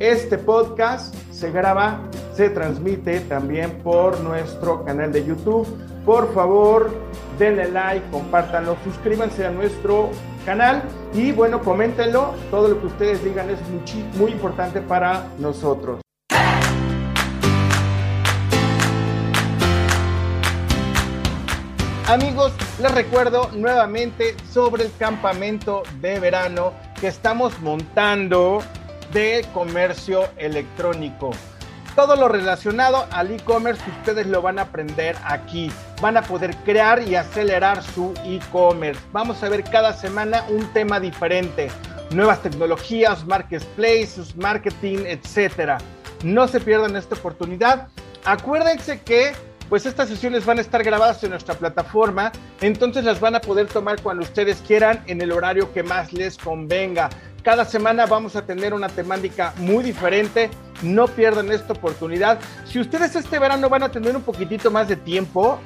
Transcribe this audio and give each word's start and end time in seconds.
Este 0.00 0.38
podcast 0.38 1.14
se 1.30 1.52
graba, 1.52 2.00
se 2.34 2.50
transmite 2.50 3.20
también 3.20 3.78
por 3.84 4.18
nuestro 4.20 4.84
canal 4.84 5.12
de 5.12 5.24
YouTube. 5.24 5.66
Por 6.04 6.32
favor, 6.34 6.90
denle 7.38 7.70
like, 7.70 8.10
compártanlo, 8.10 8.76
suscríbanse 8.84 9.46
a 9.46 9.50
nuestro 9.50 10.10
canal 10.46 10.82
y 11.12 11.32
bueno, 11.32 11.60
coméntenlo. 11.60 12.34
Todo 12.50 12.68
lo 12.68 12.80
que 12.80 12.86
ustedes 12.86 13.22
digan 13.22 13.50
es 13.50 13.58
muy, 13.68 14.04
muy 14.16 14.32
importante 14.32 14.80
para 14.80 15.26
nosotros. 15.38 16.00
Amigos, 22.08 22.52
les 22.80 22.94
recuerdo 22.94 23.50
nuevamente 23.52 24.36
sobre 24.48 24.84
el 24.84 24.92
campamento 24.96 25.82
de 26.00 26.20
verano 26.20 26.72
que 27.00 27.08
estamos 27.08 27.60
montando 27.60 28.62
de 29.12 29.44
comercio 29.52 30.28
electrónico. 30.36 31.32
Todo 31.96 32.14
lo 32.14 32.28
relacionado 32.28 33.06
al 33.10 33.32
e-commerce 33.32 33.82
ustedes 33.98 34.28
lo 34.28 34.40
van 34.40 34.60
a 34.60 34.62
aprender 34.62 35.16
aquí. 35.24 35.72
Van 36.00 36.16
a 36.16 36.22
poder 36.22 36.54
crear 36.64 37.02
y 37.02 37.14
acelerar 37.14 37.82
su 37.82 38.12
e-commerce. 38.24 39.00
Vamos 39.12 39.42
a 39.42 39.48
ver 39.48 39.64
cada 39.64 39.92
semana 39.92 40.44
un 40.50 40.66
tema 40.72 41.00
diferente. 41.00 41.68
Nuevas 42.10 42.42
tecnologías, 42.42 43.26
marketplaces, 43.26 44.36
marketing, 44.36 44.98
etc. 45.06 45.80
No 46.22 46.46
se 46.48 46.60
pierdan 46.60 46.96
esta 46.96 47.14
oportunidad. 47.14 47.88
Acuérdense 48.24 49.00
que 49.00 49.32
pues 49.68 49.84
estas 49.84 50.08
sesiones 50.08 50.44
van 50.44 50.58
a 50.58 50.60
estar 50.60 50.82
grabadas 50.84 51.22
en 51.24 51.30
nuestra 51.30 51.54
plataforma, 51.54 52.30
entonces 52.60 53.04
las 53.04 53.18
van 53.18 53.34
a 53.34 53.40
poder 53.40 53.66
tomar 53.66 54.00
cuando 54.00 54.22
ustedes 54.22 54.62
quieran 54.64 55.02
en 55.06 55.20
el 55.20 55.32
horario 55.32 55.72
que 55.72 55.82
más 55.82 56.12
les 56.12 56.38
convenga. 56.38 57.08
Cada 57.42 57.64
semana 57.64 58.06
vamos 58.06 58.34
a 58.34 58.44
tener 58.44 58.74
una 58.74 58.88
temática 58.88 59.54
muy 59.58 59.84
diferente. 59.84 60.50
No 60.82 61.06
pierdan 61.06 61.52
esta 61.52 61.74
oportunidad. 61.74 62.40
Si 62.64 62.80
ustedes 62.80 63.14
este 63.14 63.38
verano 63.38 63.68
van 63.68 63.84
a 63.84 63.88
tener 63.88 64.16
un 64.16 64.22
poquitito 64.22 64.68
más 64.70 64.88
de 64.88 64.96
tiempo, 64.96 65.60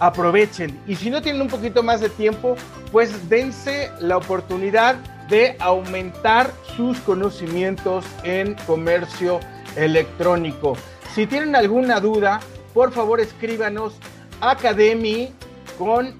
aprovechen. 0.00 0.78
Y 0.86 0.96
si 0.96 1.10
no 1.10 1.22
tienen 1.22 1.42
un 1.42 1.48
poquito 1.48 1.82
más 1.82 2.00
de 2.00 2.08
tiempo, 2.08 2.56
pues 2.92 3.28
dense 3.28 3.90
la 4.00 4.16
oportunidad 4.16 4.96
de 5.28 5.56
aumentar 5.60 6.50
sus 6.76 6.98
conocimientos 7.00 8.06
en 8.24 8.54
comercio 8.66 9.40
electrónico. 9.76 10.76
Si 11.14 11.26
tienen 11.26 11.54
alguna 11.56 12.00
duda, 12.00 12.40
por 12.72 12.92
favor 12.92 13.20
escríbanos 13.20 13.98
academy 14.40 15.30
con 15.76 16.16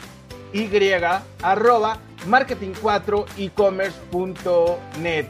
y 0.52 0.68
arroba 1.42 1.98
marketing4ecommerce.net. 2.26 5.26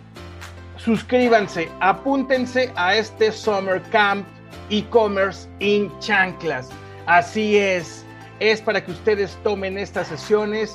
suscríbanse, 0.76 1.68
apúntense 1.80 2.72
a 2.76 2.94
este 2.96 3.32
Summer 3.32 3.82
Camp 3.90 4.26
e-commerce 4.70 5.48
in 5.58 5.90
chanclas. 5.98 6.68
Así 7.06 7.58
es, 7.58 8.04
es 8.38 8.60
para 8.60 8.84
que 8.84 8.92
ustedes 8.92 9.36
tomen 9.42 9.76
estas 9.76 10.08
sesiones 10.08 10.74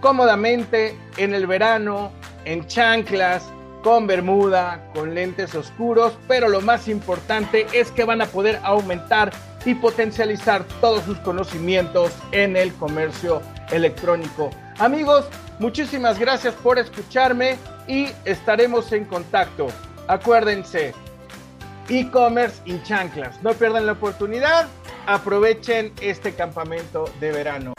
cómodamente 0.00 0.96
en 1.16 1.34
el 1.34 1.46
verano, 1.46 2.12
en 2.44 2.66
chanclas, 2.66 3.50
con 3.82 4.06
bermuda, 4.06 4.88
con 4.94 5.14
lentes 5.14 5.54
oscuros, 5.54 6.16
pero 6.28 6.48
lo 6.48 6.60
más 6.60 6.88
importante 6.88 7.66
es 7.72 7.90
que 7.90 8.04
van 8.04 8.22
a 8.22 8.26
poder 8.26 8.60
aumentar 8.62 9.32
y 9.64 9.74
potencializar 9.74 10.64
todos 10.80 11.02
sus 11.04 11.18
conocimientos 11.18 12.12
en 12.32 12.56
el 12.56 12.72
comercio 12.74 13.42
electrónico. 13.70 14.50
Amigos, 14.78 15.26
muchísimas 15.58 16.18
gracias 16.18 16.54
por 16.54 16.78
escucharme 16.78 17.58
y 17.86 18.08
estaremos 18.24 18.92
en 18.92 19.04
contacto. 19.04 19.68
Acuérdense, 20.08 20.94
e-commerce 21.88 22.60
en 22.66 22.82
chanclas. 22.82 23.42
No 23.42 23.52
pierdan 23.52 23.86
la 23.86 23.92
oportunidad, 23.92 24.66
aprovechen 25.06 25.92
este 26.00 26.34
campamento 26.34 27.04
de 27.20 27.32
verano. 27.32 27.72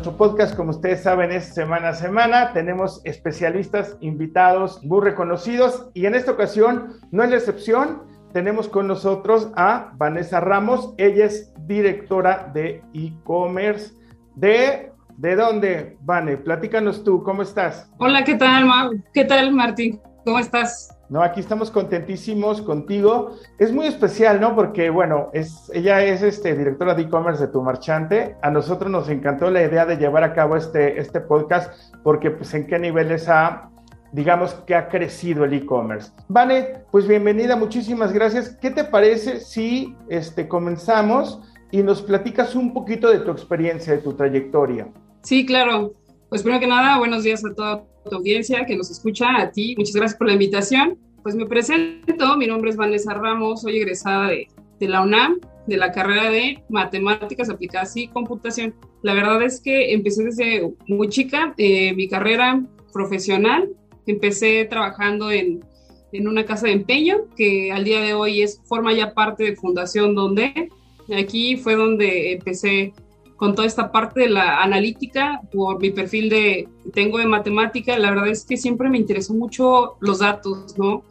Nuestro 0.00 0.16
podcast, 0.16 0.56
como 0.56 0.70
ustedes 0.70 1.02
saben, 1.02 1.30
es 1.30 1.52
semana 1.52 1.90
a 1.90 1.92
semana. 1.92 2.54
Tenemos 2.54 3.02
especialistas 3.04 3.98
invitados 4.00 4.82
muy 4.82 5.02
reconocidos 5.02 5.90
y 5.92 6.06
en 6.06 6.14
esta 6.14 6.32
ocasión 6.32 6.94
no 7.10 7.22
es 7.22 7.28
la 7.28 7.36
excepción. 7.36 8.04
Tenemos 8.32 8.66
con 8.66 8.86
nosotros 8.86 9.50
a 9.56 9.92
Vanessa 9.96 10.40
Ramos. 10.40 10.94
Ella 10.96 11.26
es 11.26 11.52
directora 11.66 12.50
de 12.54 12.82
e-commerce 12.94 13.92
de... 14.36 14.90
¿De 15.18 15.36
dónde, 15.36 15.98
Vane? 16.00 16.38
Platícanos 16.38 17.04
tú, 17.04 17.22
¿cómo 17.22 17.42
estás? 17.42 17.92
Hola, 17.98 18.24
¿qué 18.24 18.36
tal? 18.36 19.04
¿Qué 19.12 19.26
tal, 19.26 19.52
Martín? 19.52 20.00
¿Cómo 20.24 20.38
estás? 20.38 20.98
No, 21.10 21.24
aquí 21.24 21.40
estamos 21.40 21.72
contentísimos 21.72 22.62
contigo. 22.62 23.32
Es 23.58 23.72
muy 23.72 23.86
especial, 23.86 24.40
¿no? 24.40 24.54
Porque, 24.54 24.90
bueno, 24.90 25.28
es, 25.32 25.68
ella 25.74 26.04
es 26.04 26.22
este, 26.22 26.56
directora 26.56 26.94
de 26.94 27.02
e-commerce 27.02 27.44
de 27.44 27.52
Tu 27.52 27.60
Marchante. 27.60 28.36
A 28.42 28.50
nosotros 28.52 28.88
nos 28.88 29.08
encantó 29.08 29.50
la 29.50 29.60
idea 29.60 29.84
de 29.84 29.96
llevar 29.96 30.22
a 30.22 30.32
cabo 30.32 30.54
este, 30.54 31.00
este 31.00 31.20
podcast 31.20 31.72
porque, 32.04 32.30
pues, 32.30 32.54
en 32.54 32.68
qué 32.68 32.78
niveles 32.78 33.28
ha, 33.28 33.70
digamos, 34.12 34.54
que 34.54 34.76
ha 34.76 34.88
crecido 34.88 35.44
el 35.44 35.52
e-commerce. 35.54 36.12
Vane, 36.28 36.84
pues 36.92 37.08
bienvenida, 37.08 37.56
muchísimas 37.56 38.12
gracias. 38.12 38.56
¿Qué 38.60 38.70
te 38.70 38.84
parece 38.84 39.40
si 39.40 39.96
este, 40.08 40.46
comenzamos 40.46 41.42
y 41.72 41.82
nos 41.82 42.02
platicas 42.02 42.54
un 42.54 42.72
poquito 42.72 43.10
de 43.10 43.18
tu 43.18 43.32
experiencia, 43.32 43.94
de 43.94 43.98
tu 43.98 44.12
trayectoria? 44.12 44.86
Sí, 45.22 45.44
claro. 45.44 45.92
Pues 46.30 46.44
primero 46.44 46.60
que 46.60 46.68
nada, 46.68 46.96
buenos 46.96 47.24
días 47.24 47.44
a 47.44 47.52
toda 47.52 47.84
tu 48.08 48.14
audiencia 48.14 48.64
que 48.64 48.76
nos 48.76 48.88
escucha, 48.88 49.36
a 49.36 49.50
ti. 49.50 49.74
Muchas 49.76 49.96
gracias 49.96 50.16
por 50.16 50.28
la 50.28 50.34
invitación. 50.34 50.96
Pues 51.24 51.34
me 51.34 51.44
presento, 51.44 52.36
mi 52.36 52.46
nombre 52.46 52.70
es 52.70 52.76
Vanessa 52.76 53.14
Ramos, 53.14 53.62
soy 53.62 53.78
egresada 53.78 54.28
de, 54.28 54.46
de 54.78 54.88
la 54.88 55.02
UNAM, 55.02 55.40
de 55.66 55.76
la 55.76 55.90
carrera 55.90 56.30
de 56.30 56.62
Matemáticas 56.68 57.50
Aplicadas 57.50 57.96
y 57.96 58.06
Computación. 58.06 58.76
La 59.02 59.12
verdad 59.12 59.42
es 59.42 59.60
que 59.60 59.92
empecé 59.92 60.22
desde 60.22 60.72
muy 60.86 61.08
chica 61.08 61.52
eh, 61.58 61.94
mi 61.94 62.08
carrera 62.08 62.64
profesional. 62.92 63.68
Empecé 64.06 64.66
trabajando 64.66 65.32
en, 65.32 65.64
en 66.12 66.28
una 66.28 66.44
casa 66.44 66.68
de 66.68 66.74
empeño 66.74 67.24
que 67.36 67.72
al 67.72 67.82
día 67.82 68.02
de 68.02 68.14
hoy 68.14 68.42
es, 68.42 68.62
forma 68.66 68.92
ya 68.92 69.14
parte 69.14 69.42
de 69.42 69.56
Fundación 69.56 70.14
Donde. 70.14 70.68
Aquí 71.12 71.56
fue 71.56 71.74
donde 71.74 72.34
empecé 72.34 72.92
con 73.40 73.54
toda 73.54 73.66
esta 73.66 73.90
parte 73.90 74.20
de 74.20 74.28
la 74.28 74.62
analítica 74.62 75.40
por 75.50 75.80
mi 75.80 75.88
perfil 75.88 76.28
de 76.28 76.68
tengo 76.92 77.16
de 77.16 77.24
matemática, 77.24 77.98
la 77.98 78.10
verdad 78.10 78.28
es 78.28 78.44
que 78.44 78.58
siempre 78.58 78.90
me 78.90 78.98
interesó 78.98 79.32
mucho 79.32 79.96
los 80.00 80.18
datos, 80.18 80.76
¿no? 80.76 81.04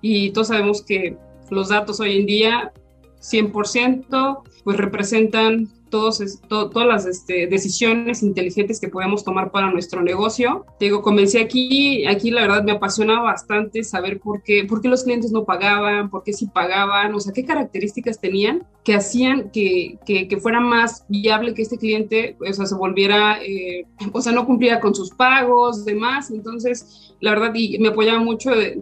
Y 0.00 0.30
todos 0.30 0.48
sabemos 0.48 0.82
que 0.82 1.16
los 1.48 1.68
datos 1.68 2.00
hoy 2.00 2.16
en 2.18 2.26
día 2.26 2.72
100% 3.20 4.42
pues 4.64 4.76
representan 4.78 5.68
todos, 5.90 6.40
todas 6.48 6.86
las 6.86 7.06
este, 7.06 7.46
decisiones 7.46 8.22
inteligentes 8.22 8.80
que 8.80 8.88
podemos 8.88 9.24
tomar 9.24 9.50
para 9.50 9.70
nuestro 9.70 10.02
negocio. 10.02 10.64
Te 10.78 10.86
digo, 10.86 11.02
comencé 11.02 11.40
aquí, 11.40 12.06
aquí 12.06 12.30
la 12.30 12.42
verdad 12.42 12.64
me 12.64 12.72
apasiona 12.72 13.20
bastante 13.20 13.84
saber 13.84 14.20
por 14.20 14.42
qué, 14.42 14.64
por 14.64 14.80
qué 14.80 14.88
los 14.88 15.04
clientes 15.04 15.32
no 15.32 15.44
pagaban, 15.44 16.10
por 16.10 16.22
qué 16.22 16.32
sí 16.32 16.46
pagaban, 16.46 17.14
o 17.14 17.20
sea, 17.20 17.32
qué 17.32 17.44
características 17.44 18.20
tenían 18.20 18.66
que 18.84 18.94
hacían 18.94 19.50
que, 19.50 19.98
que, 20.06 20.36
fuera 20.40 20.60
más 20.60 21.04
viable 21.08 21.54
que 21.54 21.62
este 21.62 21.76
cliente, 21.76 22.36
o 22.38 22.52
sea, 22.52 22.66
se 22.66 22.74
volviera, 22.76 23.42
eh, 23.42 23.84
o 24.12 24.22
sea, 24.22 24.30
no 24.32 24.46
cumpliera 24.46 24.78
con 24.78 24.94
sus 24.94 25.10
pagos, 25.10 25.84
demás. 25.84 26.30
Entonces, 26.30 27.14
la 27.20 27.32
verdad, 27.32 27.52
y 27.54 27.78
me 27.80 27.88
apoyaba 27.88 28.20
mucho 28.20 28.50
de, 28.50 28.76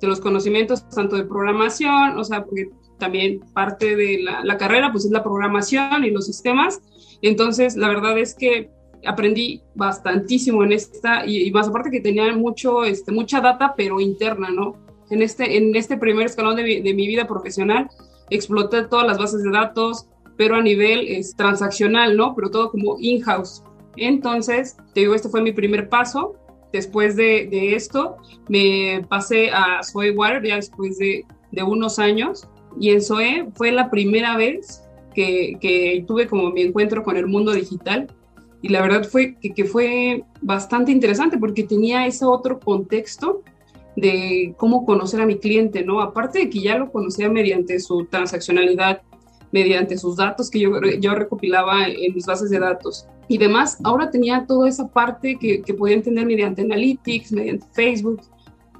de 0.00 0.06
los 0.06 0.20
conocimientos 0.20 0.88
tanto 0.88 1.16
de 1.16 1.24
programación, 1.24 2.18
o 2.18 2.24
sea, 2.24 2.44
porque 2.44 2.70
también 3.00 3.40
parte 3.52 3.96
de 3.96 4.22
la, 4.22 4.56
carrera, 4.56 4.92
pues 4.92 5.04
es 5.04 5.10
la 5.10 5.24
programación 5.24 6.04
y 6.04 6.10
los 6.10 6.26
sistemas. 6.26 6.80
Entonces, 7.22 7.76
la 7.76 7.88
verdad 7.88 8.16
es 8.16 8.34
que 8.34 8.70
aprendí 9.04 9.62
bastantísimo 9.74 10.62
en 10.62 10.72
esta 10.72 11.26
y, 11.26 11.50
más 11.50 11.68
aparte 11.68 11.90
que 11.90 12.00
tenía 12.00 12.32
mucho, 12.34 12.84
este, 12.84 13.10
mucha 13.10 13.40
data, 13.40 13.74
pero 13.76 14.00
interna, 14.00 14.50
¿no? 14.50 14.76
En 15.10 15.22
este, 15.22 15.56
en 15.56 15.74
este 15.74 15.96
primer 15.96 16.26
escalón 16.26 16.54
de, 16.54 16.94
mi 16.94 17.06
vida 17.08 17.26
profesional, 17.26 17.88
exploté 18.30 18.84
todas 18.84 19.06
las 19.06 19.18
bases 19.18 19.42
de 19.42 19.50
datos, 19.50 20.06
pero 20.36 20.54
a 20.54 20.62
nivel 20.62 21.08
es, 21.08 21.34
transaccional, 21.34 22.16
¿no? 22.16 22.36
Pero 22.36 22.50
todo 22.50 22.70
como 22.70 22.96
in-house. 23.00 23.64
Entonces, 23.96 24.76
te 24.94 25.00
digo, 25.00 25.14
este 25.14 25.28
fue 25.28 25.42
mi 25.42 25.52
primer 25.52 25.88
paso. 25.88 26.36
Después 26.72 27.16
de, 27.16 27.48
de 27.50 27.74
esto, 27.74 28.16
me 28.48 29.04
pasé 29.08 29.50
a 29.50 29.82
Soywater 29.82 30.46
ya 30.46 30.54
después 30.54 30.98
de, 30.98 31.24
de 31.50 31.62
unos 31.64 31.98
años 31.98 32.48
y 32.78 32.90
en 32.90 33.02
SOE 33.02 33.48
fue 33.54 33.72
la 33.72 33.90
primera 33.90 34.36
vez 34.36 34.84
que, 35.14 36.04
tuve 36.06 36.26
como 36.26 36.50
mi 36.50 36.62
encuentro 36.62 37.02
con 37.02 37.16
el 37.16 37.26
mundo 37.26 37.52
digital 37.52 38.08
y 38.62 38.68
la 38.68 38.82
verdad 38.82 39.04
fue 39.04 39.36
que, 39.40 39.52
que, 39.52 39.64
fue 39.64 40.24
bastante 40.40 40.92
interesante 40.92 41.38
porque 41.38 41.64
tenía 41.64 42.06
ese 42.06 42.24
otro 42.24 42.60
contexto 42.60 43.42
de 43.96 44.54
cómo 44.56 44.86
conocer 44.86 45.20
a 45.20 45.26
mi 45.26 45.38
cliente, 45.38 45.84
¿no? 45.84 46.00
Aparte 46.00 46.40
de 46.40 46.50
que 46.50 46.60
ya 46.60 46.78
lo 46.78 46.90
conocía 46.90 47.28
mediante 47.28 47.78
su 47.80 48.06
transaccionalidad, 48.06 49.02
mediante 49.52 49.98
sus 49.98 50.16
datos 50.16 50.50
que 50.50 50.60
yo, 50.60 50.70
yo 51.00 51.14
recopilaba 51.14 51.86
en 51.88 52.14
mis 52.14 52.26
bases 52.26 52.50
de 52.50 52.58
datos 52.58 53.06
y 53.28 53.38
demás, 53.38 53.78
ahora 53.84 54.10
tenía 54.10 54.44
toda 54.46 54.68
esa 54.68 54.88
parte 54.88 55.36
que, 55.40 55.62
que 55.62 55.74
podía 55.74 55.96
entender 55.96 56.26
mediante 56.26 56.62
Analytics, 56.62 57.32
mediante 57.32 57.66
Facebook, 57.72 58.20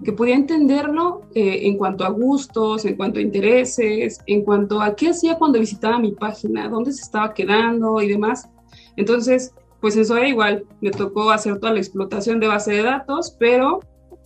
que 0.04 0.12
podía 0.12 0.34
entenderlo 0.34 1.22
eh, 1.34 1.60
en 1.66 1.76
cuanto 1.76 2.04
a 2.04 2.10
gustos, 2.10 2.84
en 2.84 2.96
cuanto 2.96 3.18
a 3.18 3.22
intereses, 3.22 4.20
en 4.26 4.42
cuanto 4.42 4.80
a 4.80 4.94
qué 4.94 5.10
hacía 5.10 5.36
cuando 5.36 5.58
visitaba 5.58 5.98
mi 5.98 6.12
página, 6.12 6.68
dónde 6.68 6.92
se 6.92 7.02
estaba 7.02 7.34
quedando 7.34 8.00
y 8.00 8.08
demás. 8.08 8.48
Entonces, 8.96 9.54
pues 9.80 9.96
eso 9.96 10.16
era 10.16 10.28
igual, 10.28 10.64
me 10.80 10.90
tocó 10.90 11.30
hacer 11.30 11.58
toda 11.58 11.72
la 11.72 11.80
explotación 11.80 12.40
de 12.40 12.48
base 12.48 12.72
de 12.72 12.82
datos, 12.82 13.36
pero 13.38 13.80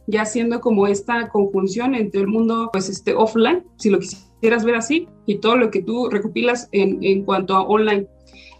ya 0.06 0.22
haciendo 0.22 0.60
como 0.60 0.86
esta 0.86 1.28
conjunción 1.28 1.94
entre 1.94 2.20
el 2.20 2.26
mundo 2.26 2.68
pues 2.72 2.88
este 2.88 3.14
offline, 3.14 3.64
si 3.76 3.90
lo 3.90 3.98
quisieras 3.98 4.64
ver 4.64 4.76
así, 4.76 5.08
y 5.26 5.36
todo 5.38 5.56
lo 5.56 5.70
que 5.70 5.82
tú 5.82 6.08
recopilas 6.10 6.68
en, 6.72 7.02
en 7.02 7.24
cuanto 7.24 7.54
a 7.54 7.62
online. 7.62 8.06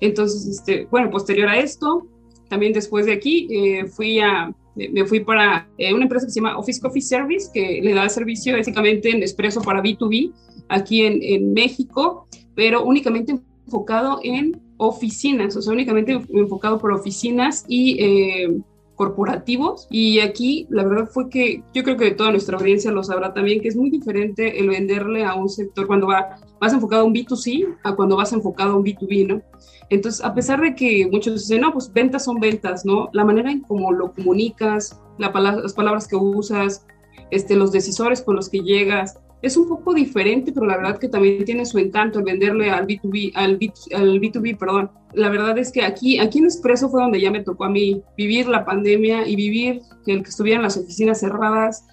Entonces, 0.00 0.46
este, 0.46 0.87
bueno, 0.90 1.10
posterior 1.10 1.49
a 1.49 1.58
esto, 1.58 2.06
también 2.49 2.72
después 2.72 3.06
de 3.06 3.12
aquí, 3.12 3.49
eh, 3.50 3.87
fui 3.87 4.20
a 4.20 4.55
me 4.75 5.05
fui 5.06 5.21
para 5.21 5.69
eh, 5.79 5.93
una 5.93 6.05
empresa 6.05 6.26
que 6.26 6.32
se 6.32 6.41
llama 6.41 6.59
Office 6.59 6.81
Coffee 6.81 7.03
Service, 7.03 7.50
que 7.53 7.81
le 7.82 7.94
da 7.94 8.09
servicio 8.09 8.56
básicamente 8.56 9.11
en 9.11 9.23
expreso 9.23 9.62
para 9.62 9.82
B2B 9.82 10.32
aquí 10.69 11.03
en, 11.03 11.23
en 11.23 11.53
México, 11.53 12.26
pero 12.55 12.85
únicamente 12.85 13.38
enfocado 13.67 14.21
en 14.23 14.61
oficinas, 14.76 15.56
o 15.56 15.62
sea, 15.62 15.73
únicamente 15.73 16.21
enfocado 16.32 16.79
por 16.79 16.93
oficinas 16.93 17.65
y 17.69 18.03
eh, 18.03 18.61
corporativos. 18.94 19.87
Y 19.91 20.20
aquí 20.20 20.67
la 20.70 20.85
verdad 20.85 21.08
fue 21.11 21.29
que 21.29 21.62
yo 21.73 21.82
creo 21.82 21.96
que 21.96 22.11
toda 22.12 22.31
nuestra 22.31 22.56
audiencia 22.58 22.91
lo 22.91 23.02
sabrá 23.02 23.35
también, 23.35 23.61
que 23.61 23.69
es 23.69 23.76
muy 23.76 23.91
diferente 23.91 24.58
el 24.58 24.69
venderle 24.69 25.25
a 25.25 25.35
un 25.35 25.49
sector 25.49 25.87
cuando 25.87 26.06
va, 26.06 26.38
vas 26.61 26.73
enfocado 26.73 27.02
a 27.02 27.05
un 27.05 27.14
B2C 27.14 27.76
a 27.82 27.94
cuando 27.94 28.17
vas 28.17 28.32
enfocado 28.32 28.73
a 28.73 28.76
un 28.76 28.85
B2B, 28.85 29.26
¿no? 29.26 29.43
Entonces, 29.91 30.25
a 30.25 30.35
pesar 30.35 30.61
de 30.61 30.75
que 30.75 31.08
muchos 31.11 31.35
dicen, 31.35 31.61
no, 31.61 31.73
pues 31.73 31.93
ventas 31.93 32.25
son 32.25 32.41
ventas, 32.41 32.85
¿no? 32.85 33.11
La 33.12 33.25
manera 33.25 33.50
en 33.50 33.61
cómo 33.61 33.93
lo 33.93 34.12
comunicas, 34.12 35.00
la 35.19 35.31
las 35.31 35.75
palabras 35.75 36.08
que 36.08 36.17
usas, 36.17 36.87
este, 37.31 37.56
los 37.56 37.73
decisores 37.73 38.23
con 38.23 38.37
los 38.37 38.49
que 38.49 38.61
llegas, 38.61 39.19
es 39.46 39.56
un 39.56 39.69
poco 39.69 39.94
diferente, 39.94 40.52
pero 40.52 40.67
la 40.67 40.76
verdad 40.76 40.99
que 40.99 41.08
también 41.08 41.44
tiene 41.44 41.67
su 41.67 41.79
encanto 41.79 42.19
el 42.19 42.25
venderle 42.25 42.70
al 42.70 42.87
B2B, 42.87 43.32
al, 43.35 43.56
B, 43.56 43.73
al 43.94 44.20
B2B, 44.20 44.56
perdón. 44.56 44.91
La 45.12 45.29
verdad 45.29 45.56
es 45.58 45.70
que 45.70 45.82
aquí, 45.82 46.19
aquí 46.19 46.38
en 46.38 46.46
Expreso 46.46 46.88
fue 46.88 47.02
donde 47.02 47.20
ya 47.20 47.31
me 47.31 47.43
tocó 47.43 47.64
a 47.64 47.70
mí 47.70 48.02
vivir 48.17 48.49
la 48.49 48.64
pandemia 48.64 49.26
y 49.29 49.37
vivir 49.37 49.81
el 50.06 50.23
que 50.23 50.31
estuvieran 50.31 50.62
las 50.62 50.76
oficinas 50.76 51.20
cerradas, 51.20 51.87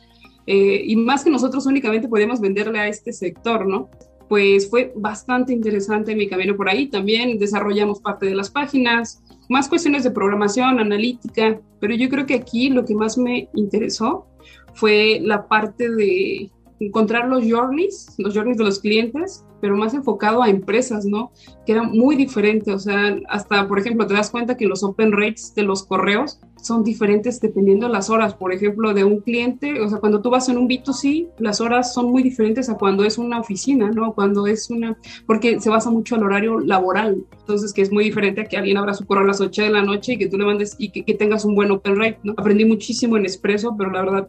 eh, 0.47 0.83
y 0.85 0.95
más 0.95 1.23
que 1.23 1.29
nosotros 1.29 1.65
únicamente 1.65 2.07
podíamos 2.07 2.41
venderle 2.41 2.79
a 2.79 2.87
este 2.87 3.13
sector, 3.13 3.67
¿no? 3.67 3.89
pues 4.31 4.69
fue 4.69 4.93
bastante 4.95 5.51
interesante 5.51 6.15
mi 6.15 6.25
camino 6.25 6.55
por 6.55 6.69
ahí. 6.69 6.87
También 6.87 7.37
desarrollamos 7.37 7.99
parte 7.99 8.27
de 8.27 8.33
las 8.33 8.49
páginas, 8.49 9.21
más 9.49 9.67
cuestiones 9.67 10.05
de 10.05 10.11
programación, 10.11 10.79
analítica, 10.79 11.59
pero 11.81 11.93
yo 11.95 12.07
creo 12.07 12.25
que 12.25 12.35
aquí 12.35 12.69
lo 12.69 12.85
que 12.85 12.95
más 12.95 13.17
me 13.17 13.49
interesó 13.55 14.27
fue 14.73 15.19
la 15.21 15.49
parte 15.49 15.89
de 15.89 16.49
encontrar 16.81 17.27
los 17.27 17.43
journeys, 17.49 18.13
los 18.17 18.33
journeys 18.33 18.57
de 18.57 18.63
los 18.63 18.79
clientes, 18.79 19.45
pero 19.61 19.77
más 19.77 19.93
enfocado 19.93 20.41
a 20.41 20.49
empresas, 20.49 21.05
¿no? 21.05 21.31
Que 21.65 21.73
era 21.73 21.83
muy 21.83 22.15
diferente, 22.15 22.73
o 22.73 22.79
sea, 22.79 23.17
hasta, 23.29 23.67
por 23.67 23.79
ejemplo, 23.79 24.07
te 24.07 24.15
das 24.15 24.31
cuenta 24.31 24.57
que 24.57 24.65
los 24.65 24.83
open 24.83 25.11
rates 25.11 25.53
de 25.55 25.61
los 25.61 25.83
correos 25.83 26.39
son 26.59 26.83
diferentes 26.83 27.39
dependiendo 27.39 27.85
de 27.85 27.93
las 27.93 28.09
horas, 28.09 28.33
por 28.33 28.51
ejemplo, 28.51 28.93
de 28.93 29.03
un 29.03 29.19
cliente, 29.19 29.79
o 29.79 29.89
sea, 29.89 29.99
cuando 29.99 30.21
tú 30.21 30.31
vas 30.31 30.49
en 30.49 30.57
un 30.57 30.67
B2C, 30.67 31.29
las 31.37 31.61
horas 31.61 31.93
son 31.93 32.11
muy 32.11 32.23
diferentes 32.23 32.69
a 32.69 32.75
cuando 32.75 33.03
es 33.03 33.19
una 33.19 33.39
oficina, 33.39 33.91
¿no? 33.91 34.13
Cuando 34.13 34.47
es 34.47 34.71
una, 34.71 34.97
porque 35.27 35.59
se 35.59 35.69
basa 35.69 35.91
mucho 35.91 36.15
al 36.15 36.23
horario 36.23 36.59
laboral, 36.59 37.23
entonces 37.39 37.73
que 37.73 37.83
es 37.83 37.91
muy 37.91 38.03
diferente 38.03 38.41
a 38.41 38.45
que 38.45 38.57
alguien 38.57 38.77
abra 38.77 38.95
su 38.95 39.05
correo 39.05 39.23
a 39.23 39.27
las 39.27 39.41
8 39.41 39.61
de 39.61 39.69
la 39.69 39.83
noche 39.83 40.13
y 40.13 40.17
que 40.17 40.27
tú 40.27 40.37
le 40.39 40.45
mandes 40.45 40.75
y 40.79 40.89
que, 40.89 41.03
que 41.03 41.13
tengas 41.13 41.45
un 41.45 41.53
buen 41.53 41.69
open 41.69 41.95
rate, 41.95 42.19
¿no? 42.23 42.33
Aprendí 42.37 42.65
muchísimo 42.65 43.17
en 43.17 43.25
Expreso, 43.25 43.75
pero 43.77 43.91
la 43.91 44.01
verdad 44.01 44.27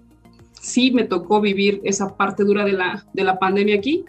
sí 0.62 0.92
me 0.92 1.04
tocó 1.04 1.40
vivir 1.40 1.80
esa 1.84 2.16
parte 2.16 2.44
dura 2.44 2.64
de 2.64 2.72
la, 2.72 3.04
de 3.12 3.24
la 3.24 3.38
pandemia 3.38 3.76
aquí. 3.76 4.04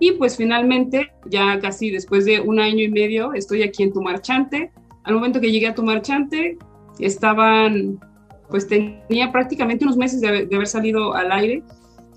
Y 0.00 0.12
pues 0.12 0.36
finalmente, 0.36 1.12
ya 1.26 1.60
casi 1.60 1.90
después 1.90 2.24
de 2.24 2.40
un 2.40 2.58
año 2.58 2.82
y 2.82 2.88
medio, 2.88 3.34
estoy 3.34 3.62
aquí 3.62 3.82
en 3.82 3.92
Tu 3.92 4.00
Marchante. 4.00 4.72
Al 5.04 5.14
momento 5.14 5.40
que 5.40 5.52
llegué 5.52 5.66
a 5.66 5.74
Tu 5.74 5.82
Marchante, 5.82 6.56
estaban, 6.98 8.00
pues 8.48 8.66
tenía 8.66 9.30
prácticamente 9.30 9.84
unos 9.84 9.96
meses 9.96 10.20
de, 10.20 10.28
haber 10.28 10.66
salido 10.66 11.14
al 11.14 11.30
aire 11.30 11.62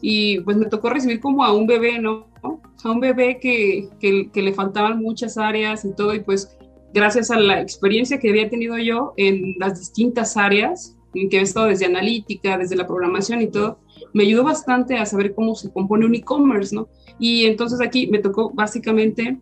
y 0.02 0.40
pues 0.42 0.58
me 0.58 0.66
tocó 0.66 0.90
recibir 0.90 1.20
como 1.20 1.44
a 1.44 1.54
un 1.54 1.68
bebé, 1.68 2.00
¿no? 2.00 2.28
A 2.84 2.92
un 2.92 3.00
bebé 3.00 3.40
que, 3.40 3.90
que, 4.00 4.32
que 4.32 4.42
le 4.42 4.54
faltaban 4.54 5.00
muchas 5.00 5.38
áreas 5.38 5.86
y 5.86 5.94
todo 5.94 6.16
y 6.16 6.22
pues 6.22 6.58
gracias 6.94 7.30
a 7.30 7.40
la 7.40 7.62
experiencia 7.62 8.20
que 8.20 8.30
había 8.30 8.50
tenido 8.50 8.78
yo 8.78 9.14
en 9.18 9.56
las 9.60 9.80
distintas 9.80 10.38
áreas, 10.38 10.98
que 11.14 11.38
he 11.38 11.42
estado 11.42 11.68
desde 11.68 11.86
analítica, 11.86 12.58
desde 12.58 12.76
la 12.76 12.88
programación 12.88 13.42
y 13.42 13.48
todo, 13.48 13.80
me 14.14 14.24
ayudó 14.24 14.44
bastante 14.44 14.98
a 14.98 15.06
saber 15.06 15.34
cómo 15.34 15.56
se 15.56 15.72
compone 15.72 16.06
un 16.06 16.16
e-commerce, 16.16 16.76
¿no? 16.76 16.88
Y 17.20 17.46
entonces 17.46 17.82
aquí 17.82 18.08
me 18.08 18.20
tocó 18.20 18.52
básicamente 18.52 19.38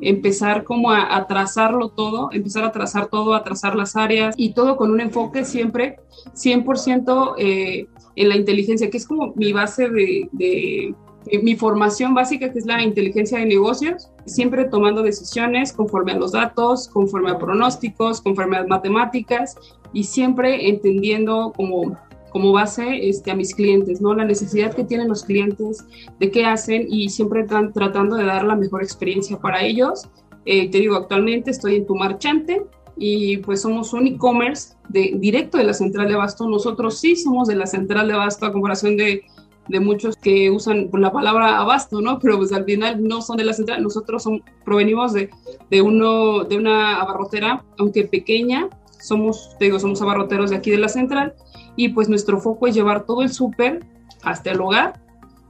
empezar 0.00 0.64
como 0.64 0.92
a, 0.92 1.26
trazarlo 1.26 1.88
todo, 1.90 2.30
empezar 2.32 2.64
a 2.64 2.72
trazar 2.72 3.08
todo, 3.08 3.34
a 3.34 3.42
trazar 3.42 3.74
las 3.74 3.96
áreas 3.96 4.34
y 4.38 4.52
todo 4.52 4.76
con 4.76 4.90
un 4.90 5.00
enfoque 5.00 5.44
siempre 5.44 5.96
100% 6.34 7.34
eh, 7.38 7.86
en 8.16 8.28
la 8.28 8.36
inteligencia, 8.36 8.90
que 8.90 8.96
es 8.96 9.06
como 9.06 9.32
mi 9.34 9.52
base 9.52 9.88
de, 9.90 10.94
mi 11.42 11.56
formación 11.56 12.14
básica, 12.14 12.52
que 12.52 12.58
es 12.58 12.66
la 12.66 12.82
inteligencia 12.82 13.38
de 13.38 13.46
negocios, 13.46 14.10
siempre 14.26 14.64
tomando 14.64 15.02
decisiones 15.02 15.72
conforme 15.72 16.12
a 16.12 16.16
los 16.16 16.32
datos, 16.32 16.88
conforme 16.88 17.30
a 17.30 17.38
pronósticos, 17.38 18.20
conforme 18.20 18.58
a 18.58 18.64
matemáticas 18.64 19.56
y 19.92 20.04
siempre 20.04 20.68
entendiendo 20.68 21.52
como 21.56 21.96
como 22.34 22.50
base 22.50 23.08
este, 23.08 23.30
a 23.30 23.36
mis 23.36 23.54
clientes, 23.54 24.00
¿no? 24.00 24.12
La 24.12 24.24
necesidad 24.24 24.74
que 24.74 24.82
tienen 24.82 25.06
los 25.06 25.22
clientes, 25.22 25.84
de 26.18 26.32
qué 26.32 26.44
hacen 26.44 26.84
y 26.90 27.08
siempre 27.08 27.42
están 27.42 27.72
tratando 27.72 28.16
de 28.16 28.24
dar 28.24 28.44
la 28.44 28.56
mejor 28.56 28.82
experiencia 28.82 29.38
para 29.38 29.62
ellos. 29.62 30.08
Eh, 30.44 30.68
te 30.68 30.78
digo, 30.78 30.96
actualmente 30.96 31.52
estoy 31.52 31.76
en 31.76 31.86
Tu 31.86 31.94
Marchante 31.94 32.66
y 32.96 33.36
pues 33.36 33.60
somos 33.60 33.92
un 33.92 34.08
e-commerce 34.08 34.74
de, 34.88 35.12
directo 35.14 35.58
de 35.58 35.64
la 35.64 35.74
central 35.74 36.08
de 36.08 36.14
abasto. 36.14 36.48
Nosotros 36.48 36.98
sí 36.98 37.14
somos 37.14 37.46
de 37.46 37.54
la 37.54 37.66
central 37.66 38.08
de 38.08 38.14
abasto 38.14 38.46
a 38.46 38.52
comparación 38.52 38.96
de, 38.96 39.22
de 39.68 39.80
muchos 39.80 40.16
que 40.16 40.50
usan 40.50 40.90
la 40.92 41.12
palabra 41.12 41.58
abasto, 41.58 42.00
¿no? 42.00 42.18
Pero 42.18 42.36
pues 42.36 42.52
al 42.52 42.64
final 42.64 43.02
no 43.02 43.22
son 43.22 43.36
de 43.36 43.44
la 43.44 43.52
central, 43.52 43.82
nosotros 43.82 44.22
son, 44.22 44.42
provenimos 44.64 45.12
de, 45.12 45.30
de, 45.70 45.82
uno, 45.82 46.44
de 46.44 46.56
una 46.56 47.00
abarrotera, 47.00 47.64
aunque 47.78 48.04
pequeña, 48.04 48.68
somos, 49.00 49.56
te 49.58 49.66
digo, 49.66 49.78
somos 49.78 50.00
abarroteros 50.02 50.50
de 50.50 50.56
aquí 50.56 50.70
de 50.70 50.78
la 50.78 50.88
central 50.88 51.34
y 51.76 51.90
pues 51.90 52.08
nuestro 52.08 52.40
foco 52.40 52.66
es 52.66 52.74
llevar 52.74 53.04
todo 53.04 53.22
el 53.22 53.30
súper 53.32 53.84
hasta 54.22 54.50
el 54.50 54.60
hogar 54.60 55.00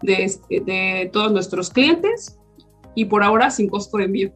de, 0.03 0.33
de, 0.49 1.11
todos 1.13 1.33
nuestros 1.33 1.71
clientes 1.71 2.39
y 2.95 3.07
por 3.07 3.23
ahora 3.23 3.51
sin 3.51 3.69
costo 3.69 3.99
de 3.99 4.05
envío. 4.05 4.33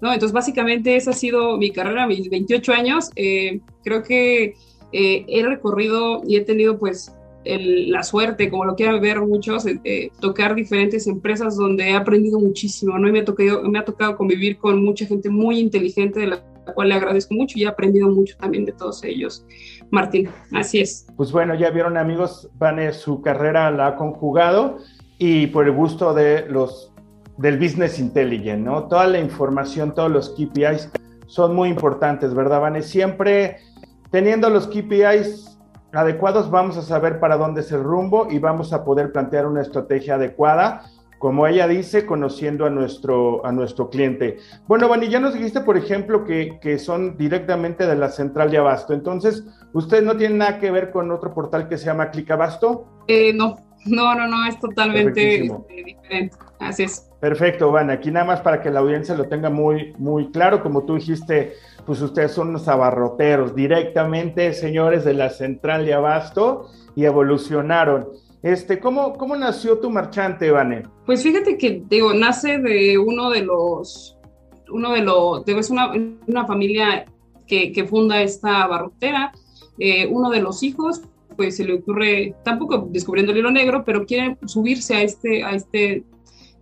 ¿no? 0.00 0.12
Entonces, 0.12 0.32
básicamente 0.32 0.96
esa 0.96 1.10
ha 1.10 1.14
sido 1.14 1.58
mi 1.58 1.70
carrera, 1.70 2.06
mis 2.06 2.28
28 2.28 2.72
años. 2.72 3.10
Eh, 3.14 3.60
creo 3.84 4.02
que 4.02 4.54
eh, 4.92 5.24
he 5.28 5.42
recorrido 5.44 6.22
y 6.26 6.36
he 6.36 6.40
tenido 6.40 6.78
pues 6.78 7.14
la 7.44 8.02
suerte, 8.02 8.50
como 8.50 8.64
lo 8.64 8.76
quieran 8.76 9.00
ver 9.00 9.20
muchos, 9.20 9.64
de 9.64 10.12
tocar 10.20 10.54
diferentes 10.54 11.06
empresas 11.06 11.56
donde 11.56 11.90
he 11.90 11.94
aprendido 11.94 12.38
muchísimo, 12.38 12.98
¿no? 12.98 13.08
Y 13.08 13.12
me 13.12 13.20
ha, 13.20 13.24
tocado, 13.24 13.62
me 13.68 13.78
ha 13.78 13.84
tocado 13.84 14.16
convivir 14.16 14.58
con 14.58 14.84
mucha 14.84 15.06
gente 15.06 15.28
muy 15.28 15.58
inteligente, 15.58 16.20
de 16.20 16.26
la 16.28 16.42
cual 16.74 16.88
le 16.88 16.94
agradezco 16.94 17.34
mucho 17.34 17.58
y 17.58 17.64
he 17.64 17.66
aprendido 17.66 18.08
mucho 18.08 18.36
también 18.36 18.64
de 18.64 18.72
todos 18.72 19.02
ellos. 19.04 19.44
Martín, 19.90 20.28
así 20.52 20.80
es. 20.80 21.06
Pues 21.16 21.32
bueno, 21.32 21.54
ya 21.54 21.70
vieron 21.70 21.96
amigos, 21.96 22.48
Vane 22.58 22.92
su 22.92 23.20
carrera 23.20 23.70
la 23.70 23.88
ha 23.88 23.96
conjugado 23.96 24.78
y 25.18 25.48
por 25.48 25.66
el 25.66 25.72
gusto 25.72 26.14
de 26.14 26.46
los 26.48 26.92
del 27.38 27.58
business 27.58 27.98
intelligence, 27.98 28.62
¿no? 28.62 28.84
Toda 28.84 29.06
la 29.06 29.18
información, 29.18 29.94
todos 29.94 30.10
los 30.10 30.30
KPIs 30.30 30.90
son 31.26 31.56
muy 31.56 31.70
importantes, 31.70 32.34
¿verdad, 32.34 32.60
Vane? 32.60 32.82
Siempre 32.82 33.56
teniendo 34.10 34.50
los 34.50 34.68
KPIs 34.68 35.51
adecuados, 35.92 36.50
vamos 36.50 36.76
a 36.76 36.82
saber 36.82 37.20
para 37.20 37.36
dónde 37.36 37.60
es 37.60 37.72
el 37.72 37.82
rumbo 37.82 38.28
y 38.30 38.38
vamos 38.38 38.72
a 38.72 38.84
poder 38.84 39.12
plantear 39.12 39.46
una 39.46 39.60
estrategia 39.60 40.14
adecuada, 40.14 40.82
como 41.18 41.46
ella 41.46 41.68
dice, 41.68 42.04
conociendo 42.04 42.66
a 42.66 42.70
nuestro, 42.70 43.46
a 43.46 43.52
nuestro 43.52 43.90
cliente. 43.90 44.38
Bueno, 44.66 44.88
Vani, 44.88 45.08
ya 45.08 45.20
nos 45.20 45.34
dijiste, 45.34 45.60
por 45.60 45.76
ejemplo, 45.76 46.24
que, 46.24 46.58
que 46.60 46.78
son 46.78 47.16
directamente 47.16 47.86
de 47.86 47.94
la 47.94 48.08
central 48.08 48.50
de 48.50 48.58
Abasto. 48.58 48.92
Entonces, 48.92 49.44
¿ustedes 49.72 50.02
no 50.02 50.16
tienen 50.16 50.38
nada 50.38 50.58
que 50.58 50.72
ver 50.72 50.90
con 50.90 51.12
otro 51.12 51.32
portal 51.32 51.68
que 51.68 51.78
se 51.78 51.86
llama 51.86 52.10
Clicabasto? 52.10 52.86
Eh, 53.06 53.32
no, 53.32 53.56
no, 53.86 54.14
no, 54.16 54.26
no, 54.26 54.46
es 54.46 54.58
totalmente 54.58 55.44
este, 55.44 55.84
diferente. 55.84 56.36
Así 56.58 56.84
es. 56.84 57.08
Perfecto, 57.20 57.70
Van. 57.70 57.90
Aquí 57.90 58.10
nada 58.10 58.26
más 58.26 58.40
para 58.40 58.60
que 58.60 58.70
la 58.70 58.80
audiencia 58.80 59.14
lo 59.14 59.28
tenga 59.28 59.48
muy, 59.48 59.94
muy 59.98 60.32
claro, 60.32 60.60
como 60.60 60.82
tú 60.82 60.96
dijiste, 60.96 61.54
pues 61.86 62.00
ustedes 62.00 62.32
son 62.32 62.48
unos 62.48 62.68
abarroteros, 62.68 63.54
directamente 63.54 64.52
señores 64.52 65.04
de 65.04 65.14
la 65.14 65.30
central 65.30 65.84
de 65.84 65.94
Abasto 65.94 66.68
y 66.94 67.04
evolucionaron. 67.04 68.08
Este, 68.42 68.80
¿cómo, 68.80 69.12
¿Cómo 69.14 69.36
nació 69.36 69.78
tu 69.78 69.90
marchante, 69.90 70.50
Vane? 70.50 70.82
Pues 71.06 71.22
fíjate 71.22 71.56
que, 71.56 71.82
digo, 71.88 72.12
nace 72.12 72.58
de 72.58 72.98
uno 72.98 73.30
de 73.30 73.42
los, 73.42 74.18
uno 74.70 74.92
de 74.92 75.02
los, 75.02 75.46
es 75.46 75.70
una, 75.70 75.92
una 76.26 76.46
familia 76.46 77.04
que, 77.46 77.70
que, 77.72 77.84
funda 77.84 78.20
esta 78.20 78.64
abarrotera, 78.64 79.32
eh, 79.78 80.06
uno 80.08 80.30
de 80.30 80.40
los 80.40 80.62
hijos, 80.62 81.02
pues 81.36 81.56
se 81.56 81.64
le 81.64 81.74
ocurre, 81.74 82.34
tampoco 82.44 82.88
descubriendo 82.90 83.32
el 83.32 83.38
hilo 83.38 83.50
negro, 83.50 83.84
pero 83.84 84.06
quiere 84.06 84.36
subirse 84.46 84.96
a 84.96 85.02
este, 85.02 85.44
a 85.44 85.52
este 85.52 86.04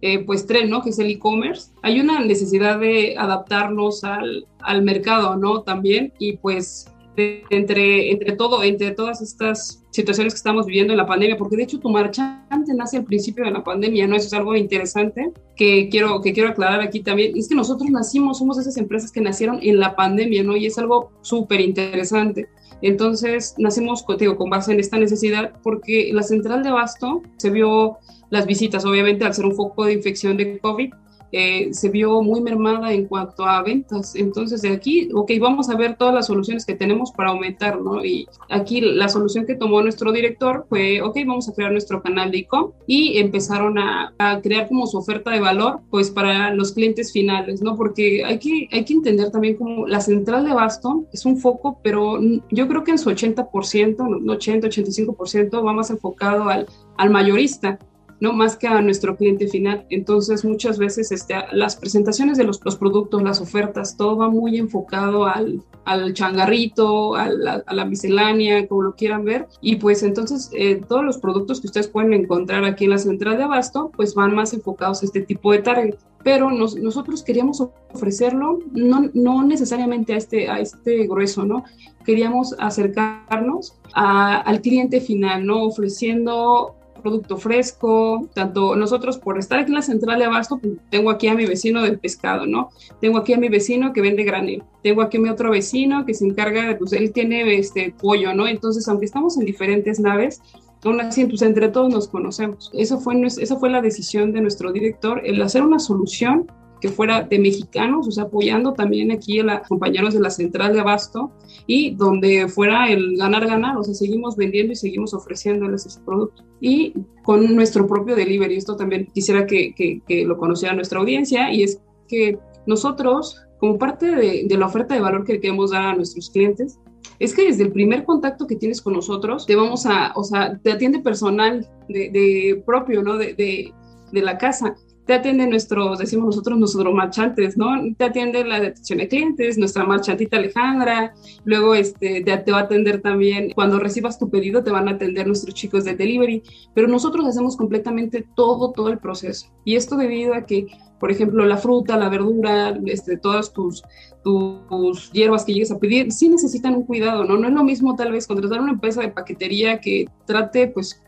eh, 0.03 0.25
pues 0.25 0.47
tren, 0.47 0.71
¿no? 0.71 0.83
Que 0.83 0.91
es 0.91 0.99
el 0.99 1.11
e-commerce. 1.11 1.73
Hay 1.83 2.01
una 2.01 2.21
necesidad 2.21 2.79
de 2.79 3.17
adaptarnos 3.19 4.05
al, 4.05 4.47
al 4.61 4.83
mercado, 4.83 5.37
¿no? 5.37 5.63
También, 5.63 6.13
y 6.19 6.37
pues 6.37 6.87
entre, 7.17 8.11
entre 8.11 8.33
todo, 8.33 8.63
entre 8.63 8.93
todas 8.93 9.21
estas 9.21 9.83
situaciones 9.91 10.33
que 10.33 10.39
estamos 10.39 10.67
viviendo 10.67 10.93
en 10.93 10.97
la 10.97 11.07
pandemia, 11.07 11.37
porque 11.37 11.57
de 11.57 11.65
hecho 11.65 11.81
tu 11.81 11.91
marchante 11.91 12.73
nace 12.75 12.99
al 12.99 13.05
principio 13.05 13.45
de 13.45 13.51
la 13.51 13.65
pandemia, 13.65 14.07
¿no? 14.07 14.17
Eso 14.17 14.29
es 14.29 14.33
algo 14.35 14.55
interesante 14.57 15.33
que 15.57 15.89
quiero, 15.91 16.21
que 16.21 16.33
quiero 16.33 16.51
aclarar 16.51 16.81
aquí 16.81 17.01
también. 17.01 17.37
Es 17.37 17.49
que 17.49 17.55
nosotros 17.55 17.91
nacimos, 17.91 18.39
somos 18.39 18.59
esas 18.59 18.77
empresas 18.77 19.11
que 19.11 19.21
nacieron 19.21 19.59
en 19.63 19.81
la 19.81 19.97
pandemia, 19.97 20.43
¿no? 20.43 20.57
Y 20.57 20.67
es 20.67 20.79
algo 20.79 21.11
súper 21.23 21.61
interesante. 21.61 22.49
Entonces, 22.83 23.55
nacimos 23.59 24.03
contigo 24.03 24.37
con 24.37 24.51
base 24.51 24.73
en 24.73 24.81
esta 24.81 24.99
necesidad 24.99 25.53
porque 25.63 26.11
la 26.13 26.23
central 26.23 26.63
de 26.63 26.71
abasto 26.71 27.23
se 27.37 27.51
vio 27.51 27.99
las 28.31 28.47
visitas, 28.47 28.85
obviamente 28.85 29.25
al 29.25 29.35
ser 29.35 29.45
un 29.45 29.55
foco 29.55 29.85
de 29.85 29.95
infección 29.95 30.37
de 30.37 30.59
COVID, 30.59 30.93
eh, 31.33 31.69
se 31.73 31.89
vio 31.89 32.23
muy 32.23 32.41
mermada 32.41 32.93
en 32.93 33.07
cuanto 33.07 33.45
a 33.45 33.63
ventas. 33.63 34.15
Entonces, 34.15 34.63
de 34.63 34.71
aquí, 34.71 35.09
ok, 35.15 35.33
vamos 35.41 35.71
a 35.71 35.77
ver 35.77 35.97
todas 35.97 36.15
las 36.15 36.27
soluciones 36.27 36.65
que 36.65 36.75
tenemos 36.75 37.13
para 37.13 37.31
aumentar, 37.31 37.81
¿no? 37.81 38.05
Y 38.05 38.27
aquí 38.49 38.81
la 38.81 39.09
solución 39.09 39.47
que 39.47 39.55
tomó 39.55 39.83
nuestro 39.83 40.13
director 40.13 40.67
fue, 40.69 41.03
ok, 41.03 41.17
vamos 41.27 41.49
a 41.49 41.53
crear 41.53 41.73
nuestro 41.73 42.03
canal 42.03 42.31
de 42.31 42.39
e-com 42.39 42.73
y 42.87 43.19
empezaron 43.19 43.79
a, 43.79 44.13
a, 44.19 44.41
crear 44.41 44.69
como 44.69 44.87
su 44.87 44.99
oferta 44.99 45.31
de 45.31 45.41
valor, 45.41 45.81
pues 45.91 46.11
para 46.11 46.55
los 46.55 46.73
clientes 46.73 47.13
finales, 47.13 47.63
¿no? 47.63 47.77
Porque 47.77 48.25
hay 48.25 48.39
que, 48.39 48.69
hay 48.73 48.85
que 48.85 48.95
entender 48.95 49.31
también 49.31 49.57
como 49.57 49.87
la 49.87 50.01
central 50.01 50.45
de 50.45 50.51
abasto 50.51 51.05
es 51.13 51.25
un 51.25 51.37
foco, 51.37 51.79
pero 51.83 52.19
yo 52.51 52.69
creo 52.69 52.85
que 52.85 52.93
en 52.93 52.99
su 52.99 53.11
80%, 53.11 54.31
80, 54.31 54.69
85% 54.69 55.65
va 55.65 55.73
más 55.73 55.91
enfocado 55.91 56.49
al, 56.49 56.67
al 56.97 57.11
mayorista. 57.11 57.79
¿No? 58.21 58.33
Más 58.35 58.57
que 58.57 58.69
a 58.69 58.81
nuestro 58.83 59.17
cliente 59.17 59.49
final. 59.49 59.87
Entonces, 59.91 60.45
muchas 60.45 60.79
veces 60.79 61.11
este, 61.11 61.35
las 61.53 61.77
presentaciones 61.77 62.37
de 62.37 62.45
los, 62.45 62.59
productos, 62.59 63.23
las 63.23 63.41
ofertas, 63.41 63.97
todo 63.97 64.17
va 64.17 64.29
muy 64.29 64.59
enfocado 64.59 65.27
al, 65.27 65.63
al 65.85 66.13
changarrito, 66.13 67.17
a 67.17 67.29
la, 67.29 67.85
miscelánea, 67.85 68.69
como 68.69 68.83
lo 68.83 68.95
quieran 68.95 69.25
ver. 69.25 69.49
Y 69.61 69.77
pues 69.77 70.03
entonces 70.03 70.51
eh, 70.53 70.81
todos 70.87 71.05
los 71.05 71.19
productos 71.19 71.61
que 71.61 71.67
ustedes 71.67 71.89
pueden 71.89 72.13
encontrar 72.13 72.65
aquí 72.65 72.85
en 72.85 72.91
la 72.91 72.99
central 72.99 73.39
de 73.39 73.45
abasto, 73.45 73.91
pues 73.97 74.15
van 74.15 74.35
más 74.35 74.53
enfocados 74.53 75.03
a 75.03 75.07
este 75.07 75.23
tipo 75.23 75.53
de 75.53 75.61
target. 75.61 75.97
Pero 76.23 76.51
nos, 76.51 76.77
nosotros 76.77 77.23
queríamos 77.23 77.67
ofrecerlo 77.95 78.59
no, 78.73 79.09
no 79.15 79.43
necesariamente 79.43 80.13
a 80.13 80.19
este, 80.19 80.51
a 80.51 80.61
este 80.61 81.07
grueso, 81.07 81.47
¿no? 81.47 81.65
Queríamos 82.05 82.55
acercarnos 82.59 83.75
al 83.95 84.61
cliente 84.61 85.01
final, 85.01 85.47
¿no? 85.47 85.65
Ofreciendo 85.65 86.77
producto 87.01 87.37
fresco, 87.37 88.29
tanto 88.35 88.77
nosotros 88.77 89.19
por 89.19 89.39
estar 89.39 89.59
aquí 89.59 89.71
en 89.71 89.77
la 89.77 89.83
central 89.83 90.19
de 90.19 90.25
abasto, 90.27 90.59
pues, 90.59 90.75
tengo 90.91 91.11
aquí 91.11 91.29
a 91.29 91.35
mi 91.35 91.47
vecino 91.47 91.83
del 91.83 91.99
pescado, 91.99 92.47
¿no? 92.47 92.71
Tengo 93.01 93.19
aquí 93.19 93.33
a 93.33 93.39
mi 93.39 93.49
vecino 93.49 93.93
que 93.93 94.01
vende 94.01 94.25
granel, 94.25 94.63
tengo 94.83 95.03
aquí 95.03 95.17
a 95.17 95.21
mi 95.21 95.29
otro 95.29 95.51
vecino 95.51 96.05
que 96.07 96.15
se 96.15 96.27
encarga 96.27 96.67
de, 96.67 96.75
pues 96.77 96.93
él 96.93 97.13
tiene 97.13 97.57
este 97.59 97.95
pollo, 98.01 98.35
¿no? 98.35 98.47
Entonces, 98.47 98.87
aunque 98.89 99.07
estamos 99.07 99.37
en 99.39 99.45
diferentes 99.45 100.01
naves, 100.01 100.41
aún 100.85 101.01
así, 101.01 101.27
pues 101.27 101.43
entre 101.43 101.69
todos 101.69 101.93
nos 101.93 102.09
conocemos. 102.09 102.71
Eso 102.73 102.99
fue, 102.99 103.21
esa 103.23 103.57
fue 103.57 103.71
la 103.71 103.83
decisión 103.83 104.33
de 104.33 104.41
nuestro 104.41 104.73
director, 104.73 105.21
el 105.25 105.41
hacer 105.43 105.63
una 105.63 105.79
solución 105.79 106.51
que 106.81 106.89
fuera 106.89 107.23
de 107.23 107.39
mexicanos, 107.39 108.09
o 108.09 108.11
sea, 108.11 108.25
apoyando 108.25 108.73
también 108.73 109.13
aquí 109.13 109.41
a 109.41 109.45
los 109.45 109.69
compañeros 109.69 110.15
de 110.15 110.21
la 110.21 110.31
central 110.31 110.73
de 110.73 110.81
abasto 110.81 111.31
y 111.67 111.95
donde 111.95 112.49
fuera 112.49 112.91
el 112.91 113.17
ganar-ganar, 113.17 113.77
o 113.77 113.85
sea, 113.85 113.95
seguimos 113.95 114.37
vendiendo 114.37 114.73
y 114.73 114.77
seguimos 114.77 115.15
ofreciéndoles 115.15 115.87
ese 115.87 116.01
producto. 116.01 116.45
Y 116.61 116.95
con 117.23 117.55
nuestro 117.55 117.87
propio 117.87 118.17
delivery, 118.17 118.57
esto 118.57 118.77
también 118.77 119.09
quisiera 119.13 119.47
que, 119.47 119.75
que, 119.75 120.25
lo 120.25 120.37
conociera 120.37 120.75
nuestra 120.75 121.01
audiencia, 121.01 121.53
y 121.53 121.63
es 121.63 121.81
que 122.09 122.39
nosotros, 122.67 123.41
como 123.59 123.79
parte 123.79 124.15
de, 124.15 124.45
de 124.47 124.57
la 124.59 124.67
oferta 124.67 124.95
de 124.95 125.01
valor 125.01 125.25
que 125.25 125.41
queremos 125.41 125.71
dar 125.71 125.83
a 125.83 125.95
nuestros 125.95 126.31
clientes, 126.31 126.79
es 127.19 127.35
que 127.35 127.47
desde 127.47 127.65
el 127.65 127.73
primer 127.73 128.05
contacto 128.05 128.47
que 128.47 128.57
tienes 128.57 128.81
con 128.81 128.95
nosotros, 128.95 129.47
te 129.47 129.55
vamos 129.55 129.87
a, 129.87 130.13
o 130.17 130.25
sea, 130.25 130.59
te 130.59 130.73
atiende 130.73 131.01
personal 131.01 131.69
de, 131.89 132.11
de 132.11 132.63
propio, 132.65 133.03
¿no? 133.03 133.19
De, 133.19 133.35
de, 133.35 133.73
de 134.13 134.23
la 134.23 134.39
casa 134.39 134.75
te 135.11 135.17
atiende 135.17 135.45
nuestros, 135.49 135.99
decimos 135.99 136.27
nosotros, 136.27 136.57
nuestros 136.57 136.95
marchantes, 136.95 137.59
¿no? 137.59 137.67
Te 137.99 138.05
atiende 138.05 138.45
la 138.45 138.61
detección 138.61 139.01
de 139.01 139.09
clientes, 139.09 139.59
nuestra 139.59 139.85
marchantita 139.85 140.37
Alejandra, 140.37 141.15
luego 141.43 141.75
este, 141.75 142.23
te, 142.23 142.53
va 142.53 142.59
a 142.59 142.63
atender 142.63 143.03
también, 143.03 143.51
cuando 143.57 143.81
recibas 143.81 144.21
tu 144.21 144.31
pedido 144.31 144.63
te 144.63 144.71
van 144.71 144.87
a 144.87 144.93
atender 144.93 145.27
nuestros 145.27 145.53
chicos 145.57 145.83
de 145.83 145.97
delivery, 145.97 146.45
pero 146.75 146.87
nosotros 146.87 147.27
hacemos 147.27 147.57
completamente 147.57 148.25
todo, 148.37 148.71
todo 148.71 148.89
el 148.89 149.01
proceso. 149.01 149.49
Y 149.65 149.75
esto 149.75 149.97
debido 149.97 150.33
a 150.33 150.47
que, 150.47 150.69
por 151.01 151.11
ejemplo, 151.11 151.45
la 151.45 151.57
fruta, 151.57 151.97
la 151.97 152.09
verdura, 152.09 152.79
este, 152.87 153.17
todas 153.17 153.53
tus, 153.53 153.83
tus 154.23 155.11
hierbas 155.11 155.45
que 155.45 155.55
llegues 155.55 155.73
a 155.73 155.81
pedir, 155.81 156.13
sí 156.13 156.29
necesitan 156.29 156.77
un 156.77 156.85
cuidado, 156.85 157.25
¿no? 157.25 157.37
No 157.37 157.49
es 157.49 157.55
lo 157.55 157.65
mismo 157.65 157.97
tal 157.97 158.13
vez 158.13 158.29
contratar 158.29 158.61
una 158.61 158.75
empresa 158.75 159.01
de 159.01 159.09
paquetería 159.09 159.81
que 159.81 160.07
trate, 160.25 160.69
pues, 160.69 161.03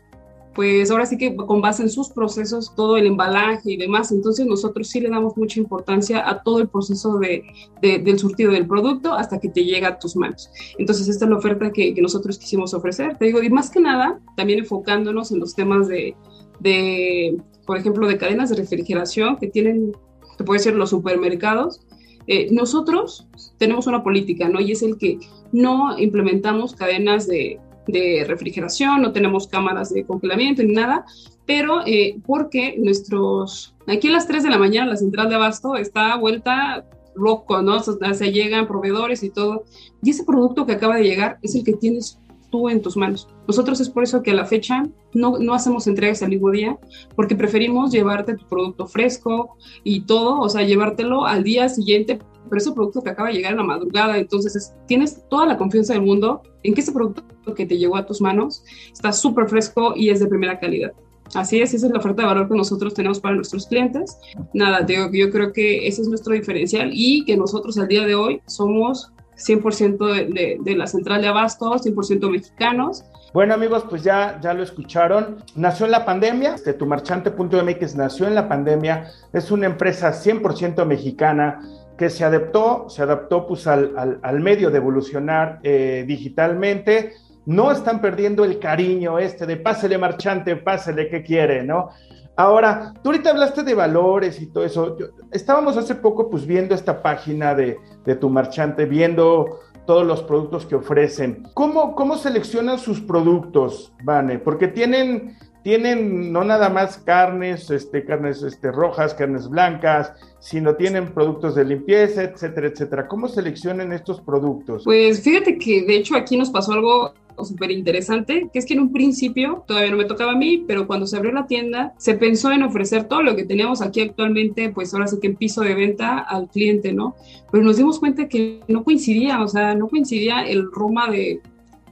pues 0.55 0.91
ahora 0.91 1.05
sí 1.05 1.17
que 1.17 1.35
con 1.35 1.61
base 1.61 1.83
en 1.83 1.89
sus 1.89 2.09
procesos, 2.09 2.73
todo 2.75 2.97
el 2.97 3.07
embalaje 3.07 3.71
y 3.71 3.77
demás. 3.77 4.11
Entonces 4.11 4.45
nosotros 4.45 4.87
sí 4.87 4.99
le 4.99 5.09
damos 5.09 5.35
mucha 5.35 5.59
importancia 5.59 6.27
a 6.29 6.43
todo 6.43 6.59
el 6.59 6.69
proceso 6.69 7.17
de, 7.17 7.43
del 7.81 8.19
surtido 8.19 8.51
del 8.51 8.67
producto 8.67 9.13
hasta 9.13 9.39
que 9.39 9.49
te 9.49 9.65
llega 9.65 9.87
a 9.87 9.99
tus 9.99 10.15
manos. 10.15 10.49
Entonces 10.77 11.07
esta 11.07 11.25
es 11.25 11.31
la 11.31 11.37
oferta 11.37 11.71
que, 11.71 11.93
que, 11.93 12.01
nosotros 12.01 12.37
quisimos 12.37 12.73
ofrecer. 12.73 13.17
Te 13.17 13.25
digo, 13.25 13.41
y 13.41 13.49
más 13.49 13.69
que 13.71 13.79
nada, 13.79 14.19
también 14.37 14.59
enfocándonos 14.59 15.31
en 15.31 15.39
los 15.39 15.55
temas 15.55 15.87
de, 15.87 16.15
de 16.59 17.37
por 17.65 17.77
ejemplo, 17.77 18.07
de 18.07 18.17
cadenas 18.17 18.49
de 18.49 18.57
refrigeración 18.57 19.37
que 19.37 19.47
tienen, 19.47 19.93
te 20.37 20.43
puede 20.43 20.59
ser 20.59 20.75
los 20.75 20.89
supermercados. 20.89 21.81
Eh, 22.27 22.47
nosotros 22.51 23.27
tenemos 23.57 23.87
una 23.87 24.03
política, 24.03 24.47
¿no? 24.49 24.61
Y 24.61 24.71
es 24.71 24.81
el 24.81 24.97
que 24.97 25.19
no 25.51 25.97
implementamos 25.97 26.75
cadenas 26.75 27.27
de 27.27 27.59
de 27.87 28.25
refrigeración, 28.27 29.01
no 29.01 29.11
tenemos 29.11 29.47
cámaras 29.47 29.93
de 29.93 30.05
congelamiento 30.05 30.63
ni 30.63 30.73
nada, 30.73 31.05
pero 31.45 31.81
eh, 31.85 32.17
porque 32.25 32.75
nuestros, 32.77 33.75
aquí 33.87 34.07
a 34.07 34.11
las 34.11 34.27
3 34.27 34.43
de 34.43 34.49
la 34.49 34.57
mañana 34.57 34.91
la 34.91 34.97
central 34.97 35.29
de 35.29 35.35
abasto 35.35 35.75
está 35.75 36.15
vuelta 36.15 36.85
loco, 37.15 37.61
¿no? 37.61 37.77
O 37.77 37.79
sea, 37.79 38.13
se 38.13 38.31
llegan 38.31 38.67
proveedores 38.67 39.23
y 39.23 39.29
todo, 39.29 39.63
y 40.01 40.09
ese 40.09 40.23
producto 40.23 40.65
que 40.65 40.73
acaba 40.73 40.97
de 40.97 41.03
llegar 41.03 41.37
es 41.41 41.55
el 41.55 41.63
que 41.63 41.73
tienes 41.73 42.19
tú 42.49 42.69
en 42.69 42.81
tus 42.81 42.95
manos. 42.95 43.27
Nosotros 43.47 43.81
es 43.81 43.89
por 43.89 44.03
eso 44.03 44.21
que 44.21 44.31
a 44.31 44.35
la 44.35 44.45
fecha 44.45 44.83
no, 45.13 45.39
no 45.39 45.53
hacemos 45.53 45.87
entregas 45.87 46.21
al 46.21 46.29
mismo 46.29 46.51
día, 46.51 46.77
porque 47.15 47.35
preferimos 47.35 47.91
llevarte 47.91 48.35
tu 48.35 48.47
producto 48.47 48.85
fresco 48.85 49.57
y 49.83 50.01
todo, 50.01 50.39
o 50.39 50.49
sea, 50.49 50.61
llevártelo 50.61 51.25
al 51.25 51.43
día 51.43 51.67
siguiente, 51.67 52.19
pero 52.53 52.61
ese 52.61 52.71
producto 52.71 53.01
que 53.01 53.09
acaba 53.09 53.29
de 53.29 53.33
llegar 53.33 53.53
en 53.53 53.57
la 53.57 53.63
madrugada, 53.63 54.15
entonces 54.15 54.75
tienes 54.85 55.27
toda 55.27 55.47
la 55.47 55.57
confianza 55.57 55.93
del 55.93 56.03
mundo 56.03 56.43
en 56.61 56.75
que 56.75 56.81
ese 56.81 56.91
producto 56.91 57.23
que 57.55 57.65
te 57.65 57.79
llegó 57.79 57.97
a 57.97 58.05
tus 58.05 58.21
manos 58.21 58.63
está 58.91 59.11
súper 59.11 59.49
fresco 59.49 59.93
y 59.95 60.11
es 60.11 60.19
de 60.19 60.27
primera 60.27 60.59
calidad. 60.59 60.91
Así 61.33 61.59
es, 61.59 61.73
esa 61.73 61.87
es 61.87 61.91
la 61.91 61.97
oferta 61.97 62.21
de 62.21 62.27
valor 62.27 62.47
que 62.47 62.55
nosotros 62.55 62.93
tenemos 62.93 63.19
para 63.19 63.33
nuestros 63.33 63.65
clientes. 63.65 64.19
Nada, 64.53 64.81
digo, 64.81 65.09
yo 65.11 65.31
creo 65.31 65.51
que 65.51 65.87
ese 65.87 66.03
es 66.03 66.07
nuestro 66.09 66.35
diferencial 66.35 66.91
y 66.93 67.25
que 67.25 67.35
nosotros 67.35 67.75
al 67.79 67.87
día 67.87 68.05
de 68.05 68.13
hoy 68.13 68.39
somos 68.45 69.11
100% 69.35 70.31
de, 70.31 70.59
de, 70.61 70.75
la 70.75 70.85
central 70.85 71.23
de 71.23 71.29
abastos, 71.29 71.83
100% 71.87 72.29
mexicanos. 72.29 73.03
Bueno 73.33 73.55
amigos, 73.55 73.83
pues 73.89 74.03
ya, 74.03 74.39
ya 74.43 74.53
lo 74.53 74.61
escucharon. 74.61 75.37
Nació 75.55 75.87
en 75.87 75.91
la 75.93 76.05
pandemia, 76.05 76.53
este, 76.53 76.73
tumarchante.mx 76.73 77.95
nació 77.95 78.27
en 78.27 78.35
la 78.35 78.47
pandemia, 78.47 79.09
es 79.33 79.49
una 79.49 79.65
empresa 79.65 80.11
100% 80.11 80.85
mexicana 80.85 81.59
que 81.97 82.09
se 82.09 82.23
adaptó, 82.23 82.89
se 82.89 83.03
adaptó 83.03 83.47
pues 83.47 83.67
al, 83.67 83.93
al, 83.97 84.19
al 84.21 84.39
medio 84.39 84.71
de 84.71 84.77
evolucionar 84.77 85.59
eh, 85.63 86.05
digitalmente 86.07 87.13
no 87.45 87.71
están 87.71 88.01
perdiendo 88.01 88.43
el 88.45 88.59
cariño 88.59 89.19
este 89.19 89.45
de 89.45 89.57
pásele 89.57 89.97
marchante, 89.97 90.55
pásele 90.55 91.09
que 91.09 91.23
quiere, 91.23 91.63
¿no? 91.63 91.89
Ahora, 92.35 92.93
tú 93.03 93.09
ahorita 93.09 93.29
hablaste 93.29 93.63
de 93.63 93.75
valores 93.75 94.41
y 94.41 94.47
todo 94.47 94.65
eso. 94.65 94.97
estábamos 95.31 95.77
hace 95.77 95.95
poco 95.95 96.29
pues 96.29 96.47
viendo 96.47 96.73
esta 96.73 97.03
página 97.03 97.53
de, 97.53 97.77
tu 98.19 98.29
marchante, 98.29 98.85
viendo 98.85 99.59
todos 99.85 100.05
los 100.05 100.23
productos 100.23 100.65
que 100.65 100.75
ofrecen. 100.75 101.43
¿Cómo, 101.53 101.93
cómo 101.93 102.17
seleccionan 102.17 102.79
sus 102.79 103.01
productos, 103.01 103.93
Vane? 104.03 104.39
Porque 104.39 104.67
tienen, 104.67 105.37
tienen 105.63 106.31
no 106.31 106.43
nada 106.43 106.69
más 106.69 106.97
carnes, 106.97 107.71
este, 107.71 108.03
carnes 108.03 108.43
este, 108.43 108.71
rojas, 108.71 109.13
carnes 109.13 109.49
blancas, 109.49 110.13
sino 110.39 110.75
tienen 110.75 111.13
productos 111.13 111.55
de 111.55 111.65
limpieza, 111.65 112.23
etcétera, 112.23 112.67
etcétera. 112.67 113.07
¿Cómo 113.07 113.27
seleccionan 113.27 113.93
estos 113.93 114.21
productos? 114.21 114.83
Pues 114.83 115.21
fíjate 115.23 115.57
que 115.57 115.83
de 115.83 115.95
hecho 115.95 116.15
aquí 116.15 116.37
nos 116.37 116.49
pasó 116.49 116.73
algo 116.73 117.13
súper 117.43 117.71
interesante, 117.71 118.47
que 118.51 118.59
es 118.59 118.65
que 118.65 118.73
en 118.73 118.81
un 118.81 118.91
principio 118.91 119.63
todavía 119.67 119.91
no 119.91 119.97
me 119.97 120.05
tocaba 120.05 120.33
a 120.33 120.37
mí, 120.37 120.63
pero 120.67 120.85
cuando 120.85 121.07
se 121.07 121.17
abrió 121.17 121.31
la 121.31 121.47
tienda 121.47 121.93
se 121.97 122.13
pensó 122.13 122.51
en 122.51 122.61
ofrecer 122.61 123.05
todo 123.05 123.23
lo 123.23 123.35
que 123.35 123.45
teníamos 123.45 123.81
aquí 123.81 124.01
actualmente, 124.01 124.69
pues 124.69 124.93
ahora 124.93 125.07
sí 125.07 125.17
que 125.19 125.27
en 125.27 125.35
piso 125.35 125.61
de 125.61 125.73
venta 125.73 126.19
al 126.19 126.49
cliente, 126.49 126.93
¿no? 126.93 127.15
Pero 127.51 127.63
nos 127.63 127.77
dimos 127.77 127.99
cuenta 127.99 128.27
que 128.27 128.59
no 128.67 128.83
coincidía, 128.83 129.41
o 129.41 129.47
sea, 129.47 129.73
no 129.75 129.87
coincidía 129.87 130.45
el 130.45 130.69
Roma 130.71 131.09
de, 131.09 131.41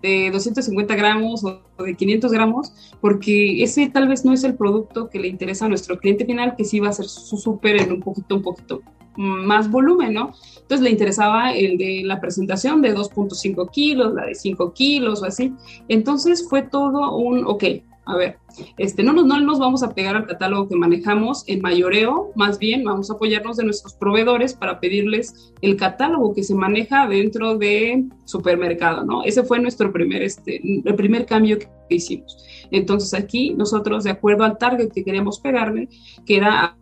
de 0.01 0.29
250 0.31 0.95
gramos 0.95 1.43
o 1.43 1.83
de 1.83 1.95
500 1.95 2.31
gramos, 2.31 2.73
porque 2.99 3.63
ese 3.63 3.89
tal 3.89 4.07
vez 4.07 4.25
no 4.25 4.33
es 4.33 4.43
el 4.43 4.55
producto 4.55 5.09
que 5.09 5.19
le 5.19 5.27
interesa 5.27 5.65
a 5.65 5.69
nuestro 5.69 5.99
cliente 5.99 6.25
final, 6.25 6.55
que 6.55 6.65
sí 6.65 6.79
va 6.79 6.89
a 6.89 6.93
ser 6.93 7.05
su 7.05 7.37
súper 7.37 7.81
en 7.81 7.91
un 7.91 8.01
poquito, 8.01 8.35
un 8.35 8.41
poquito 8.41 8.81
más 9.15 9.69
volumen, 9.69 10.13
¿no? 10.13 10.33
Entonces 10.61 10.81
le 10.81 10.89
interesaba 10.89 11.53
el 11.53 11.77
de 11.77 12.01
la 12.03 12.19
presentación 12.21 12.81
de 12.81 12.95
2.5 12.95 13.69
kilos, 13.69 14.13
la 14.13 14.25
de 14.25 14.35
5 14.35 14.73
kilos 14.73 15.21
o 15.21 15.25
así. 15.25 15.53
Entonces 15.89 16.47
fue 16.47 16.61
todo 16.61 17.15
un, 17.15 17.45
ok, 17.45 17.63
a 18.05 18.15
ver, 18.15 18.37
este, 18.77 19.03
no, 19.03 19.13
nos, 19.13 19.25
no 19.25 19.39
nos 19.39 19.59
vamos 19.59 19.83
a 19.83 19.93
pegar 19.93 20.15
al 20.15 20.25
catálogo 20.25 20.67
que 20.67 20.75
manejamos 20.75 21.43
en 21.47 21.61
mayoreo, 21.61 22.31
más 22.35 22.57
bien 22.57 22.83
vamos 22.83 23.11
a 23.11 23.13
apoyarnos 23.13 23.57
de 23.57 23.63
nuestros 23.63 23.93
proveedores 23.93 24.53
para 24.53 24.79
pedirles 24.79 25.53
el 25.61 25.77
catálogo 25.77 26.33
que 26.33 26.43
se 26.43 26.55
maneja 26.55 27.07
dentro 27.07 27.57
de 27.57 28.05
supermercado, 28.25 29.05
¿no? 29.05 29.23
Ese 29.23 29.43
fue 29.43 29.59
nuestro 29.59 29.93
primer, 29.93 30.23
este, 30.23 30.61
el 30.63 30.95
primer 30.95 31.25
cambio 31.25 31.59
que 31.59 31.67
hicimos. 31.89 32.43
Entonces 32.71 33.13
aquí 33.13 33.53
nosotros, 33.53 34.03
de 34.03 34.11
acuerdo 34.11 34.45
al 34.45 34.57
target 34.57 34.91
que 34.91 35.03
queríamos 35.03 35.39
pegarle, 35.39 35.87
que 36.25 36.37
era, 36.37 36.75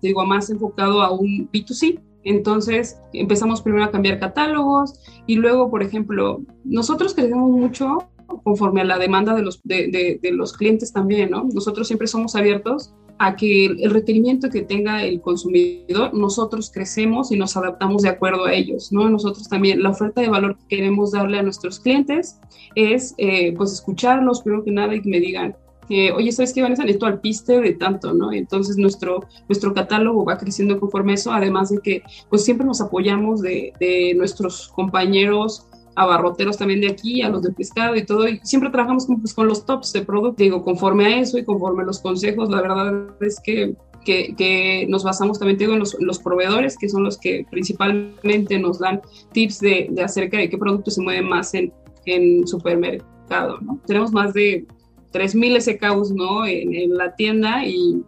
te 0.00 0.08
digo, 0.08 0.24
más 0.24 0.50
enfocado 0.50 1.02
a 1.02 1.10
un 1.10 1.50
B2C, 1.50 2.00
entonces 2.24 2.98
empezamos 3.12 3.60
primero 3.60 3.84
a 3.84 3.90
cambiar 3.90 4.18
catálogos 4.18 5.00
y 5.26 5.36
luego, 5.36 5.70
por 5.70 5.82
ejemplo, 5.82 6.40
nosotros 6.64 7.14
crecemos 7.14 7.50
mucho 7.50 7.98
conforme 8.26 8.80
a 8.80 8.84
la 8.84 8.98
demanda 8.98 9.34
de 9.34 9.42
los, 9.42 9.60
de, 9.64 10.18
los 10.32 10.52
clientes 10.52 10.92
también, 10.92 11.30
¿no? 11.30 11.48
Nosotros 11.52 11.86
siempre 11.86 12.06
somos 12.06 12.34
abiertos 12.36 12.92
a 13.18 13.36
que 13.36 13.66
el, 13.66 13.90
requerimiento 13.90 14.50
que 14.50 14.62
tenga 14.62 15.04
el 15.04 15.20
consumidor, 15.20 16.12
nosotros 16.14 16.70
crecemos 16.72 17.30
y 17.30 17.38
nos 17.38 17.56
adaptamos 17.56 18.02
de 18.02 18.08
acuerdo 18.08 18.46
a 18.46 18.52
ellos, 18.52 18.92
¿no? 18.92 19.08
Nosotros 19.08 19.48
también, 19.48 19.82
la 19.82 19.90
oferta 19.90 20.20
de 20.20 20.28
valor 20.28 20.56
que 20.58 20.76
queremos 20.76 21.12
darle 21.12 21.38
a 21.38 21.42
nuestros 21.42 21.80
clientes 21.80 22.40
es, 22.74 23.14
eh, 23.18 23.54
pues, 23.56 23.72
escucharlos, 23.72 24.42
primero 24.42 24.64
que 24.64 24.72
nada, 24.72 24.94
y 24.94 25.02
que 25.02 25.08
me 25.08 25.20
digan, 25.20 25.56
eh, 25.90 26.12
oye, 26.12 26.32
¿sabes 26.32 26.52
qué, 26.52 26.62
Vanessa? 26.62 26.82
Necesito 26.82 27.06
al 27.06 27.20
piste 27.20 27.60
de 27.60 27.74
tanto, 27.74 28.14
¿no? 28.14 28.32
Entonces 28.32 28.76
nuestro, 28.76 29.24
nuestro 29.48 29.74
catálogo 29.74 30.24
va 30.24 30.38
creciendo 30.38 30.80
conforme 30.80 31.12
eso, 31.12 31.30
además 31.30 31.70
de 31.70 31.78
que 31.80 32.02
pues 32.30 32.44
siempre 32.44 32.66
nos 32.66 32.80
apoyamos 32.80 33.42
de, 33.42 33.72
de 33.78 34.14
nuestros 34.14 34.68
compañeros 34.68 35.66
abarroteros 35.96 36.58
también 36.58 36.80
de 36.80 36.88
aquí, 36.88 37.22
a 37.22 37.28
los 37.28 37.42
de 37.42 37.52
pescado 37.52 37.96
y 37.96 38.04
todo, 38.04 38.28
y 38.28 38.40
siempre 38.42 38.70
trabajamos 38.70 39.06
con, 39.06 39.20
pues, 39.20 39.34
con 39.34 39.48
los 39.48 39.64
tops 39.64 39.92
de 39.92 40.04
producto, 40.04 40.42
digo, 40.42 40.62
conforme 40.62 41.06
a 41.06 41.20
eso 41.20 41.38
y 41.38 41.44
conforme 41.44 41.82
a 41.82 41.86
los 41.86 42.00
consejos, 42.00 42.50
la 42.50 42.60
verdad 42.60 43.06
es 43.20 43.40
que, 43.40 43.74
que, 44.04 44.86
nos 44.88 45.04
basamos 45.04 45.38
también, 45.38 45.58
digo, 45.58 45.72
en 45.72 45.78
los, 45.78 45.96
los, 46.00 46.18
proveedores, 46.18 46.76
que 46.76 46.88
son 46.88 47.04
los 47.04 47.18
que 47.18 47.46
principalmente 47.50 48.58
nos 48.58 48.78
dan 48.78 49.00
tips 49.32 49.60
de, 49.60 49.88
de 49.90 50.02
acerca 50.02 50.38
de 50.38 50.48
qué 50.48 50.58
productos 50.58 50.94
se 50.94 51.02
mueven 51.02 51.28
más 51.28 51.54
en, 51.54 51.72
en 52.04 52.46
supermercado. 52.46 53.58
Tenemos 53.86 54.12
más 54.12 54.34
de 54.34 54.66
3.000 55.12 55.60
SKUs, 55.60 56.12
¿no? 56.12 56.44
En 56.46 56.96
la 56.96 57.14
tienda 57.14 57.64
y 57.64 58.02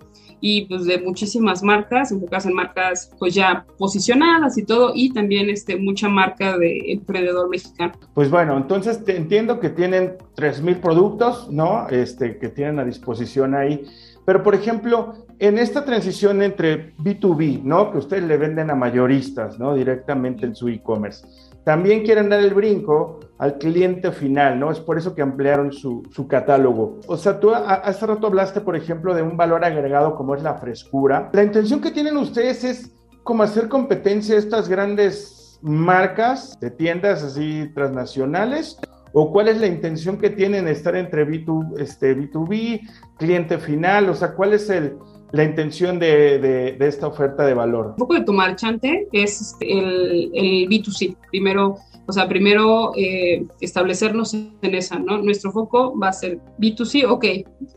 y 0.48 0.66
pues 0.66 0.84
de 0.84 1.00
muchísimas 1.00 1.60
marcas, 1.64 2.12
enfocadas 2.12 2.46
en 2.46 2.54
marcas 2.54 3.10
pues 3.18 3.34
ya 3.34 3.66
posicionadas 3.78 4.56
y 4.56 4.64
todo, 4.64 4.92
y 4.94 5.12
también 5.12 5.50
este, 5.50 5.74
mucha 5.76 6.08
marca 6.08 6.56
de 6.56 6.92
emprendedor 6.92 7.48
mexicano. 7.48 7.94
Pues 8.14 8.30
bueno, 8.30 8.56
entonces 8.56 9.04
te 9.04 9.16
entiendo 9.16 9.58
que 9.58 9.70
tienen 9.70 10.18
3.000 10.36 10.80
productos, 10.80 11.50
¿no? 11.50 11.88
Este, 11.88 12.38
que 12.38 12.48
tienen 12.48 12.78
a 12.78 12.84
disposición 12.84 13.56
ahí, 13.56 13.84
pero 14.24 14.44
por 14.44 14.54
ejemplo, 14.54 15.14
en 15.40 15.58
esta 15.58 15.84
transición 15.84 16.40
entre 16.42 16.94
B2B, 16.98 17.64
¿no? 17.64 17.90
Que 17.90 17.98
ustedes 17.98 18.22
le 18.22 18.36
venden 18.36 18.70
a 18.70 18.76
mayoristas, 18.76 19.58
¿no? 19.58 19.74
Directamente 19.74 20.46
en 20.46 20.54
su 20.54 20.68
e-commerce 20.68 21.26
también 21.66 22.04
quieren 22.04 22.28
dar 22.28 22.38
el 22.38 22.54
brinco 22.54 23.18
al 23.38 23.58
cliente 23.58 24.12
final, 24.12 24.58
¿no? 24.58 24.70
Es 24.70 24.80
por 24.80 24.98
eso 24.98 25.14
que 25.14 25.22
ampliaron 25.22 25.72
su, 25.72 26.02
su, 26.10 26.26
catálogo. 26.26 27.00
O 27.06 27.16
sea, 27.16 27.38
tú 27.38 27.52
hace 27.54 28.06
rato 28.06 28.26
hablaste, 28.26 28.60
por 28.60 28.76
ejemplo, 28.76 29.14
de 29.14 29.22
un 29.22 29.36
valor 29.36 29.64
agregado 29.64 30.14
como 30.14 30.34
es 30.34 30.42
la 30.42 30.54
frescura. 30.54 31.30
La 31.32 31.42
intención 31.42 31.80
que 31.80 31.90
tienen 31.90 32.16
ustedes 32.16 32.64
es 32.64 32.92
como 33.22 33.42
hacer 33.42 33.68
competencia 33.68 34.36
a 34.36 34.38
estas 34.38 34.68
grandes 34.68 35.58
marcas 35.60 36.58
de 36.60 36.70
tiendas 36.70 37.22
así 37.22 37.70
transnacionales. 37.74 38.78
¿O 39.12 39.32
cuál 39.32 39.48
es 39.48 39.58
la 39.58 39.66
intención 39.66 40.18
que 40.18 40.28
tienen 40.28 40.68
estar 40.68 40.94
entre 40.94 41.26
B2, 41.26 41.80
este, 41.80 42.14
B2B, 42.14 42.82
cliente 43.16 43.58
final? 43.58 44.10
O 44.10 44.14
sea, 44.14 44.34
¿cuál 44.34 44.52
es 44.52 44.68
el, 44.68 44.98
la 45.32 45.42
intención 45.42 45.98
de, 45.98 46.38
de, 46.78 46.86
esta 46.86 47.06
oferta 47.06 47.46
de 47.46 47.54
valor? 47.54 47.86
Un 47.88 47.96
poco 47.96 48.12
de 48.12 48.24
tu 48.24 48.34
marchante 48.34 49.08
es 49.12 49.40
este, 49.40 49.72
el, 49.72 50.30
el 50.34 50.68
B2C. 50.68 51.16
Primero, 51.30 51.76
o 52.06 52.12
sea, 52.12 52.28
primero 52.28 52.92
eh, 52.96 53.46
establecernos 53.60 54.34
en 54.34 54.74
esa, 54.74 54.98
¿no? 54.98 55.18
Nuestro 55.18 55.52
foco 55.52 55.98
va 55.98 56.08
a 56.08 56.12
ser 56.12 56.40
B2C, 56.58 57.04
ok, 57.08 57.24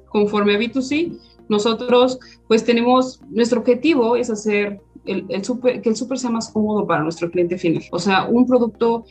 conforme 0.10 0.56
a 0.56 0.60
B2C, 0.60 1.18
nosotros 1.50 2.20
pues 2.48 2.63
tenemos, 2.63 3.22
nuestro 3.30 3.62
objetivo 3.62 4.15
es 4.15 4.30
hacer 4.30 4.82
el, 5.06 5.26
el 5.30 5.44
super, 5.44 5.82
que 5.82 5.89
el 5.89 5.96
súper 5.96 6.20
sea 6.20 6.30
más 6.30 6.50
cómodo 6.50 6.86
para 6.86 7.02
nuestro 7.02 7.32
cliente 7.32 7.58
final. 7.58 7.84
O 7.92 8.00
sea, 8.00 8.26
un 8.26 8.46
producto 8.46 9.06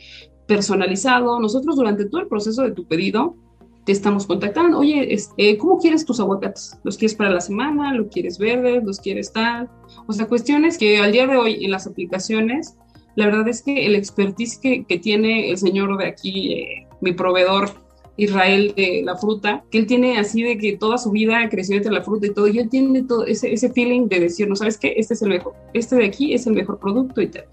personalizado. 0.49 1.39
Nosotros 1.39 1.77
durante 1.77 2.05
todo 2.05 2.21
el 2.21 2.27
proceso 2.27 2.63
de 2.63 2.71
tu 2.71 2.85
pedido 2.85 3.35
te 3.85 3.93
estamos 3.93 4.27
contactando, 4.27 4.79
oye, 4.79 5.13
este, 5.13 5.57
¿cómo 5.57 5.77
quieres 5.79 6.05
tus 6.05 6.19
aguacates? 6.19 6.77
¿Los 6.83 6.97
quieres 6.97 7.15
para 7.15 7.29
la 7.29 7.39
semana? 7.39 7.93
¿Los 7.93 8.07
quieres 8.09 8.37
verdes? 8.37 8.83
¿Los 8.83 8.99
quieres 8.99 9.31
tal? 9.31 9.69
O 10.05 10.11
sea, 10.11 10.27
cuestiones 10.27 10.77
que 10.77 10.99
al 10.99 11.11
día 11.11 11.27
de 11.27 11.37
hoy 11.37 11.63
en 11.63 11.71
las 11.71 11.87
aplicaciones, 11.87 12.75
la 13.15 13.25
verdad 13.25 13.47
es 13.47 13.61
que 13.61 13.85
el 13.85 13.95
expertise 13.95 14.57
que, 14.57 14.83
que 14.85 14.97
tiene 14.97 15.49
el 15.49 15.57
señor 15.57 15.97
de 15.97 16.07
aquí, 16.07 16.53
eh, 16.53 16.87
mi 17.01 17.13
proveedor 17.13 17.71
Israel 18.17 18.73
de 18.75 19.01
la 19.03 19.15
fruta, 19.15 19.63
que 19.71 19.79
él 19.79 19.87
tiene 19.87 20.19
así 20.19 20.43
de 20.43 20.57
que 20.57 20.77
toda 20.77 20.97
su 20.97 21.11
vida 21.11 21.47
creció 21.49 21.77
entre 21.77 21.91
la 21.91 22.03
fruta 22.03 22.27
y 22.27 22.33
todo, 22.33 22.47
y 22.47 22.59
él 22.59 22.69
tiene 22.69 23.03
todo 23.03 23.25
ese, 23.25 23.53
ese 23.53 23.71
feeling 23.71 24.07
de 24.07 24.19
decir, 24.19 24.47
no 24.47 24.55
sabes 24.55 24.77
qué, 24.77 24.93
este 24.97 25.13
es 25.13 25.21
el 25.21 25.29
mejor, 25.29 25.53
este 25.73 25.95
de 25.95 26.05
aquí 26.05 26.33
es 26.33 26.45
el 26.47 26.53
mejor 26.53 26.79
producto 26.79 27.21
y 27.21 27.27
tal. 27.27 27.45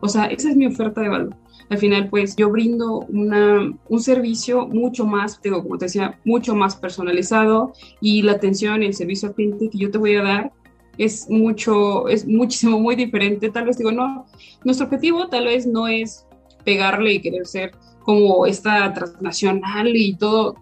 O 0.00 0.08
sea, 0.08 0.26
esa 0.26 0.50
es 0.50 0.56
mi 0.56 0.66
oferta 0.66 1.00
de 1.00 1.08
valor 1.08 1.36
al 1.68 1.78
final 1.78 2.08
pues 2.08 2.36
yo 2.36 2.50
brindo 2.50 3.00
una, 3.08 3.72
un 3.88 4.00
servicio 4.00 4.66
mucho 4.66 5.06
más, 5.06 5.40
digo, 5.42 5.62
como 5.62 5.78
te 5.78 5.86
decía, 5.86 6.18
mucho 6.24 6.54
más 6.54 6.76
personalizado 6.76 7.72
y 8.00 8.22
la 8.22 8.32
atención 8.32 8.82
y 8.82 8.86
el 8.86 8.94
servicio 8.94 9.28
al 9.28 9.34
cliente 9.34 9.70
que 9.70 9.78
yo 9.78 9.90
te 9.90 9.98
voy 9.98 10.16
a 10.16 10.22
dar 10.22 10.52
es 10.98 11.28
mucho, 11.28 12.08
es 12.08 12.26
muchísimo, 12.26 12.78
muy 12.78 12.96
diferente. 12.96 13.50
Tal 13.50 13.66
vez 13.66 13.78
digo, 13.78 13.92
no, 13.92 14.26
nuestro 14.64 14.86
objetivo 14.86 15.28
tal 15.28 15.46
vez 15.46 15.66
no 15.66 15.88
es 15.88 16.26
pegarle 16.64 17.14
y 17.14 17.20
querer 17.20 17.46
ser 17.46 17.72
como 18.00 18.46
esta 18.46 18.92
transnacional 18.92 19.94
y 19.94 20.14
todo. 20.16 20.56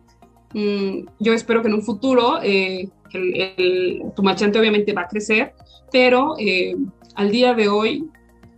Mm, 0.55 1.07
yo 1.19 1.33
espero 1.33 1.63
que 1.63 1.69
en 1.69 1.75
un 1.75 1.83
futuro 1.83 2.39
eh, 2.43 2.89
tu 4.15 4.23
machante 4.23 4.59
obviamente 4.59 4.93
va 4.93 5.03
a 5.03 5.09
crecer, 5.09 5.53
pero 5.91 6.35
eh, 6.39 6.77
al 7.15 7.31
día 7.31 7.55
de 7.55 7.69
hoy 7.69 8.09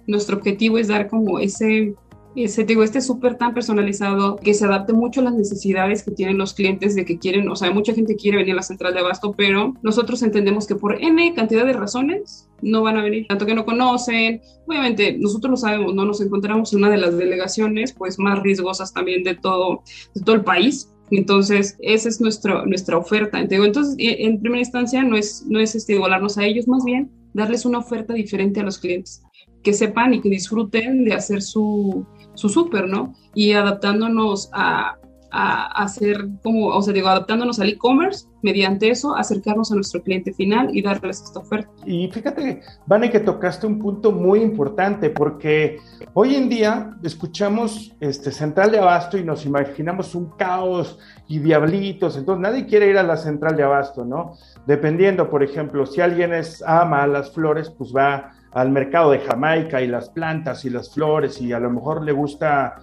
nuestro 0.07 0.37
objetivo 0.37 0.79
es 0.79 0.89
dar 0.89 1.09
como 1.09 1.39
ese 1.39 1.95
ese, 2.37 2.65
digo, 2.65 2.83
este 2.83 3.01
súper 3.01 3.37
tan 3.37 3.55
personalizado 3.55 4.37
que 4.37 4.55
se 4.55 4.65
adapte 4.65 4.93
mucho 4.93 5.21
a 5.21 5.25
las 5.25 5.35
necesidades 5.35 6.03
que 6.03 6.11
tienen 6.11 6.39
los 6.39 6.55
clientes 6.55 6.95
de 6.95 7.05
que 7.05 7.19
quieren, 7.19 7.49
o 7.49 7.57
sea, 7.57 7.71
mucha 7.71 7.95
gente 7.95 8.17
quiere 8.17 8.39
venir 8.39 8.53
a 8.55 8.57
la 8.57 8.63
central 8.63 8.95
de 8.95 9.01
abasto, 9.01 9.33
pero 9.33 9.75
nosotros 9.83 10.23
entendemos 10.23 10.67
que 10.67 10.75
por 10.75 11.01
N 11.01 11.35
cantidad 11.35 11.65
de 11.65 11.73
razones 11.73 12.49
no 12.61 12.83
van 12.83 12.97
a 12.97 13.03
venir, 13.03 13.27
tanto 13.29 13.47
que 13.47 13.55
no 13.55 13.65
conocen, 13.65 14.41
obviamente 14.67 15.17
nosotros 15.19 15.51
lo 15.51 15.57
sabemos, 15.57 15.95
no 15.95 16.05
nos 16.05 16.21
encontramos 16.21 16.73
en 16.73 16.81
una 16.81 16.91
de 16.91 16.99
las 16.99 17.17
delegaciones 17.17 17.93
pues 17.93 18.19
más 18.19 18.43
riesgosas 18.43 18.93
también 18.93 19.23
de 19.23 19.35
todo, 19.35 19.83
de 20.15 20.23
todo 20.23 20.35
el 20.35 20.43
país, 20.43 20.91
entonces, 21.11 21.77
esa 21.81 22.09
es 22.09 22.21
nuestro, 22.21 22.65
nuestra 22.67 22.97
oferta. 22.97 23.39
Entonces, 23.39 23.95
en 23.99 24.41
primera 24.41 24.61
instancia, 24.61 25.03
no 25.03 25.17
es, 25.17 25.45
no 25.47 25.61
es 25.61 25.75
este, 25.75 25.97
a 25.97 26.45
ellos, 26.45 26.67
más 26.67 26.83
bien 26.85 27.11
darles 27.35 27.67
una 27.67 27.79
oferta 27.79 28.15
diferente 28.15 28.61
a 28.61 28.63
los 28.63 28.79
clientes, 28.79 29.23
que 29.63 29.73
sepan 29.73 30.15
y 30.15 30.21
que 30.21 30.31
disfruten 30.31 31.05
de 31.05 31.15
hacer 31.15 31.43
su, 31.43 32.07
su 32.35 32.49
súper, 32.49 32.89
¿no? 32.89 33.15
Y 33.35 33.53
adaptándonos 33.53 34.51
a, 34.53 34.97
a 35.35 35.83
hacer 35.83 36.29
como, 36.45 36.69
o 36.69 36.81
sea, 36.81 36.95
digo, 36.95 37.09
adaptándonos 37.09 37.59
al 37.59 37.69
e-commerce, 37.69 38.29
mediante 38.41 38.89
eso, 38.89 39.17
acercarnos 39.17 39.73
a 39.73 39.75
nuestro 39.75 40.01
cliente 40.01 40.33
final 40.33 40.69
y 40.73 40.81
darles 40.81 41.23
esta 41.23 41.41
oferta. 41.41 41.71
Y 41.85 42.09
fíjate, 42.09 42.61
Vane, 42.87 43.11
que 43.11 43.19
tocaste 43.19 43.67
un 43.67 43.81
punto 43.81 44.13
muy 44.13 44.41
importante, 44.41 45.11
porque 45.11 45.79
hoy 46.13 46.37
en 46.37 46.49
día 46.49 46.97
escuchamos 47.03 47.97
este 47.99 48.31
central 48.31 48.71
de 48.71 48.79
abasto 48.79 49.19
y 49.19 49.25
nos 49.25 49.45
imaginamos 49.45 50.15
un 50.15 50.31
caos 50.37 51.01
y 51.27 51.41
diablitos, 51.41 52.17
entonces 52.17 52.41
nadie 52.41 52.67
quiere 52.67 52.89
ir 52.89 52.99
a 52.99 53.03
la 53.03 53.17
central 53.17 53.57
de 53.57 53.65
abasto, 53.65 54.05
¿no? 54.05 54.35
Dependiendo, 54.67 55.29
por 55.29 55.43
ejemplo, 55.43 55.85
si 55.85 56.01
alguien 56.01 56.33
es, 56.33 56.63
ama 56.63 57.07
las 57.09 57.33
flores, 57.33 57.71
pues 57.71 57.93
va 57.93 58.35
al 58.55 58.71
mercado 58.71 59.11
de 59.11 59.19
Jamaica 59.19 59.83
y 59.83 59.87
las 59.87 60.09
plantas 60.09 60.65
y 60.65 60.71
las 60.71 60.93
flores 60.95 61.41
y 61.41 61.53
a 61.53 61.59
lo 61.59 61.71
mejor 61.71 62.03
le 62.05 62.13
gusta 62.13 62.77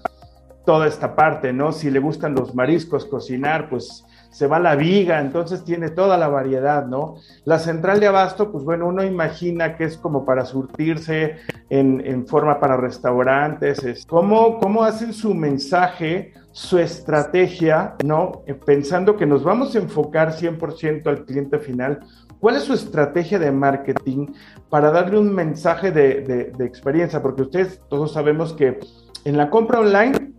toda 0.66 0.88
esta 0.88 1.16
parte, 1.16 1.54
¿no? 1.54 1.72
Si 1.72 1.90
le 1.90 2.00
gustan 2.00 2.36
los 2.36 2.54
mariscos, 2.54 3.06
cocinar, 3.06 3.70
pues 3.70 4.06
se 4.32 4.48
va 4.48 4.58
a 4.58 4.62
la 4.62 4.76
viga, 4.76 5.20
entonces 5.20 5.66
tiene 5.66 5.90
toda 5.90 6.18
la 6.18 6.30
variedad, 6.30 6.86
¿no? 6.86 7.16
La 7.44 7.60
central 7.60 8.00
de 8.00 8.08
abasto, 8.08 8.52
pues 8.52 8.64
bueno, 8.64 8.88
uno 8.88 9.04
imagina 9.04 9.76
que 9.76 9.84
es 9.84 9.98
como 9.98 10.26
para 10.26 10.46
surtirse 10.46 11.38
en, 11.70 12.28
forma 12.28 12.60
para 12.60 12.78
restaurantes, 12.78 13.84
es, 13.84 14.06
¿cómo, 14.06 14.60
¿cómo 14.60 14.84
hacen 14.84 15.14
su 15.14 15.34
mensaje, 15.34 16.34
su 16.54 16.80
estrategia, 16.80 17.96
¿no? 18.06 18.44
Eh, 18.46 18.54
pensando 18.54 19.18
que 19.18 19.26
nos 19.26 19.44
vamos 19.44 19.76
a 19.76 19.80
enfocar 19.80 20.34
100% 20.34 21.08
al 21.08 21.26
cliente 21.26 21.60
final, 21.60 22.00
¿Cuál 22.42 22.56
es 22.56 22.64
su 22.64 22.74
estrategia 22.74 23.38
de 23.38 23.52
marketing 23.52 24.26
para 24.68 24.90
darle 24.90 25.20
un 25.20 25.32
mensaje 25.32 25.92
de, 25.92 26.52
experiencia? 26.60 27.22
Porque 27.22 27.44
ustedes 27.44 27.80
todos 27.88 28.14
sabemos 28.14 28.54
que 28.54 28.80
en 29.26 29.38
la 29.38 29.52
compra 29.52 29.80
online, 29.80 30.34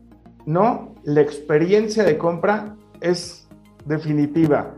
¿no? 0.44 0.96
La 1.04 1.20
experiencia 1.20 2.02
de 2.02 2.18
compra 2.18 2.74
es 3.00 3.48
definitiva. 3.84 4.74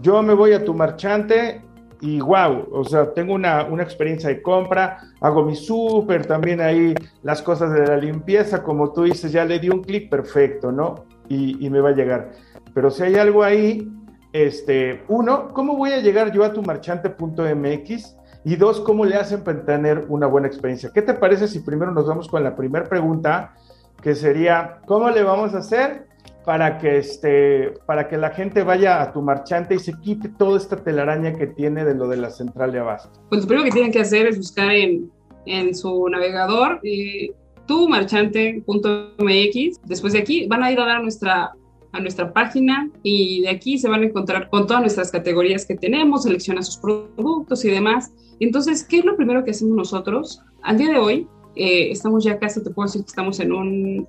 Yo 0.00 0.20
me 0.24 0.34
voy 0.34 0.52
a 0.52 0.64
tu 0.64 0.74
marchante 0.74 1.62
y 2.00 2.18
wow, 2.18 2.66
o 2.72 2.84
sea, 2.84 3.14
tengo 3.14 3.34
una, 3.34 3.68
experiencia 3.80 4.28
de 4.28 4.42
compra, 4.42 4.98
hago 5.20 5.44
mi 5.44 5.54
súper, 5.54 6.26
también 6.26 6.60
ahí 6.60 6.92
las 7.22 7.40
cosas 7.40 7.72
de 7.72 7.86
la 7.86 7.98
limpieza, 7.98 8.64
como 8.64 8.92
tú 8.92 9.04
dices, 9.04 9.30
ya 9.30 9.44
le 9.44 9.60
di 9.60 9.68
un 9.68 9.80
clic 9.80 10.10
perfecto, 10.10 10.72
¿no? 10.72 11.04
Y, 11.28 11.64
y 11.64 11.70
me 11.70 11.80
va 11.80 11.90
a 11.90 11.94
llegar. 11.94 12.32
Pero 12.74 12.90
si 12.90 13.04
hay 13.04 13.14
algo 13.14 13.44
ahí 13.44 13.88
este, 14.34 15.04
uno, 15.06 15.48
¿cómo 15.52 15.76
voy 15.76 15.92
a 15.92 16.00
llegar 16.00 16.32
yo 16.32 16.42
a 16.42 16.52
tu 16.52 16.60
marchante.mx? 16.60 18.16
Y 18.44 18.56
dos, 18.56 18.80
¿cómo 18.80 19.04
le 19.04 19.14
hacen 19.14 19.44
para 19.44 19.64
tener 19.64 20.06
una 20.08 20.26
buena 20.26 20.48
experiencia? 20.48 20.90
¿Qué 20.92 21.02
te 21.02 21.14
parece 21.14 21.46
si 21.46 21.60
primero 21.60 21.92
nos 21.92 22.08
vamos 22.08 22.26
con 22.26 22.42
la 22.42 22.56
primera 22.56 22.84
pregunta, 22.84 23.54
que 24.02 24.16
sería, 24.16 24.80
¿cómo 24.86 25.08
le 25.10 25.22
vamos 25.22 25.54
a 25.54 25.58
hacer 25.58 26.08
para 26.44 26.78
que, 26.78 26.98
este, 26.98 27.74
para 27.86 28.08
que 28.08 28.16
la 28.16 28.30
gente 28.30 28.64
vaya 28.64 29.00
a 29.00 29.12
tu 29.12 29.22
marchante 29.22 29.76
y 29.76 29.78
se 29.78 29.92
quite 30.00 30.28
toda 30.30 30.58
esta 30.58 30.78
telaraña 30.82 31.34
que 31.34 31.46
tiene 31.46 31.84
de 31.84 31.94
lo 31.94 32.08
de 32.08 32.16
la 32.16 32.30
central 32.30 32.72
de 32.72 32.80
abasto? 32.80 33.20
Pues 33.28 33.42
lo 33.42 33.46
primero 33.46 33.66
que 33.66 33.70
tienen 33.70 33.92
que 33.92 34.00
hacer 34.00 34.26
es 34.26 34.36
buscar 34.36 34.72
en, 34.72 35.12
su 35.74 36.08
navegador 36.08 36.80
eh, 36.82 37.30
tu 37.66 37.88
marchante.mx. 37.88 38.66
Después 39.84 40.12
de 40.12 40.18
aquí 40.18 40.48
van 40.48 40.64
a 40.64 40.72
ir 40.72 40.80
a 40.80 40.86
dar 40.86 41.02
nuestra 41.02 41.52
a 41.94 42.00
nuestra 42.00 42.32
página 42.32 42.90
y 43.02 43.42
de 43.42 43.50
aquí 43.50 43.78
se 43.78 43.88
van 43.88 44.02
a 44.02 44.06
encontrar 44.06 44.50
con 44.50 44.66
todas 44.66 44.82
nuestras 44.82 45.12
categorías 45.12 45.64
que 45.64 45.76
tenemos, 45.76 46.24
selecciona 46.24 46.62
sus 46.62 46.76
productos 46.76 47.64
y 47.64 47.70
demás. 47.70 48.12
Entonces, 48.40 48.84
¿qué 48.84 48.98
es 48.98 49.04
lo 49.04 49.16
primero 49.16 49.44
que 49.44 49.52
hacemos 49.52 49.76
nosotros? 49.76 50.42
Al 50.62 50.76
día 50.76 50.90
de 50.90 50.98
hoy, 50.98 51.28
eh, 51.54 51.90
estamos 51.92 52.24
ya 52.24 52.38
casi, 52.38 52.62
te 52.62 52.70
puedo 52.70 52.88
decir 52.88 53.02
que 53.02 53.08
estamos 53.08 53.38
en 53.38 53.52
un, 53.52 54.08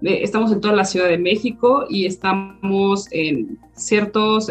estamos 0.00 0.52
en 0.52 0.60
toda 0.60 0.74
la 0.74 0.84
Ciudad 0.84 1.08
de 1.08 1.18
México 1.18 1.86
y 1.90 2.06
estamos 2.06 3.08
en 3.10 3.58
ciertos, 3.74 4.48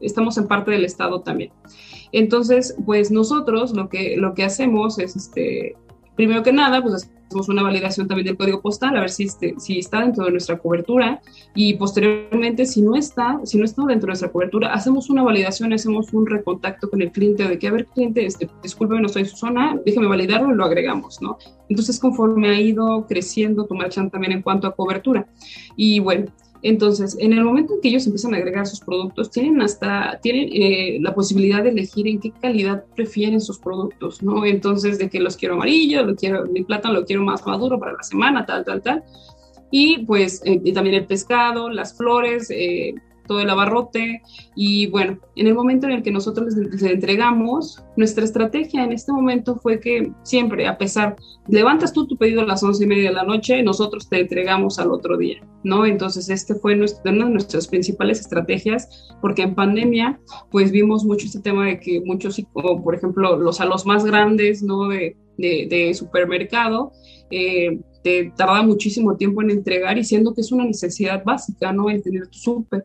estamos 0.00 0.36
en 0.36 0.46
parte 0.46 0.72
del 0.72 0.84
estado 0.84 1.22
también. 1.22 1.50
Entonces, 2.12 2.76
pues 2.84 3.10
nosotros 3.10 3.72
lo 3.72 3.88
que, 3.88 4.16
lo 4.18 4.34
que 4.34 4.44
hacemos 4.44 4.98
es, 4.98 5.16
este, 5.16 5.76
primero 6.14 6.42
que 6.42 6.52
nada, 6.52 6.82
pues 6.82 7.10
hacemos 7.26 7.48
una 7.48 7.62
validación 7.62 8.06
también 8.06 8.26
del 8.26 8.36
código 8.36 8.60
postal, 8.60 8.96
a 8.96 9.00
ver 9.00 9.10
si, 9.10 9.24
este, 9.24 9.54
si 9.58 9.78
está 9.78 10.00
dentro 10.00 10.24
de 10.24 10.30
nuestra 10.30 10.58
cobertura 10.58 11.20
y 11.54 11.74
posteriormente, 11.74 12.66
si 12.66 12.82
no 12.82 12.94
está, 12.94 13.40
si 13.44 13.58
no 13.58 13.64
está 13.64 13.82
dentro 13.82 14.06
de 14.06 14.12
nuestra 14.12 14.30
cobertura, 14.30 14.72
hacemos 14.72 15.10
una 15.10 15.22
validación, 15.22 15.72
hacemos 15.72 16.12
un 16.12 16.26
recontacto 16.26 16.88
con 16.88 17.02
el 17.02 17.10
cliente 17.10 17.48
de 17.48 17.58
que, 17.58 17.66
a 17.66 17.72
ver, 17.72 17.86
cliente, 17.86 18.24
este, 18.24 18.46
no 18.46 19.06
estoy 19.06 19.22
en 19.22 19.28
su 19.28 19.36
zona, 19.36 19.78
déjeme 19.84 20.06
validarlo 20.06 20.52
y 20.52 20.56
lo 20.56 20.64
agregamos, 20.64 21.20
¿no? 21.20 21.38
Entonces, 21.68 21.98
conforme 21.98 22.48
ha 22.48 22.60
ido 22.60 23.06
creciendo 23.06 23.66
tu 23.66 23.74
marchand 23.74 24.10
también 24.10 24.32
en 24.32 24.42
cuanto 24.42 24.68
a 24.68 24.74
cobertura. 24.74 25.26
Y 25.74 25.98
bueno, 25.98 26.26
entonces, 26.68 27.16
en 27.20 27.32
el 27.32 27.44
momento 27.44 27.74
en 27.74 27.80
que 27.80 27.88
ellos 27.88 28.06
empiezan 28.06 28.34
a 28.34 28.38
agregar 28.38 28.66
sus 28.66 28.80
productos, 28.80 29.30
tienen 29.30 29.62
hasta, 29.62 30.18
tienen 30.20 30.48
eh, 30.52 30.98
la 31.00 31.14
posibilidad 31.14 31.62
de 31.62 31.70
elegir 31.70 32.08
en 32.08 32.18
qué 32.18 32.32
calidad 32.32 32.84
prefieren 32.96 33.40
sus 33.40 33.58
productos, 33.58 34.22
¿no? 34.22 34.44
Entonces, 34.44 34.98
de 34.98 35.08
que 35.08 35.20
los 35.20 35.36
quiero 35.36 35.54
amarillo, 35.54 36.04
lo 36.04 36.16
quiero, 36.16 36.44
mi 36.46 36.64
plátano 36.64 36.94
lo 36.94 37.04
quiero 37.04 37.22
más 37.22 37.46
maduro 37.46 37.78
para 37.78 37.92
la 37.92 38.02
semana, 38.02 38.44
tal, 38.44 38.64
tal, 38.64 38.82
tal. 38.82 39.04
Y 39.70 40.04
pues 40.06 40.42
eh, 40.44 40.60
y 40.64 40.72
también 40.72 40.96
el 40.96 41.06
pescado, 41.06 41.70
las 41.70 41.96
flores, 41.96 42.50
eh, 42.50 42.94
todo 43.26 43.40
el 43.40 43.50
abarrote. 43.50 44.22
Y 44.54 44.86
bueno, 44.88 45.18
en 45.34 45.46
el 45.46 45.54
momento 45.54 45.86
en 45.86 45.92
el 45.92 46.02
que 46.02 46.10
nosotros 46.10 46.54
les, 46.54 46.82
entregamos, 46.82 47.84
nuestra 47.96 48.24
estrategia 48.24 48.84
en 48.84 48.92
este 48.92 49.12
momento 49.12 49.56
fue 49.56 49.80
que 49.80 50.12
siempre, 50.22 50.66
a 50.66 50.78
pesar, 50.78 51.16
levantas 51.48 51.92
tú 51.92 52.06
tu 52.06 52.16
pedido 52.16 52.42
a 52.42 52.46
las 52.46 52.62
once 52.62 52.84
y 52.84 52.86
media 52.86 53.10
de 53.10 53.14
la 53.14 53.24
noche, 53.24 53.62
nosotros 53.62 54.08
te 54.08 54.20
entregamos 54.20 54.78
al 54.78 54.90
otro 54.90 55.16
día, 55.16 55.40
¿no? 55.64 55.86
Entonces, 55.86 56.28
este 56.28 56.54
fue 56.54 56.76
nuestra, 56.76 57.12
una 57.12 57.26
de 57.26 57.32
nuestras 57.32 57.68
principales 57.68 58.20
estrategias, 58.20 59.08
porque 59.20 59.42
en 59.42 59.54
pandemia, 59.54 60.20
pues 60.50 60.70
vimos 60.70 61.04
mucho 61.04 61.26
este 61.26 61.40
tema 61.40 61.66
de 61.66 61.80
que 61.80 62.00
muchos, 62.04 62.40
como 62.52 62.82
por 62.82 62.94
ejemplo, 62.94 63.36
los 63.36 63.60
a 63.60 63.66
los 63.66 63.86
más 63.86 64.04
grandes, 64.04 64.62
¿no? 64.62 64.88
De, 64.88 65.16
de, 65.38 65.94
supermercado, 65.94 66.92
eh, 67.30 67.78
te 68.02 68.32
tarda 68.36 68.62
muchísimo 68.62 69.16
tiempo 69.16 69.42
en 69.42 69.50
entregar 69.50 69.98
y 69.98 70.04
siendo 70.04 70.32
que 70.34 70.40
es 70.40 70.52
una 70.52 70.64
necesidad 70.64 71.24
básica, 71.24 71.72
¿no? 71.72 71.90
El 71.90 72.02
tener 72.02 72.28
tu 72.28 72.38
súper. 72.38 72.84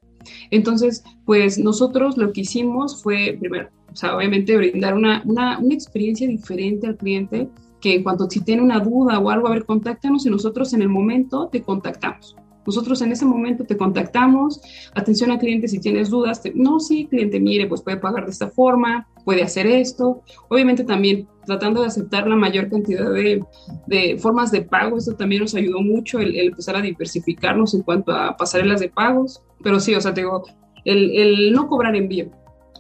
Entonces, 0.50 1.04
pues 1.26 1.58
nosotros 1.58 2.18
lo 2.18 2.32
que 2.34 2.42
hicimos 2.42 3.02
fue, 3.02 3.38
primero, 3.40 3.70
o 3.92 3.96
sea, 3.96 4.16
obviamente 4.16 4.56
brindar 4.56 4.94
una, 4.94 5.22
una, 5.26 5.60
una 5.60 5.74
experiencia 5.74 6.28
diferente 6.28 6.88
al 6.88 6.98
cliente, 6.98 7.50
que 7.82 7.96
en 7.96 8.04
cuanto 8.04 8.30
si 8.30 8.42
tiene 8.42 8.62
una 8.62 8.80
duda 8.80 9.20
o 9.20 9.30
algo, 9.30 9.48
a 9.48 9.52
ver, 9.52 9.66
contáctanos 9.66 10.26
y 10.26 10.30
nosotros 10.30 10.74
en 10.74 10.82
el 10.82 10.90
momento 10.90 11.50
te 11.52 11.62
contactamos. 11.62 12.36
Nosotros 12.66 13.02
en 13.02 13.12
ese 13.12 13.26
momento 13.26 13.66
te 13.66 13.76
contactamos, 13.76 14.62
atención 14.94 15.32
al 15.32 15.40
cliente 15.40 15.68
si 15.68 15.80
tienes 15.80 16.10
dudas, 16.10 16.42
no, 16.54 16.80
sí, 16.80 17.08
cliente, 17.08 17.40
mire, 17.40 17.68
pues 17.68 17.82
puede 17.82 17.98
pagar 17.98 18.26
de 18.26 18.32
esta 18.32 18.50
forma, 18.50 19.08
puede 19.24 19.44
hacer 19.44 19.68
esto. 19.68 20.22
Obviamente 20.50 20.84
también 20.84 21.28
tratando 21.46 21.82
de 21.82 21.88
aceptar 21.88 22.28
la 22.28 22.36
mayor 22.36 22.70
cantidad 22.70 23.12
de, 23.12 23.44
de 23.88 24.18
formas 24.20 24.52
de 24.52 24.62
pago, 24.62 24.98
esto 24.98 25.16
también 25.16 25.42
nos 25.42 25.56
ayudó 25.56 25.82
mucho 25.82 26.20
el, 26.20 26.38
empezar 26.38 26.76
a 26.76 26.82
diversificarnos 26.82 27.74
en 27.74 27.82
cuanto 27.82 28.12
a 28.12 28.38
pasarelas 28.38 28.80
de 28.80 28.90
pagos, 28.90 29.42
pero 29.64 29.80
sí, 29.80 29.96
o 29.96 30.02
sea, 30.02 30.14
te 30.14 30.22
digo, 30.22 30.44
el, 30.86 31.12
el 31.18 31.52
no 31.52 31.68
cobrar 31.68 31.96
envío, 31.96 32.30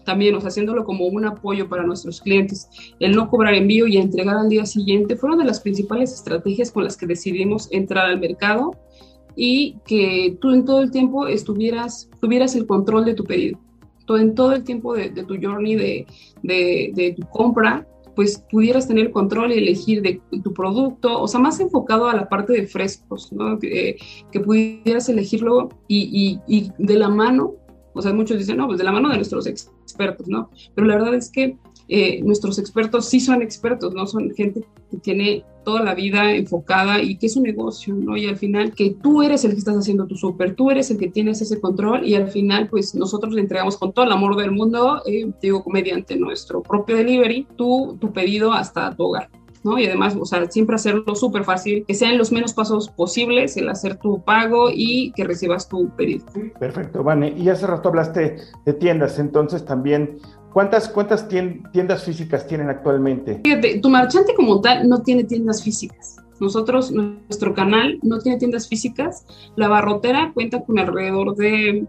también, 0.04 0.36
o 0.36 0.39
sea, 0.41 0.49
haciéndolo 0.49 0.84
como 0.84 1.06
un 1.08 1.25
apoyo 1.25 1.69
para 1.69 1.84
nuestros 1.84 2.21
clientes, 2.21 2.69
el 2.99 3.15
no 3.15 3.30
cobrar 3.30 3.54
envío 3.54 3.88
y 3.88 3.97
entregar 3.97 4.38
al 4.38 4.49
día 4.49 4.65
siguiente, 4.65 5.15
fueron 5.15 5.39
de 5.39 5.45
las 5.45 5.60
principales 5.60 6.13
estrategias 6.13 6.71
con 6.71 6.84
las 6.84 6.97
que 6.97 7.08
decidimos 7.08 7.67
entrar 7.71 8.06
al 8.06 8.19
mercado 8.19 8.71
y 9.36 9.77
que 9.86 10.38
tú 10.41 10.51
en 10.51 10.65
todo 10.65 10.82
el 10.82 10.91
tiempo 10.91 11.27
estuvieras, 11.27 12.10
tuvieras 12.19 12.56
el 12.56 12.65
control 12.65 13.06
de 13.06 13.13
tu 13.13 13.23
pedido. 13.23 13.60
Todo, 14.06 14.17
en 14.17 14.36
todo 14.36 14.54
el 14.54 14.63
tiempo 14.63 14.93
de, 14.93 15.10
tu 15.10 15.38
journey, 15.41 15.75
de, 15.75 16.08
de, 16.43 17.15
tu 17.17 17.27
compra, 17.30 17.88
pues 18.15 18.43
pudieras 18.51 18.88
tener 18.88 19.12
control 19.12 19.51
y 19.51 19.58
elegir 19.58 20.01
de 20.01 20.21
tu 20.43 20.54
producto, 20.54 21.21
o 21.21 21.27
sea, 21.27 21.39
más 21.39 21.60
enfocado 21.60 22.08
a 22.08 22.15
la 22.15 22.27
parte 22.27 22.54
de 22.54 22.67
frescos, 22.67 23.32
¿no? 23.32 23.58
Que, 23.60 23.97
pudieras 24.43 25.08
elegirlo 25.10 25.69
y, 25.88 26.39
y, 26.47 26.58
y, 26.58 26.71
de 26.77 26.95
la 26.95 27.10
mano, 27.10 27.56
o 27.93 28.01
sea, 28.01 28.13
muchos 28.13 28.38
dicen, 28.38 28.58
no, 28.58 28.67
pues 28.67 28.80
de 28.80 28.84
la 28.84 28.91
mano 28.91 29.10
de 29.10 29.15
nuestros 29.15 29.47
expertos, 29.47 30.27
¿no? 30.27 30.49
Pero 30.75 30.88
la 30.88 30.95
verdad 30.95 31.15
es 31.15 31.30
que 31.30 31.58
eh, 31.93 32.21
nuestros 32.23 32.58
expertos 32.58 33.10
sí 33.10 33.19
son 33.19 33.41
expertos, 33.41 33.93
no 33.93 34.08
son 34.08 34.32
gente 34.32 34.65
que 34.89 34.97
tiene 34.97 35.43
toda 35.63 35.84
la 35.84 35.95
vida 35.95 36.34
enfocada 36.34 37.02
y 37.02 37.17
que 37.17 37.28
es 37.28 37.36
un 37.36 37.43
negocio, 37.43 37.93
¿no? 37.93 38.17
Y 38.17 38.28
al 38.28 38.38
final 38.38 38.74
que 38.74 38.91
tú 39.02 39.21
eres 39.21 39.43
el 39.45 39.52
que 39.52 39.60
estás 39.60 39.78
haciendo 39.78 40.08
tu 40.08 40.15
súper, 40.15 40.56
tú 40.56 40.71
eres 40.71 40.91
el 40.91 40.97
que 40.97 41.10
tienes 41.10 41.41
ese 41.41 41.60
control 41.60 42.06
y 42.06 42.15
al 42.15 42.28
final 42.28 42.67
pues 42.69 42.95
nosotros 42.95 43.34
le 43.34 43.41
entregamos 43.41 43.78
con 43.78 43.93
todo 43.93 44.06
el 44.06 44.12
amor 44.12 44.36
del 44.36 44.52
mundo, 44.52 45.02
eh, 45.06 45.32
digo, 45.41 45.63
mediante 45.67 46.15
nuestro 46.15 46.62
propio 46.62 46.95
delivery, 46.97 47.47
tu, 47.56 47.97
tu 48.00 48.12
pedido 48.12 48.52
hasta 48.54 48.95
tu 48.95 49.04
hogar. 49.04 49.30
¿no? 49.63 49.78
Y 49.78 49.86
además, 49.86 50.15
o 50.19 50.26
sea, 50.26 50.50
siempre 50.50 50.76
hacerlo 50.76 51.15
súper 51.15 51.43
fácil, 51.43 51.86
que 51.88 51.93
sean 51.93 52.17
los 52.17 52.32
menos 52.32 52.54
pasos 52.54 52.89
posibles 52.89 53.58
el 53.58 53.69
hacer 53.69 53.97
tu 53.97 54.21
pago 54.24 54.69
y 54.74 55.12
que 55.13 55.24
recibas 55.24 55.69
tu 55.69 55.89
pedido. 55.95 56.26
Perfecto, 56.60 57.04
Vane. 57.04 57.34
Y 57.38 57.50
hace 57.50 57.67
rato 57.67 57.89
hablaste 57.89 58.38
de 58.65 58.74
tiendas, 58.74 59.19
entonces 59.19 59.65
también 59.65 60.17
¿Cuántas, 60.53 60.89
cuántas 60.89 61.27
tiendas 61.27 62.03
físicas 62.03 62.45
tienen 62.45 62.69
actualmente? 62.69 63.39
Fíjate, 63.43 63.79
tu 63.79 63.89
marchante 63.89 64.33
como 64.35 64.59
tal 64.59 64.87
no 64.87 65.01
tiene 65.01 65.23
tiendas 65.23 65.63
físicas. 65.63 66.17
Nosotros, 66.39 66.91
nuestro 66.91 67.53
canal 67.53 67.99
no 68.01 68.19
tiene 68.19 68.37
tiendas 68.37 68.67
físicas. 68.67 69.25
La 69.55 69.67
barrotera 69.67 70.31
cuenta 70.33 70.61
con 70.61 70.79
alrededor 70.79 71.35
de, 71.35 71.85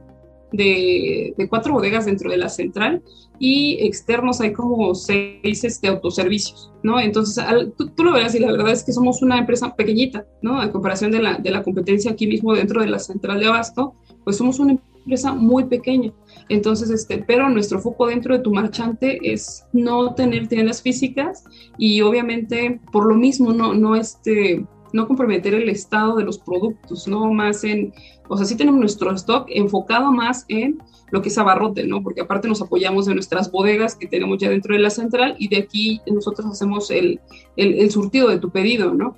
de, 0.53 1.47
cuatro 1.49 1.73
bodegas 1.73 2.05
dentro 2.05 2.31
de 2.31 2.37
la 2.37 2.49
central 2.49 3.03
y 3.39 3.79
externos 3.81 4.41
hay 4.41 4.53
como 4.53 4.95
seis 4.95 5.65
este, 5.65 5.89
autoservicios, 5.89 6.71
¿no? 6.83 7.01
Entonces, 7.01 7.45
tú, 7.77 8.05
lo 8.05 8.13
verás 8.13 8.35
y 8.35 8.39
la 8.39 8.53
verdad 8.53 8.71
es 8.71 8.85
que 8.85 8.93
somos 8.93 9.23
una 9.23 9.39
empresa 9.39 9.75
pequeñita, 9.75 10.25
¿no? 10.43 10.61
A 10.61 10.71
comparación 10.71 11.11
de 11.11 11.23
la, 11.23 11.39
de 11.39 11.51
la 11.51 11.63
competencia 11.63 12.13
aquí 12.13 12.27
mismo 12.27 12.55
dentro 12.55 12.81
de 12.81 12.89
la 12.89 12.99
central 12.99 13.41
de 13.41 13.47
Abasto, 13.47 13.95
pues 14.23 14.37
somos 14.37 14.59
una 14.61 14.77
empresa 15.05 15.33
muy 15.33 15.65
pequeña. 15.65 16.13
Entonces, 16.49 16.91
este, 16.91 17.19
pero 17.19 17.49
nuestro 17.49 17.81
foco 17.81 18.07
dentro 18.07 18.37
de 18.37 18.43
tu 18.43 18.53
marchante 18.53 19.33
es 19.33 19.65
no 19.73 20.15
tener 20.15 20.49
tiendas 20.49 20.83
físicas 20.83 21.45
y 21.79 22.01
obviamente 22.03 22.81
por 22.91 23.07
lo 23.07 23.15
mismo 23.15 23.53
no, 23.53 23.75
no, 23.75 23.97
este, 23.97 24.65
no 24.93 25.07
comprometer 25.07 25.55
el 25.55 25.69
estado 25.69 26.17
de 26.17 26.25
los 26.25 26.39
productos, 26.39 27.09
no 27.09 27.33
más 27.33 27.65
en, 27.65 27.93
o 28.29 28.37
sea, 28.37 28.47
sí 28.47 28.57
tenemos 28.57 28.81
nuestro 28.81 29.13
stock 29.13 29.47
enfocado 29.49 30.13
más 30.13 30.45
en 30.49 30.79
lo 31.11 31.21
que 31.21 31.29
es 31.29 31.39
abarrote, 31.39 31.87
¿no? 31.87 32.03
Porque 32.03 32.23
aparte 32.23 32.49
nos 32.49 32.63
apoyamos 32.63 33.07
de 33.07 33.15
nuestras 33.15 33.51
bodegas 33.51 33.95
que 33.95 34.09
tenemos 34.09 34.39
ya 34.39 34.49
dentro 34.49 34.75
de 34.75 34.81
la 34.81 34.91
central 34.91 35.37
y 35.39 35.49
de 35.49 35.59
aquí 35.59 36.01
nosotros 36.07 36.47
hacemos 36.47 36.91
el, 36.91 37.21
el, 37.57 37.91
surtido 37.91 38.29
de 38.29 38.39
tu 38.39 38.51
pedido, 38.51 38.95
¿no? 38.95 39.17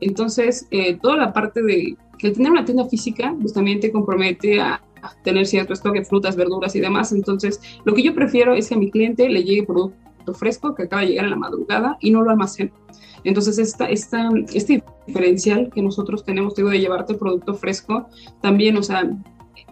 Entonces, 0.00 0.66
eh, 0.70 0.98
toda 1.00 1.16
la 1.16 1.32
parte 1.32 1.62
de 1.62 1.96
que 2.22 2.30
tener 2.30 2.52
una 2.52 2.64
tienda 2.64 2.86
física, 2.86 3.36
pues 3.40 3.52
también 3.52 3.80
te 3.80 3.90
compromete 3.90 4.60
a, 4.60 4.80
tener 5.24 5.48
cierto 5.48 5.72
stock 5.72 5.94
de 5.94 6.04
frutas, 6.04 6.36
verduras 6.36 6.76
y 6.76 6.80
demás. 6.80 7.10
Entonces, 7.10 7.60
lo 7.84 7.92
que 7.92 8.04
yo 8.04 8.14
prefiero 8.14 8.54
es 8.54 8.68
que 8.68 8.76
a 8.76 8.78
mi 8.78 8.88
cliente 8.88 9.28
le 9.28 9.42
llegue 9.42 9.64
producto 9.64 10.32
fresco 10.32 10.76
que 10.76 10.84
acaba 10.84 11.02
de 11.02 11.08
llegar 11.08 11.24
en 11.24 11.32
la 11.32 11.36
madrugada 11.36 11.98
y 12.00 12.12
no 12.12 12.22
lo 12.22 12.30
almacene. 12.30 12.72
Entonces, 13.24 13.58
esta, 13.58 13.90
esta, 13.90 14.30
este 14.54 14.84
diferencial 15.08 15.72
que 15.74 15.82
nosotros 15.82 16.24
tenemos, 16.24 16.54
digo, 16.54 16.70
de 16.70 16.78
llevarte 16.78 17.14
el 17.14 17.18
producto 17.18 17.54
fresco, 17.54 18.06
también, 18.40 18.76
o 18.76 18.82
sea, 18.84 19.10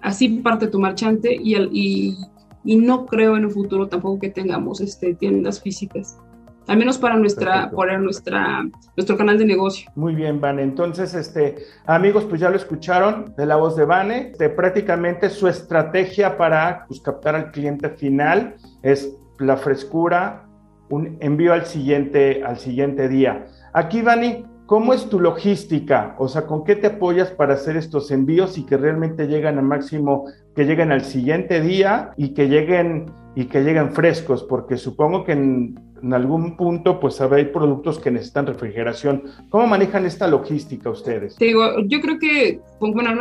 así 0.03 0.29
parte 0.29 0.67
tu 0.67 0.81
marchante 0.81 1.33
y, 1.41 1.55
y, 1.57 2.17
y 2.65 2.77
no 2.77 3.07
creo 3.07 3.37
en 3.37 3.45
un 3.45 3.53
futuro 3.53 3.87
tampoco 3.87 4.19
que 4.19 4.31
tengamos 4.31 4.81
este, 4.81 5.15
tiendas 5.15 5.63
físicas 5.63 6.19
al 6.67 6.77
menos 6.77 6.99
para 6.99 7.17
nuestra, 7.17 7.71
para 7.71 7.99
nuestra, 7.99 8.65
nuestro 8.97 9.17
canal 9.17 9.39
de 9.39 9.45
negocio. 9.45 9.91
Muy 9.95 10.15
bien, 10.15 10.41
Vane. 10.41 10.63
Entonces, 10.63 11.15
este, 11.15 11.57
amigos, 11.87 12.25
pues 12.25 12.41
ya 12.41 12.51
lo 12.51 12.57
escucharon 12.57 13.35
de 13.37 13.47
la 13.47 13.57
voz 13.57 13.77
de 13.77 13.85
Vane. 13.85 14.31
Este, 14.31 14.49
prácticamente 14.51 15.31
su 15.31 15.49
estrategia 15.49 16.37
para 16.37 16.85
pues, 16.87 17.01
captar 17.01 17.35
al 17.35 17.51
cliente 17.51 17.91
final 17.91 18.55
es 18.83 19.17
la 19.39 19.57
frescura, 19.57 20.47
un 20.91 21.17
envío 21.21 21.53
al 21.53 21.67
siguiente, 21.67 22.43
al 22.45 22.59
siguiente 22.59 23.09
día. 23.09 23.47
Aquí, 23.73 24.03
Vane, 24.03 24.45
¿cómo 24.67 24.93
es 24.93 25.09
tu 25.09 25.19
logística? 25.19 26.15
O 26.19 26.29
sea, 26.29 26.47
¿con 26.47 26.65
qué 26.65 26.77
te 26.77 26.89
apoyas 26.89 27.31
para 27.31 27.55
hacer 27.55 27.77
estos 27.77 28.11
envíos 28.11 28.59
y 28.59 28.67
que 28.67 28.77
realmente 28.77 29.27
lleguen 29.27 29.59
al 29.59 29.65
máximo, 29.65 30.27
que 30.55 30.65
lleguen 30.65 30.93
al 30.93 31.03
siguiente 31.03 31.61
día 31.61 32.13
y 32.17 32.35
que 32.35 32.49
lleguen 32.49 33.07
y 33.35 33.47
que 33.47 33.63
lleguen 33.63 33.93
frescos? 33.93 34.45
Porque 34.45 34.77
supongo 34.77 35.25
que 35.25 35.33
en 35.33 35.90
en 36.03 36.15
algún 36.15 36.57
punto 36.57 37.01
pues 37.01 37.21
hay 37.21 37.47
productos 37.47 37.99
que 37.99 38.11
necesitan 38.11 38.47
refrigeración. 38.47 39.25
¿Cómo 39.49 39.67
manejan 39.67 40.07
esta 40.07 40.27
logística 40.27 40.91
ustedes? 40.91 41.37
Te 41.37 41.47
digo, 41.47 41.63
yo 41.87 42.01
creo 42.01 42.19
que, 42.19 42.61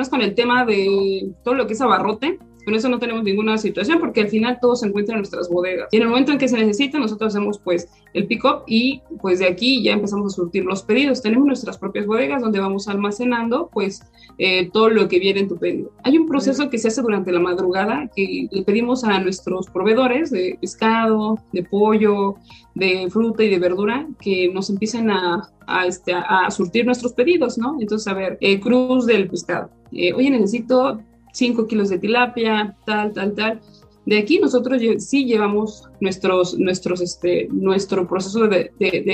es 0.01 0.09
con 0.09 0.21
el 0.21 0.35
tema 0.35 0.65
de 0.65 1.31
todo 1.43 1.55
lo 1.55 1.67
que 1.67 1.73
es 1.73 1.81
abarrote, 1.81 2.39
con 2.65 2.75
eso 2.75 2.89
no 2.89 2.99
tenemos 2.99 3.23
ninguna 3.23 3.57
situación 3.57 3.99
porque 3.99 4.21
al 4.21 4.27
final 4.29 4.59
todo 4.61 4.75
se 4.75 4.87
encuentra 4.87 5.15
en 5.15 5.21
nuestras 5.21 5.49
bodegas. 5.49 5.89
Y 5.91 5.97
en 5.97 6.03
el 6.03 6.09
momento 6.09 6.31
en 6.31 6.37
que 6.37 6.47
se 6.47 6.57
necesita, 6.57 6.99
nosotros 6.99 7.33
hacemos 7.33 7.59
pues 7.59 7.89
el 8.13 8.27
pick-up 8.27 8.63
y 8.67 9.01
pues 9.21 9.39
de 9.39 9.47
aquí 9.47 9.83
ya 9.83 9.93
empezamos 9.93 10.33
a 10.33 10.35
surtir 10.35 10.65
los 10.65 10.83
pedidos. 10.83 11.21
Tenemos 11.21 11.47
nuestras 11.47 11.77
propias 11.77 12.05
bodegas 12.05 12.41
donde 12.41 12.59
vamos 12.59 12.87
almacenando 12.87 13.69
pues 13.71 14.01
eh, 14.37 14.69
todo 14.71 14.89
lo 14.89 15.07
que 15.07 15.19
viene 15.19 15.41
en 15.41 15.47
tu 15.47 15.57
pedido. 15.57 15.91
Hay 16.03 16.17
un 16.17 16.27
proceso 16.27 16.69
que 16.69 16.77
se 16.77 16.89
hace 16.89 17.01
durante 17.01 17.31
la 17.31 17.39
madrugada 17.39 18.09
que 18.15 18.47
le 18.51 18.63
pedimos 18.63 19.03
a 19.03 19.19
nuestros 19.19 19.67
proveedores 19.67 20.31
de 20.31 20.57
pescado, 20.59 21.39
de 21.51 21.63
pollo, 21.63 22.35
de 22.75 23.07
fruta 23.09 23.43
y 23.43 23.49
de 23.49 23.59
verdura 23.59 24.07
que 24.19 24.49
nos 24.53 24.69
empiecen 24.69 25.09
a, 25.09 25.49
este, 25.85 26.13
a 26.13 26.49
surtir 26.51 26.85
nuestros 26.85 27.13
pedidos, 27.13 27.57
¿no? 27.57 27.77
Entonces, 27.79 28.07
a 28.07 28.13
ver, 28.13 28.37
eh, 28.41 28.59
cruz 28.59 29.05
del 29.05 29.29
pescado. 29.29 29.69
Eh, 29.91 30.13
oye, 30.13 30.29
necesito 30.29 30.99
5 31.39 31.67
kilos 31.67 31.89
de 31.89 31.99
tilapia, 31.99 32.75
tal, 32.85 33.13
tal, 33.13 33.33
tal. 33.33 33.61
De 34.05 34.17
aquí 34.17 34.39
nosotros 34.39 34.81
sí 34.99 35.25
llevamos 35.25 35.89
nuestros, 36.01 36.57
nuestros, 36.57 37.01
este, 37.01 37.47
nuestro 37.51 38.07
proceso 38.07 38.47
de, 38.47 38.71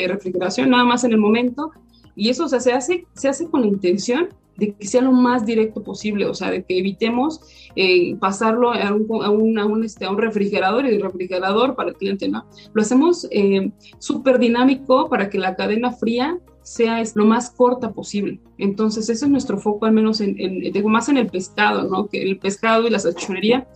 refrigeración 0.07 0.69
nada 0.71 0.85
más 0.85 1.03
en 1.03 1.11
el 1.11 1.17
momento 1.17 1.71
y 2.15 2.29
eso 2.29 2.47
se, 2.47 2.71
hace, 2.71 3.05
se 3.13 3.27
hace 3.27 3.49
con 3.49 3.61
la 3.61 3.67
intención 3.67 4.29
de 4.57 4.73
que 4.73 4.87
sea 4.87 5.01
lo 5.01 5.11
más 5.11 5.45
directo 5.45 5.83
posible, 5.83 6.25
o 6.25 6.33
sea, 6.33 6.49
de 6.49 6.63
que 6.63 6.77
evitemos 6.79 7.41
eh, 7.75 8.15
pasarlo 8.15 8.71
a 8.71 8.93
un, 8.93 9.57
a, 9.59 9.65
un, 9.65 9.83
este, 9.83 10.05
a 10.05 10.11
un 10.11 10.17
refrigerador 10.17 10.85
y 10.85 10.97
refrigerador 10.97 11.75
para 11.75 11.89
el 11.89 11.95
cliente, 11.95 12.29
¿no? 12.29 12.45
Lo 12.73 12.81
hacemos 12.81 13.27
eh, 13.31 13.71
súper 13.99 14.39
dinámico 14.39 15.09
para 15.09 15.29
que 15.29 15.39
la 15.39 15.57
cadena 15.57 15.91
fría 15.91 16.39
sea 16.65 17.03
lo 17.13 17.25
más 17.27 17.51
corta 17.51 17.91
posible. 17.93 18.39
Entonces, 18.57 19.07
ese 19.07 19.25
es 19.25 19.31
nuestro 19.31 19.59
foco, 19.59 19.85
al 19.85 19.91
menos 19.91 20.19
en, 20.19 20.35
digo, 20.35 20.89
más 20.89 21.07
en 21.09 21.17
el 21.17 21.27
pescado, 21.27 21.87
¿no? 21.87 22.07
Que 22.07 22.23
el 22.23 22.39
pescado 22.39 22.87
y 22.87 22.89
la 22.89 22.97
salchichonería, 22.97 23.67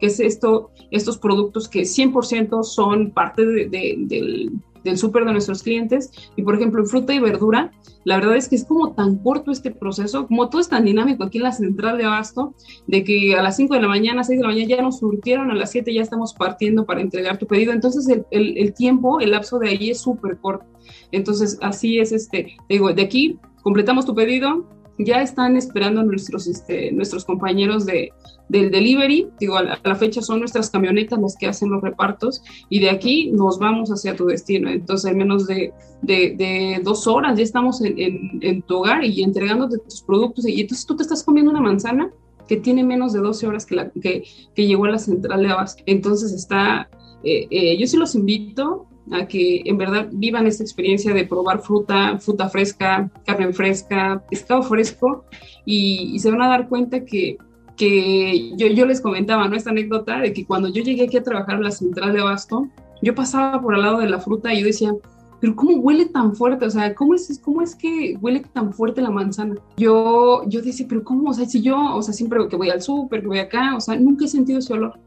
que 0.00 0.06
es 0.06 0.18
esto, 0.18 0.70
estos 0.90 1.18
productos 1.18 1.68
que 1.68 1.82
100% 1.82 2.62
son 2.62 3.10
parte 3.10 3.44
de, 3.44 3.68
del, 3.68 4.52
del 4.84 4.98
súper 4.98 5.24
de 5.24 5.32
nuestros 5.32 5.62
clientes. 5.62 6.10
Y 6.36 6.42
por 6.42 6.54
ejemplo, 6.54 6.80
en 6.80 6.86
fruta 6.86 7.14
y 7.14 7.18
verdura, 7.18 7.72
la 8.04 8.16
verdad 8.16 8.36
es 8.36 8.48
que 8.48 8.56
es 8.56 8.64
como 8.64 8.92
tan 8.92 9.16
corto 9.18 9.50
este 9.50 9.70
proceso, 9.70 10.26
como 10.26 10.48
todo 10.48 10.60
es 10.60 10.68
tan 10.68 10.84
dinámico 10.84 11.24
aquí 11.24 11.38
en 11.38 11.44
la 11.44 11.52
central 11.52 11.98
de 11.98 12.04
Abasto, 12.04 12.54
de 12.86 13.04
que 13.04 13.36
a 13.36 13.42
las 13.42 13.56
5 13.56 13.74
de 13.74 13.82
la 13.82 13.88
mañana, 13.88 14.24
6 14.24 14.38
de 14.38 14.42
la 14.42 14.48
mañana 14.48 14.68
ya 14.68 14.82
nos 14.82 14.98
surtieron, 14.98 15.50
a 15.50 15.54
las 15.54 15.70
7 15.70 15.92
ya 15.92 16.02
estamos 16.02 16.34
partiendo 16.34 16.86
para 16.86 17.00
entregar 17.00 17.38
tu 17.38 17.46
pedido. 17.46 17.72
Entonces, 17.72 18.08
el, 18.08 18.24
el, 18.30 18.74
tiempo, 18.74 19.20
el 19.20 19.32
lapso 19.32 19.58
de 19.58 19.68
ahí 19.70 19.90
es 19.90 20.00
súper 20.00 20.38
corto. 20.38 20.66
Entonces, 21.12 21.58
así 21.60 21.98
es, 21.98 22.12
este, 22.12 22.56
digo, 22.68 22.92
de 22.92 23.02
aquí 23.02 23.38
completamos 23.62 24.06
tu 24.06 24.14
pedido, 24.14 24.66
ya 24.98 25.22
están 25.22 25.56
esperando 25.56 26.02
nuestros, 26.02 26.46
este, 26.46 26.90
nuestros 26.92 27.24
compañeros 27.24 27.86
de, 27.86 28.12
del 28.48 28.70
delivery, 28.70 29.28
digo, 29.38 29.56
a 29.56 29.62
la, 29.62 29.94
fecha 29.94 30.20
son 30.22 30.40
nuestras 30.40 30.70
camionetas 30.70 31.20
las 31.20 31.36
que 31.36 31.46
hacen 31.46 31.70
los 31.70 31.82
repartos 31.82 32.42
y 32.68 32.80
de 32.80 32.90
aquí 32.90 33.30
nos 33.30 33.58
vamos 33.58 33.90
hacia 33.90 34.16
tu 34.16 34.26
destino. 34.26 34.68
Entonces, 34.70 35.10
en 35.10 35.18
menos 35.18 35.46
de, 35.46 35.72
de, 36.02 36.80
dos 36.82 37.06
horas 37.06 37.36
ya 37.36 37.44
estamos 37.44 37.80
en, 37.82 38.62
tu 38.62 38.76
hogar 38.76 39.04
y 39.04 39.22
entregándote 39.22 39.78
tus 39.78 40.02
productos 40.02 40.46
y 40.46 40.60
entonces 40.60 40.86
tú 40.86 40.96
te 40.96 41.02
estás 41.02 41.22
comiendo 41.22 41.50
una 41.50 41.60
manzana 41.60 42.10
que 42.48 42.56
tiene 42.56 42.82
menos 42.82 43.12
de 43.12 43.20
12 43.20 43.46
horas 43.46 43.66
que, 43.66 43.74
la, 43.74 43.90
que, 43.90 44.24
que 44.54 44.66
llegó 44.66 44.86
a 44.86 44.90
la 44.90 44.98
central 44.98 45.42
de 45.42 45.50
Abasto. 45.50 45.82
Entonces 45.86 46.32
está, 46.32 46.88
eh, 47.22 47.46
eh, 47.50 47.78
yo 47.78 47.86
sí 47.86 47.96
los 47.98 48.14
invito 48.14 48.87
a 49.12 49.26
que 49.26 49.62
en 49.64 49.78
verdad 49.78 50.08
vivan 50.12 50.46
esta 50.46 50.62
experiencia 50.62 51.12
de 51.14 51.24
probar 51.24 51.60
fruta, 51.60 52.18
fruta 52.18 52.48
fresca, 52.48 53.10
carne 53.24 53.52
fresca, 53.52 54.22
pescado 54.30 54.62
fresco 54.62 55.24
y, 55.64 56.18
se 56.18 56.30
van 56.30 56.42
a 56.42 56.48
dar 56.48 56.68
cuenta 56.68 57.04
que, 57.04 57.38
que 57.76 58.56
yo, 58.56 58.66
yo, 58.68 58.86
les 58.86 59.00
comentaba 59.00 59.48
¿no? 59.48 59.56
esta 59.56 59.70
anécdota 59.70 60.20
de 60.20 60.32
que 60.32 60.44
cuando 60.44 60.68
yo 60.68 60.82
llegué 60.82 61.04
aquí 61.04 61.16
a 61.16 61.22
trabajar 61.22 61.56
en 61.56 61.64
la 61.64 61.70
central 61.70 62.12
de 62.12 62.20
Abasto, 62.20 62.68
yo 63.02 63.14
pasaba 63.14 63.60
por 63.60 63.74
al 63.74 63.82
lado 63.82 63.98
de 63.98 64.08
la 64.08 64.18
fruta 64.18 64.52
y 64.52 64.60
yo 64.60 64.66
decía, 64.66 64.92
pero 65.40 65.54
¿cómo 65.54 65.76
huele 65.76 66.06
tan 66.06 66.34
fuerte? 66.34 66.64
O 66.64 66.70
sea, 66.70 66.94
¿cómo 66.94 67.14
es, 67.14 67.40
cómo 67.44 67.62
es 67.62 67.76
que 67.76 68.16
huele 68.20 68.40
tan 68.40 68.72
fuerte 68.72 69.00
la 69.00 69.10
manzana? 69.10 69.54
Yo, 69.76 70.42
yo 70.46 70.62
decía, 70.62 70.86
pero 70.88 71.04
¿cómo? 71.04 71.30
O 71.30 71.34
sea, 71.34 71.46
si 71.46 71.62
yo, 71.62 71.94
o 71.94 72.02
sea, 72.02 72.12
siempre 72.12 72.48
que 72.48 72.56
voy 72.56 72.70
al 72.70 72.82
súper, 72.82 73.20
que 73.20 73.28
voy 73.28 73.38
acá, 73.38 73.76
o 73.76 73.80
sea, 73.80 73.96
nunca 73.96 74.24
he 74.24 74.28
sentido 74.28 74.58
ese 74.58 74.72
olor. 74.72 74.98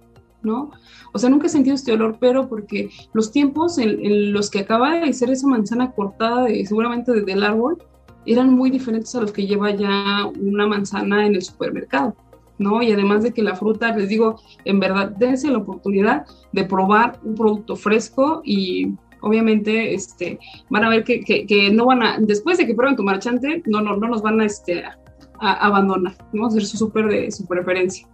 ¿No? 0.44 0.72
O 1.14 1.20
sea, 1.20 1.30
nunca 1.30 1.48
he 1.48 1.50
sentido 1.50 1.76
este 1.76 1.92
olor, 1.92 2.18
pero 2.20 2.48
porque 2.48 2.90
los 3.14 3.32
tiempos 3.32 3.78
en, 3.78 4.34
los 4.34 4.50
que 4.50 4.60
acaba 4.60 5.00
de 5.00 5.14
ser 5.14 5.30
esa 5.30 5.48
manzana 5.48 5.92
cortada 5.92 6.46
de, 6.46 6.66
seguramente 6.66 7.12
desde 7.12 7.34
el 7.34 7.44
árbol 7.44 7.78
eran 8.26 8.54
muy 8.54 8.70
diferentes 8.70 9.14
a 9.16 9.22
los 9.22 9.32
que 9.32 9.48
lleva 9.48 9.72
ya 9.72 10.26
una 10.40 10.68
manzana 10.68 11.26
en 11.26 11.36
el 11.36 11.42
supermercado. 11.42 12.16
¿no? 12.58 12.82
Y 12.84 12.92
además 12.92 13.24
de 13.24 13.34
que 13.34 13.42
la 13.42 13.56
fruta, 13.56 13.96
les 13.96 14.08
digo, 14.08 14.40
en 14.66 14.80
verdad, 14.80 15.10
dense 15.18 15.50
la 15.50 15.58
oportunidad 15.58 16.26
de 16.52 16.64
probar 16.64 17.20
un 17.24 17.34
producto 17.34 17.76
fresco 17.76 18.42
y 18.46 18.94
obviamente 19.22 19.94
este, 19.94 20.40
van 20.70 20.84
a 20.84 20.90
ver 20.90 21.04
que, 21.04 21.22
que, 21.22 21.72
no 21.72 21.86
van 21.86 22.04
a, 22.04 22.18
después 22.20 22.58
de 22.58 22.68
que 22.68 22.76
prueben 22.76 22.96
tu 22.96 23.04
marchante, 23.04 23.64
no, 23.66 23.82
no, 23.82 23.96
no 23.98 24.08
nos 24.08 24.22
van 24.22 24.42
a, 24.42 24.46
este, 24.46 24.84
a, 24.84 25.54
abandonar, 25.66 26.14
vamos 26.34 26.54
a 26.54 26.58
ser 26.58 26.66
su 26.66 26.78
súper 26.78 27.08
de 27.08 27.32
su 27.32 27.46
preferencia. 27.46 28.08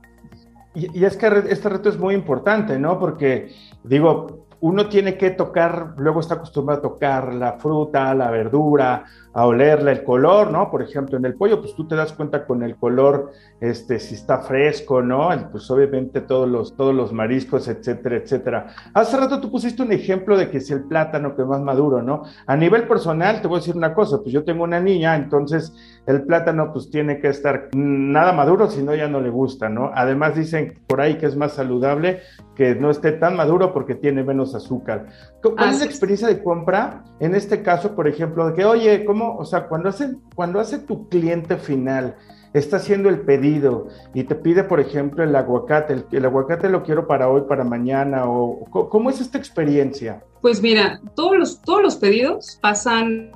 Y, 0.77 1.03
es 1.03 1.17
que 1.17 1.27
este 1.49 1.69
reto 1.69 1.89
es 1.89 1.97
muy 1.97 2.13
importante, 2.13 2.77
¿no? 2.77 2.99
Porque, 2.99 3.51
digo, 3.83 4.46
uno 4.59 4.87
tiene 4.87 5.17
que 5.17 5.31
tocar, 5.31 5.93
luego 5.97 6.19
está 6.19 6.35
acostumbrado 6.35 6.79
a 6.79 6.81
tocar 6.81 7.33
la 7.33 7.53
fruta, 7.53 8.13
la 8.13 8.31
verdura, 8.31 9.05
a 9.33 9.45
olerle 9.45 9.91
el 9.91 10.03
color, 10.03 10.49
¿no? 10.51 10.71
Por 10.71 10.81
ejemplo, 10.81 11.15
en 11.15 11.25
el 11.25 11.35
pollo, 11.35 11.61
pues 11.61 11.75
tú 11.75 11.87
te 11.87 11.95
das 11.95 12.11
cuenta 12.11 12.47
con 12.47 12.63
el 12.63 12.75
color, 12.75 13.31
este, 13.61 13.99
si 13.99 14.15
está 14.15 14.39
fresco, 14.39 15.03
¿no? 15.03 15.29
Pues 15.51 15.69
obviamente 15.69 16.21
todos 16.21 16.49
los, 16.49 16.75
todos 16.75 16.95
los 16.95 17.13
mariscos, 17.13 17.67
etcétera, 17.67 18.15
etcétera. 18.15 18.67
Hace 18.95 19.15
rato 19.15 19.39
tú 19.39 19.51
pusiste 19.51 19.83
un 19.83 19.91
ejemplo 19.91 20.35
de 20.37 20.49
que 20.49 20.59
si 20.59 20.73
el 20.73 20.85
plátano 20.85 21.35
que 21.35 21.43
es 21.43 21.47
más 21.47 21.61
maduro, 21.61 22.01
¿no? 22.01 22.23
A 22.47 22.55
nivel 22.55 22.87
personal, 22.87 23.41
te 23.41 23.47
voy 23.47 23.57
a 23.57 23.59
decir 23.59 23.75
una 23.75 23.93
cosa, 23.93 24.17
pues 24.23 24.31
yo 24.31 24.43
tengo 24.43 24.63
una 24.63 24.79
niña, 24.79 25.15
entonces 25.15 25.71
el 26.07 26.23
plátano 26.23 26.73
pues 26.73 26.89
tiene 26.89 27.19
que 27.19 27.27
estar 27.27 27.69
nada 27.75 28.31
maduro, 28.31 28.67
si 28.71 28.81
no 28.81 28.95
ya 28.95 29.07
no 29.07 29.21
le 29.21 29.29
gusta, 29.29 29.69
¿no? 29.69 29.91
Además 29.93 30.35
dicen 30.35 30.79
por 30.87 30.99
ahí 30.99 31.19
que 31.19 31.27
es 31.27 31.35
más 31.35 31.51
saludable 31.53 32.21
que 32.55 32.73
no 32.73 32.89
esté 32.89 33.11
tan 33.11 33.35
maduro 33.35 33.71
porque 33.71 33.93
tiene 33.93 34.23
menos 34.23 34.46
azúcar. 34.55 35.07
¿Cuál 35.41 35.69
es 35.69 35.79
la 35.79 35.85
experiencia 35.85 36.27
de 36.27 36.43
compra 36.43 37.03
en 37.19 37.35
este 37.35 37.61
caso, 37.61 37.95
por 37.95 38.07
ejemplo, 38.07 38.47
de 38.47 38.53
que, 38.53 38.65
oye, 38.65 39.05
¿cómo 39.05 39.37
o 39.37 39.45
sea, 39.45 39.67
cuando 39.67 39.89
hace, 39.89 40.15
cuando 40.35 40.59
hace 40.59 40.79
tu 40.79 41.07
cliente 41.09 41.57
final, 41.57 42.15
está 42.53 42.77
haciendo 42.77 43.09
el 43.09 43.21
pedido 43.21 43.87
y 44.13 44.23
te 44.23 44.35
pide, 44.35 44.63
por 44.63 44.79
ejemplo, 44.79 45.23
el 45.23 45.35
aguacate, 45.35 46.03
el, 46.11 46.25
aguacate 46.25 46.69
lo 46.69 46.83
quiero 46.83 47.07
para 47.07 47.29
hoy, 47.29 47.41
para 47.47 47.63
mañana, 47.63 48.23
o 48.25 48.65
¿cómo 48.89 49.09
es 49.09 49.21
esta 49.21 49.37
experiencia? 49.37 50.23
Pues 50.41 50.61
mira, 50.61 50.99
todos 51.15 51.37
los, 51.37 51.61
todos 51.61 51.81
los 51.81 51.95
pedidos 51.95 52.57
pasan 52.61 53.31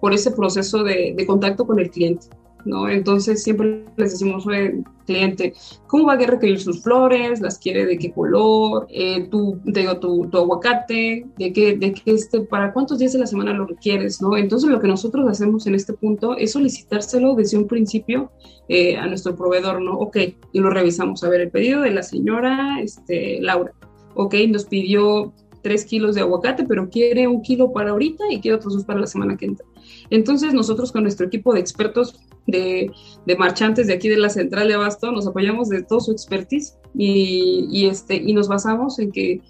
por 0.00 0.12
ese 0.12 0.30
proceso 0.30 0.82
de, 0.82 1.14
de 1.16 1.26
contacto 1.26 1.66
con 1.66 1.78
el 1.78 1.90
cliente. 1.90 2.28
¿No? 2.64 2.88
Entonces 2.88 3.42
siempre 3.42 3.84
les 3.96 4.12
decimos 4.12 4.46
al 4.46 4.84
cliente, 5.06 5.54
¿cómo 5.86 6.06
va 6.06 6.14
a 6.14 6.16
requerir 6.16 6.60
sus 6.60 6.82
flores? 6.82 7.40
¿Las 7.40 7.58
quiere 7.58 7.86
de 7.86 7.98
qué 7.98 8.12
color? 8.12 8.86
Eh, 8.90 9.28
tu, 9.30 9.58
digo, 9.64 9.98
tu, 9.98 10.28
tu, 10.28 10.38
aguacate, 10.38 11.26
¿de 11.38 11.52
qué, 11.52 11.76
de 11.76 11.92
qué 11.92 12.12
este, 12.12 12.40
para 12.40 12.72
cuántos 12.72 12.98
días 12.98 13.12
de 13.12 13.18
la 13.18 13.26
semana 13.26 13.52
lo 13.52 13.66
requieres, 13.66 14.22
¿no? 14.22 14.36
Entonces 14.36 14.70
lo 14.70 14.80
que 14.80 14.88
nosotros 14.88 15.28
hacemos 15.28 15.66
en 15.66 15.74
este 15.74 15.92
punto 15.92 16.36
es 16.36 16.52
solicitárselo 16.52 17.34
desde 17.34 17.58
un 17.58 17.66
principio 17.66 18.30
eh, 18.68 18.96
a 18.96 19.06
nuestro 19.06 19.36
proveedor, 19.36 19.82
¿no? 19.82 19.94
Ok, 19.94 20.16
y 20.52 20.60
lo 20.60 20.70
revisamos. 20.70 21.22
A 21.24 21.28
ver, 21.28 21.40
el 21.42 21.50
pedido 21.50 21.82
de 21.82 21.90
la 21.90 22.02
señora 22.02 22.80
este, 22.80 23.40
Laura. 23.40 23.72
Ok, 24.14 24.34
nos 24.48 24.66
pidió 24.66 25.32
tres 25.62 25.84
kilos 25.84 26.14
de 26.14 26.20
aguacate, 26.20 26.64
pero 26.64 26.90
quiere 26.90 27.26
un 27.26 27.40
kilo 27.40 27.72
para 27.72 27.90
ahorita 27.90 28.24
y 28.30 28.40
quiere 28.40 28.56
otros 28.56 28.74
dos 28.74 28.84
para 28.84 29.00
la 29.00 29.06
semana 29.06 29.36
que 29.36 29.46
entra. 29.46 29.66
Entonces 30.12 30.52
nosotros 30.52 30.92
con 30.92 31.04
nuestro 31.04 31.26
equipo 31.26 31.54
de 31.54 31.60
expertos 31.60 32.20
de, 32.46 32.92
marchantes 33.38 33.86
de 33.86 33.94
aquí 33.94 34.10
de 34.10 34.18
la 34.18 34.28
central 34.28 34.68
de 34.68 34.74
Abasto 34.74 35.10
nos 35.10 35.26
apoyamos 35.26 35.70
de 35.70 35.82
todo 35.82 36.00
su 36.00 36.12
expertise 36.12 36.76
y, 36.94 37.86
este, 37.86 38.16
y 38.16 38.34
nos 38.34 38.46
basamos 38.46 38.98
en 38.98 39.10
que 39.10 39.40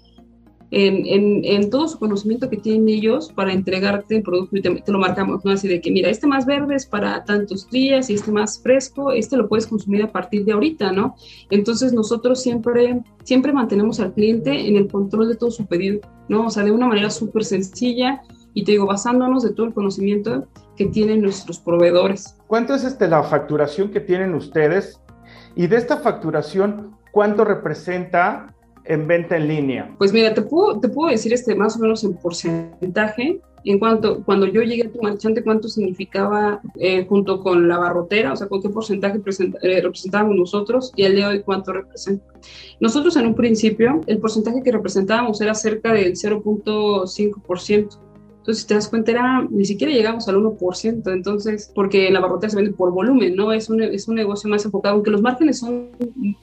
en, 0.71 1.69
todo 1.69 1.89
su 1.89 1.99
conocimiento 1.99 2.49
que 2.49 2.55
tienen 2.55 2.87
ellos 2.87 3.29
para 3.35 3.51
entregarte 3.51 4.15
el 4.15 4.23
producto 4.23 4.55
y 4.55 4.61
te, 4.61 4.91
lo 4.91 4.99
marcamos, 4.99 5.43
¿no? 5.43 5.51
Así 5.51 5.67
de 5.67 5.81
que, 5.81 5.91
mira, 5.91 6.09
este 6.09 6.27
más 6.27 6.45
verde 6.45 6.75
es 6.75 6.85
para 6.85 7.25
tantos 7.25 7.69
días 7.69 8.09
y 8.09 8.13
este 8.13 8.31
más 8.31 8.59
fresco, 8.63 9.11
este 9.11 9.35
lo 9.35 9.49
puedes 9.49 9.67
consumir 9.67 10.01
a 10.01 10.11
partir 10.13 10.45
de 10.45 10.53
ahorita, 10.53 10.93
¿no? 10.93 11.15
Entonces 11.51 11.91
nosotros 11.91 12.41
siempre, 12.41 13.01
siempre 13.23 13.51
mantenemos 13.51 13.99
al 13.99 14.13
cliente 14.13 14.67
en 14.67 14.77
el 14.77 14.87
control 14.87 15.27
de 15.27 15.35
todo 15.35 15.51
su 15.51 15.65
pedido, 15.65 15.99
¿no? 16.29 16.47
O 16.47 16.49
sea, 16.49 16.63
de 16.63 16.71
una 16.71 16.87
manera 16.87 17.09
súper 17.09 17.43
sencilla 17.43 18.23
y 18.53 18.63
te 18.63 18.73
digo, 18.73 18.85
basándonos 18.85 19.43
de 19.43 19.53
todo 19.53 19.65
el 19.65 19.73
conocimiento 19.73 20.47
que 20.75 20.85
tienen 20.87 21.21
nuestros 21.21 21.59
proveedores. 21.59 22.35
¿Cuánto 22.47 22.73
es 22.73 22.83
este, 22.83 23.07
la 23.07 23.23
facturación 23.23 23.89
que 23.89 23.99
tienen 23.99 24.33
ustedes? 24.33 24.99
Y 25.55 25.67
de 25.67 25.77
esta 25.77 25.97
facturación, 25.97 26.95
¿cuánto 27.11 27.45
representa 27.45 28.53
en 28.85 29.07
venta 29.07 29.37
en 29.37 29.47
línea? 29.47 29.95
Pues 29.97 30.11
mira, 30.11 30.33
te 30.33 30.41
puedo, 30.41 30.79
te 30.79 30.89
puedo 30.89 31.11
decir 31.11 31.33
este, 31.33 31.55
más 31.55 31.77
o 31.77 31.79
menos 31.79 32.03
en 32.03 32.15
porcentaje. 32.15 33.39
En 33.65 33.79
cuanto, 33.79 34.23
cuando 34.25 34.45
yo 34.45 34.61
llegué 34.61 34.87
a 34.87 34.91
tu 34.91 35.01
marchante, 35.01 35.41
cuánto 35.41 35.69
significaba 35.69 36.59
eh, 36.75 37.05
junto 37.07 37.39
con 37.39 37.69
la 37.69 37.77
barrotera, 37.77 38.33
o 38.33 38.35
sea, 38.35 38.47
con 38.47 38.61
qué 38.61 38.67
porcentaje 38.67 39.21
eh, 39.61 39.81
representábamos 39.81 40.35
nosotros 40.35 40.91
y 40.97 41.05
al 41.05 41.15
día 41.15 41.29
de 41.29 41.35
hoy 41.35 41.43
cuánto 41.43 41.71
representa. 41.71 42.25
Nosotros 42.81 43.15
en 43.15 43.27
un 43.27 43.35
principio, 43.35 44.01
el 44.07 44.17
porcentaje 44.17 44.61
que 44.63 44.71
representábamos 44.71 45.39
era 45.39 45.55
cerca 45.55 45.93
del 45.93 46.11
0.5%. 46.13 47.99
Entonces, 48.43 48.63
si 48.63 48.67
te 48.67 48.73
das 48.73 48.89
cuenta, 48.89 49.11
era, 49.11 49.47
ni 49.49 49.63
siquiera 49.63 49.93
llegamos 49.93 50.27
al 50.27 50.35
1%, 50.35 51.13
entonces, 51.13 51.71
porque 51.73 52.11
la 52.11 52.19
barrotera 52.19 52.49
se 52.49 52.57
vende 52.57 52.73
por 52.73 52.91
volumen, 52.91 53.37
¿no? 53.37 53.53
Es 53.53 53.69
un, 53.69 53.81
es 53.81 54.09
un 54.09 54.15
negocio 54.15 54.49
más 54.49 54.65
enfocado, 54.65 54.95
aunque 54.95 55.11
los 55.11 55.21
márgenes 55.21 55.59
son 55.59 55.91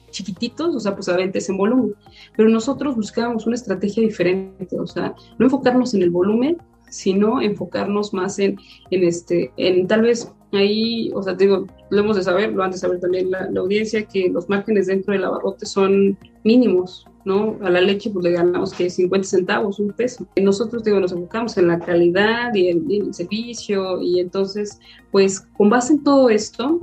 chiquititos, 0.09 0.75
o 0.75 0.79
sea, 0.79 0.95
pues 0.95 1.09
a 1.09 1.15
veces 1.15 1.47
en 1.49 1.57
volumen, 1.57 1.93
pero 2.35 2.49
nosotros 2.49 2.95
buscábamos 2.95 3.45
una 3.45 3.53
estrategia 3.53 4.01
diferente, 4.01 4.79
o 4.79 4.87
sea, 4.87 5.13
no 5.37 5.45
enfocarnos 5.45 5.93
en 5.93 6.01
el 6.01 6.09
volumen, 6.09 6.57
sino 6.89 7.39
enfocarnos 7.39 8.15
más 8.15 8.39
en, 8.39 8.57
en 8.89 9.03
este, 9.03 9.51
en 9.57 9.85
tal 9.85 10.01
vez 10.01 10.33
ahí, 10.53 11.11
o 11.13 11.21
sea, 11.21 11.35
digo, 11.35 11.67
lo 11.91 11.99
hemos 11.99 12.15
de 12.15 12.23
saber, 12.23 12.51
lo 12.51 12.63
han 12.63 12.71
de 12.71 12.79
saber 12.79 12.99
también 12.99 13.29
la, 13.29 13.47
la 13.51 13.59
audiencia, 13.59 14.07
que 14.07 14.27
los 14.27 14.49
márgenes 14.49 14.87
dentro 14.87 15.13
del 15.13 15.23
abarrote 15.23 15.67
son 15.67 16.17
mínimos, 16.43 17.05
¿no? 17.25 17.57
A 17.61 17.69
la 17.69 17.81
leche 17.81 18.09
pues 18.09 18.23
le 18.23 18.31
ganamos 18.31 18.73
que 18.73 18.89
50 18.89 19.27
centavos, 19.27 19.79
un 19.79 19.91
peso. 19.91 20.25
Nosotros 20.41 20.83
digo, 20.83 20.99
nos 20.99 21.11
enfocamos 21.11 21.57
en 21.57 21.67
la 21.67 21.79
calidad 21.79 22.53
y 22.53 22.69
en, 22.69 22.89
el 22.89 23.13
servicio 23.13 24.01
y 24.01 24.19
entonces 24.19 24.79
pues 25.11 25.41
con 25.57 25.69
base 25.69 25.93
en 25.93 26.03
todo 26.03 26.29
esto 26.29 26.79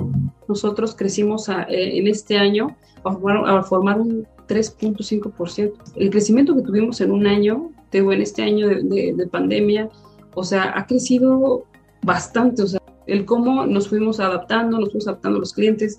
nosotros 0.48 0.94
crecimos 0.94 1.48
eh, 1.48 1.64
en 1.68 2.06
este 2.06 2.38
año 2.38 2.76
a 3.04 3.12
formar, 3.12 3.48
a 3.48 3.62
formar 3.62 4.00
un 4.00 4.26
3.5%. 4.48 5.72
El 5.96 6.10
crecimiento 6.10 6.56
que 6.56 6.62
tuvimos 6.62 7.00
en 7.00 7.12
un 7.12 7.26
año, 7.26 7.70
digo, 7.92 8.12
en 8.12 8.22
este 8.22 8.42
año 8.42 8.66
de, 8.68 9.14
de 9.16 9.26
pandemia, 9.26 9.88
o 10.34 10.44
sea, 10.44 10.72
ha 10.76 10.86
crecido 10.86 11.64
bastante, 12.02 12.62
o 12.62 12.66
sea, 12.66 12.80
el 13.06 13.24
cómo 13.24 13.66
nos 13.66 13.88
fuimos 13.88 14.20
adaptando, 14.20 14.78
nos 14.78 14.90
fuimos 14.90 15.08
adaptando 15.08 15.38
a 15.38 15.40
los 15.40 15.52
clientes, 15.52 15.98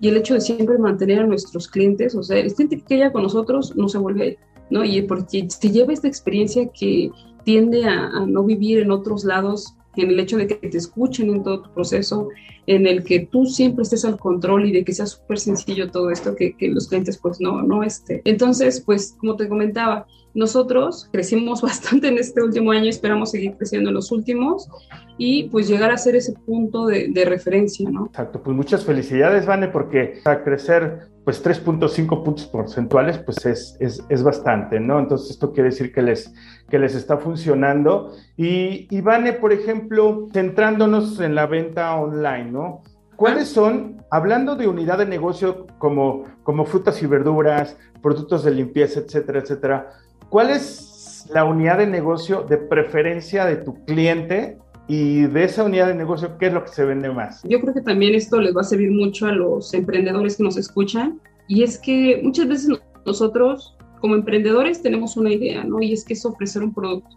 y 0.00 0.08
el 0.08 0.16
hecho 0.16 0.34
de 0.34 0.40
siempre 0.40 0.78
mantener 0.78 1.20
a 1.20 1.26
nuestros 1.26 1.68
clientes, 1.68 2.14
o 2.14 2.22
sea, 2.22 2.42
cliente 2.54 2.82
que 2.82 2.94
haya 2.94 3.12
con 3.12 3.22
nosotros 3.22 3.74
no 3.76 3.88
se 3.88 3.98
vuelve, 3.98 4.38
¿no? 4.70 4.84
Y 4.84 5.02
porque 5.02 5.48
te 5.60 5.70
lleva 5.70 5.92
esta 5.92 6.08
experiencia 6.08 6.68
que 6.68 7.10
tiende 7.44 7.84
a, 7.84 8.08
a 8.08 8.26
no 8.26 8.42
vivir 8.44 8.78
en 8.78 8.90
otros 8.90 9.24
lados 9.24 9.76
en 9.96 10.10
el 10.10 10.20
hecho 10.20 10.36
de 10.36 10.46
que 10.46 10.56
te 10.56 10.78
escuchen 10.78 11.30
en 11.30 11.42
todo 11.42 11.62
tu 11.62 11.70
proceso, 11.72 12.28
en 12.66 12.86
el 12.86 13.04
que 13.04 13.20
tú 13.20 13.46
siempre 13.46 13.82
estés 13.82 14.04
al 14.04 14.18
control 14.18 14.66
y 14.66 14.72
de 14.72 14.84
que 14.84 14.92
sea 14.92 15.06
súper 15.06 15.38
sencillo 15.38 15.90
todo 15.90 16.10
esto, 16.10 16.34
que, 16.34 16.56
que, 16.56 16.68
los 16.68 16.88
clientes 16.88 17.18
pues 17.18 17.40
no, 17.40 17.62
no 17.62 17.82
esté. 17.82 18.22
Entonces, 18.24 18.80
pues 18.80 19.16
como 19.18 19.36
te 19.36 19.48
comentaba, 19.48 20.06
nosotros 20.36 21.08
crecimos 21.10 21.62
bastante 21.70 22.08
en 22.08 22.18
este 22.18 22.42
último 22.42 22.70
año, 22.70 22.88
esperamos 22.88 23.32
seguir 23.32 23.56
creciendo 23.56 23.90
en 23.90 23.94
los 23.94 24.12
últimos 24.12 24.68
y 25.18 25.48
pues 25.48 25.66
llegar 25.66 25.90
a 25.90 25.96
ser 25.96 26.14
ese 26.14 26.34
punto 26.34 26.86
de, 26.86 27.08
de 27.08 27.24
referencia, 27.24 27.90
¿no? 27.90 28.06
Exacto, 28.06 28.42
pues 28.42 28.54
muchas 28.54 28.84
felicidades, 28.84 29.46
Vane, 29.46 29.68
porque 29.68 30.20
a 30.24 30.44
crecer 30.44 31.08
pues 31.24 31.44
3.5 31.44 32.22
puntos 32.22 32.46
porcentuales, 32.46 33.18
pues 33.18 33.44
es, 33.46 33.76
es, 33.80 34.04
es, 34.08 34.22
bastante, 34.22 34.78
¿no? 34.78 35.00
Entonces 35.00 35.30
esto 35.30 35.52
quiere 35.52 35.70
decir 35.70 35.92
que 35.92 36.00
les, 36.00 36.32
que 36.70 36.78
les 36.78 36.94
está 36.94 37.16
funcionando. 37.16 38.12
Y, 38.36 38.86
y 38.94 39.00
Vane, 39.00 39.32
por 39.32 39.52
ejemplo, 39.52 40.28
centrándonos 40.32 41.18
en 41.18 41.34
la 41.34 41.46
venta 41.46 41.96
online, 41.96 42.52
¿no? 42.52 42.82
¿Cuáles 43.16 43.48
son, 43.48 44.04
hablando 44.08 44.54
de 44.54 44.68
unidad 44.68 44.98
de 44.98 45.06
negocio 45.06 45.66
como, 45.78 46.26
como 46.44 46.64
frutas 46.64 47.02
y 47.02 47.06
verduras, 47.06 47.76
productos 48.00 48.44
de 48.44 48.52
limpieza, 48.52 49.00
etcétera, 49.00 49.40
etcétera, 49.40 49.88
cuál 50.28 50.50
es 50.50 51.26
la 51.32 51.44
unidad 51.44 51.78
de 51.78 51.86
negocio 51.86 52.42
de 52.42 52.56
preferencia 52.56 53.44
de 53.44 53.56
tu 53.56 53.84
cliente 53.84 54.58
y 54.88 55.22
de 55.22 55.44
esa 55.44 55.64
unidad 55.64 55.88
de 55.88 55.94
negocio, 55.94 56.38
¿qué 56.38 56.46
es 56.46 56.52
lo 56.52 56.62
que 56.64 56.70
se 56.70 56.84
vende 56.84 57.10
más? 57.10 57.42
Yo 57.42 57.60
creo 57.60 57.74
que 57.74 57.80
también 57.80 58.14
esto 58.14 58.40
les 58.40 58.56
va 58.56 58.60
a 58.60 58.64
servir 58.64 58.90
mucho 58.90 59.26
a 59.26 59.32
los 59.32 59.74
emprendedores 59.74 60.36
que 60.36 60.44
nos 60.44 60.56
escuchan 60.56 61.20
y 61.48 61.62
es 61.62 61.78
que 61.78 62.20
muchas 62.22 62.48
veces 62.48 62.78
nosotros 63.04 63.76
como 64.00 64.14
emprendedores 64.14 64.82
tenemos 64.82 65.16
una 65.16 65.32
idea, 65.32 65.64
¿no? 65.64 65.80
Y 65.80 65.92
es 65.92 66.04
que 66.04 66.12
es 66.12 66.24
ofrecer 66.24 66.62
un 66.62 66.72
producto. 66.72 67.16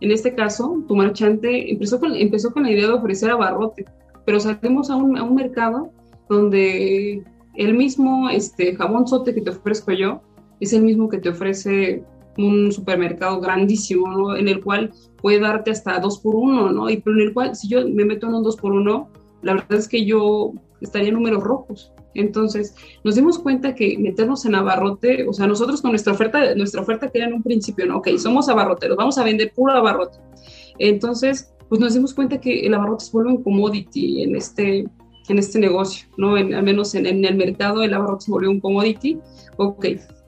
En 0.00 0.10
este 0.10 0.34
caso, 0.34 0.82
tu 0.88 0.96
marchante 0.96 1.70
empezó 1.70 2.00
con, 2.00 2.14
empezó 2.14 2.52
con 2.52 2.64
la 2.64 2.70
idea 2.70 2.88
de 2.88 2.94
ofrecer 2.94 3.30
abarrote, 3.30 3.84
pero 4.26 4.40
salimos 4.40 4.90
a 4.90 4.96
un, 4.96 5.16
a 5.16 5.22
un 5.22 5.34
mercado 5.34 5.90
donde 6.28 7.22
el 7.54 7.74
mismo 7.74 8.28
este, 8.30 8.74
jabón 8.76 9.06
sote 9.06 9.34
que 9.34 9.40
te 9.40 9.50
ofrezco 9.50 9.92
yo 9.92 10.22
es 10.60 10.72
el 10.72 10.82
mismo 10.82 11.08
que 11.08 11.18
te 11.18 11.30
ofrece 11.30 12.04
un 12.42 12.72
supermercado 12.72 13.40
grandísimo. 13.40 14.36
En 14.36 14.48
el 14.48 14.62
cual 14.62 14.92
puede 15.20 15.40
darte 15.40 15.70
hasta 15.70 15.98
dos 15.98 16.18
por 16.18 16.34
uno, 16.34 16.70
¿no? 16.70 16.88
Y 16.90 16.98
pero 16.98 17.16
en 17.16 17.28
el 17.28 17.34
cual, 17.34 17.54
si 17.54 17.68
yo 17.68 17.86
me 17.88 18.04
meto 18.04 18.26
en 18.26 18.34
un 18.34 18.42
dos 18.42 18.56
por 18.56 18.72
uno, 18.72 19.08
la 19.42 19.54
verdad 19.54 19.78
es 19.78 19.88
que 19.88 20.04
yo 20.04 20.52
estaría 20.80 21.08
en 21.08 21.14
números 21.14 21.42
rojos. 21.42 21.92
Entonces, 22.14 22.74
nos 23.04 23.14
dimos 23.14 23.38
cuenta 23.38 23.74
que 23.74 23.96
meternos 23.98 24.44
en 24.44 24.54
abarrote, 24.54 25.28
o 25.28 25.32
sea, 25.32 25.46
nosotros 25.46 25.80
con 25.80 25.92
nuestra 25.92 26.12
oferta, 26.12 26.54
nuestra 26.54 26.80
oferta 26.80 27.08
que 27.08 27.18
era 27.18 27.28
en 27.28 27.34
un 27.34 27.42
principio, 27.42 27.86
¿no? 27.86 27.98
Ok, 27.98 28.08
somos 28.18 28.48
abarroteros, 28.48 28.96
vamos 28.96 29.16
a 29.18 29.24
vender 29.24 29.52
puro 29.54 29.72
abarrote. 29.72 30.18
Entonces, 30.78 31.52
pues 31.68 31.80
nos 31.80 31.94
dimos 31.94 32.14
cuenta 32.14 32.40
que 32.40 32.66
el 32.66 32.74
abarrote 32.74 33.04
se 33.04 33.12
vuelve 33.12 33.30
un 33.30 33.42
commodity 33.42 34.24
en 34.24 34.34
este, 34.34 34.88
en 35.28 35.38
este 35.38 35.60
negocio, 35.60 36.08
¿no? 36.16 36.34
al 36.34 36.62
menos 36.64 36.94
en, 36.96 37.06
en, 37.06 37.24
el 37.24 37.36
mercado 37.36 37.84
el 37.84 37.94
abarrote 37.94 38.24
se 38.24 38.30
volvió 38.32 38.50
un 38.50 38.60
commodity, 38.60 39.18
ok, 39.56 39.86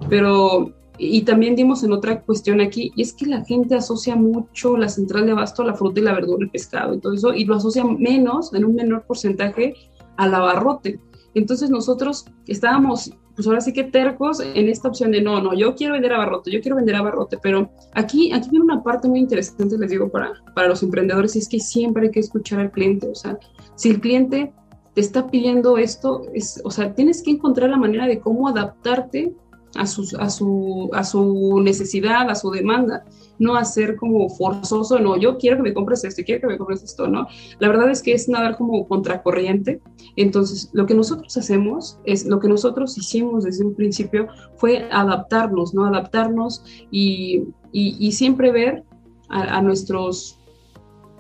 pero 0.09 0.73
y 1.05 1.23
también 1.23 1.57
dimos 1.57 1.83
en 1.83 1.93
otra 1.93 2.23
cuestión 2.23 2.61
aquí, 2.61 2.93
y 2.95 3.03
es 3.03 3.13
que 3.13 3.27
la 3.27 3.45
gente 3.45 3.75
asocia 3.75 4.15
mucho 4.15 4.77
la 4.77 4.89
central 4.89 5.27
de 5.27 5.33
abasto 5.33 5.63
a 5.63 5.67
la 5.67 5.75
fruta 5.75 6.01
y 6.01 6.05
la 6.05 6.15
verdura, 6.15 6.45
el 6.45 6.51
pescado 6.51 6.95
y 6.95 7.01
todo 7.01 7.15
eso, 7.15 7.35
y 7.35 7.45
lo 7.45 7.57
asocia 7.57 7.85
menos, 7.85 8.55
en 8.55 8.65
un 8.65 8.75
menor 8.75 9.05
porcentaje, 9.05 9.75
al 10.17 10.35
abarrote. 10.35 11.01
Entonces 11.35 11.71
nosotros 11.71 12.27
estábamos, 12.47 13.13
pues 13.35 13.47
ahora 13.47 13.61
sí 13.61 13.73
que 13.73 13.85
tercos 13.85 14.41
en 14.41 14.69
esta 14.69 14.89
opción 14.89 15.11
de 15.11 15.23
no, 15.23 15.41
no, 15.41 15.55
yo 15.55 15.75
quiero 15.75 15.95
vender 15.95 16.13
abarrote, 16.13 16.51
yo 16.51 16.61
quiero 16.61 16.77
vender 16.77 16.95
abarrote, 16.95 17.39
pero 17.43 17.71
aquí, 17.95 18.31
aquí 18.33 18.51
viene 18.51 18.67
una 18.67 18.83
parte 18.83 19.09
muy 19.09 19.21
interesante, 19.21 19.77
les 19.79 19.91
digo, 19.91 20.11
para, 20.11 20.33
para 20.55 20.69
los 20.69 20.83
emprendedores, 20.83 21.35
y 21.35 21.41
es 21.41 21.49
que 21.49 21.59
siempre 21.59 22.05
hay 22.05 22.11
que 22.11 22.21
escuchar 22.21 22.61
al 22.61 22.71
cliente, 22.71 23.09
o 23.09 23.15
sea, 23.15 23.39
si 23.75 23.91
el 23.91 24.01
cliente 24.01 24.53
te 24.95 25.01
está 25.01 25.27
pidiendo 25.27 25.79
esto, 25.79 26.23
es, 26.35 26.61
o 26.65 26.71
sea, 26.71 26.95
tienes 26.95 27.23
que 27.23 27.31
encontrar 27.31 27.71
la 27.71 27.79
manera 27.79 28.07
de 28.07 28.21
cómo 28.21 28.47
adaptarte 28.49 29.35
a, 29.75 29.87
sus, 29.87 30.15
a, 30.15 30.29
su, 30.29 30.91
a 30.93 31.05
su 31.05 31.61
necesidad, 31.63 32.29
a 32.29 32.35
su 32.35 32.51
demanda, 32.51 33.05
no 33.39 33.57
hacer 33.57 33.97
como 33.97 34.29
forzoso, 34.29 34.99
no, 34.99 35.17
yo 35.17 35.39
quiero 35.39 35.57
que 35.57 35.63
me 35.63 35.75
compres 35.75 36.05
esto, 36.05 36.23
quiero 36.25 36.43
que 36.43 36.47
me 36.47 36.59
compres 36.59 36.83
esto, 36.83 37.09
¿no? 37.09 37.27
La 37.59 37.69
verdad 37.69 37.91
es 37.91 38.03
que 38.03 38.13
es 38.13 38.29
nadar 38.29 38.57
como 38.57 38.87
contracorriente. 38.87 39.81
Entonces, 40.17 40.71
lo 40.73 40.87
que 40.87 40.95
nosotros 40.95 41.37
hacemos 41.37 41.99
es, 42.05 42.27
lo 42.27 42.39
que 42.39 42.49
nosotros 42.49 42.97
hicimos 42.99 43.45
desde 43.45 43.65
un 43.65 43.75
principio 43.75 44.29
fue 44.57 44.89
adaptarnos, 44.91 45.75
¿no? 45.75 45.87
Adaptarnos 45.87 46.65
y, 46.91 47.45
y, 47.73 48.13
siempre 48.13 48.53
ver 48.53 48.85
a, 49.29 49.63
nuestros 49.63 50.39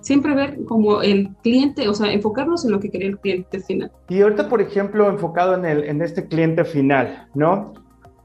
siempre 0.01 0.35
ver 0.35 0.65
como 0.65 1.01
el 1.01 1.31
cliente, 1.43 1.89
o 1.89 1.95
sea, 1.95 2.13
enfocarnos 2.13 2.65
en 2.65 2.73
lo 2.73 2.81
que 2.81 2.91
quería 2.91 3.09
el 3.09 3.19
cliente 3.19 3.61
final. 3.61 3.91
Y 4.09 4.21
ahorita, 4.21 4.49
por 4.49 4.61
ejemplo, 4.61 5.09
enfocado 5.09 5.55
en, 5.55 5.65
el, 5.65 5.85
en 5.85 6.03
este 6.03 6.27
cliente 6.27 6.65
final, 6.65 7.29
¿no? 7.35 7.73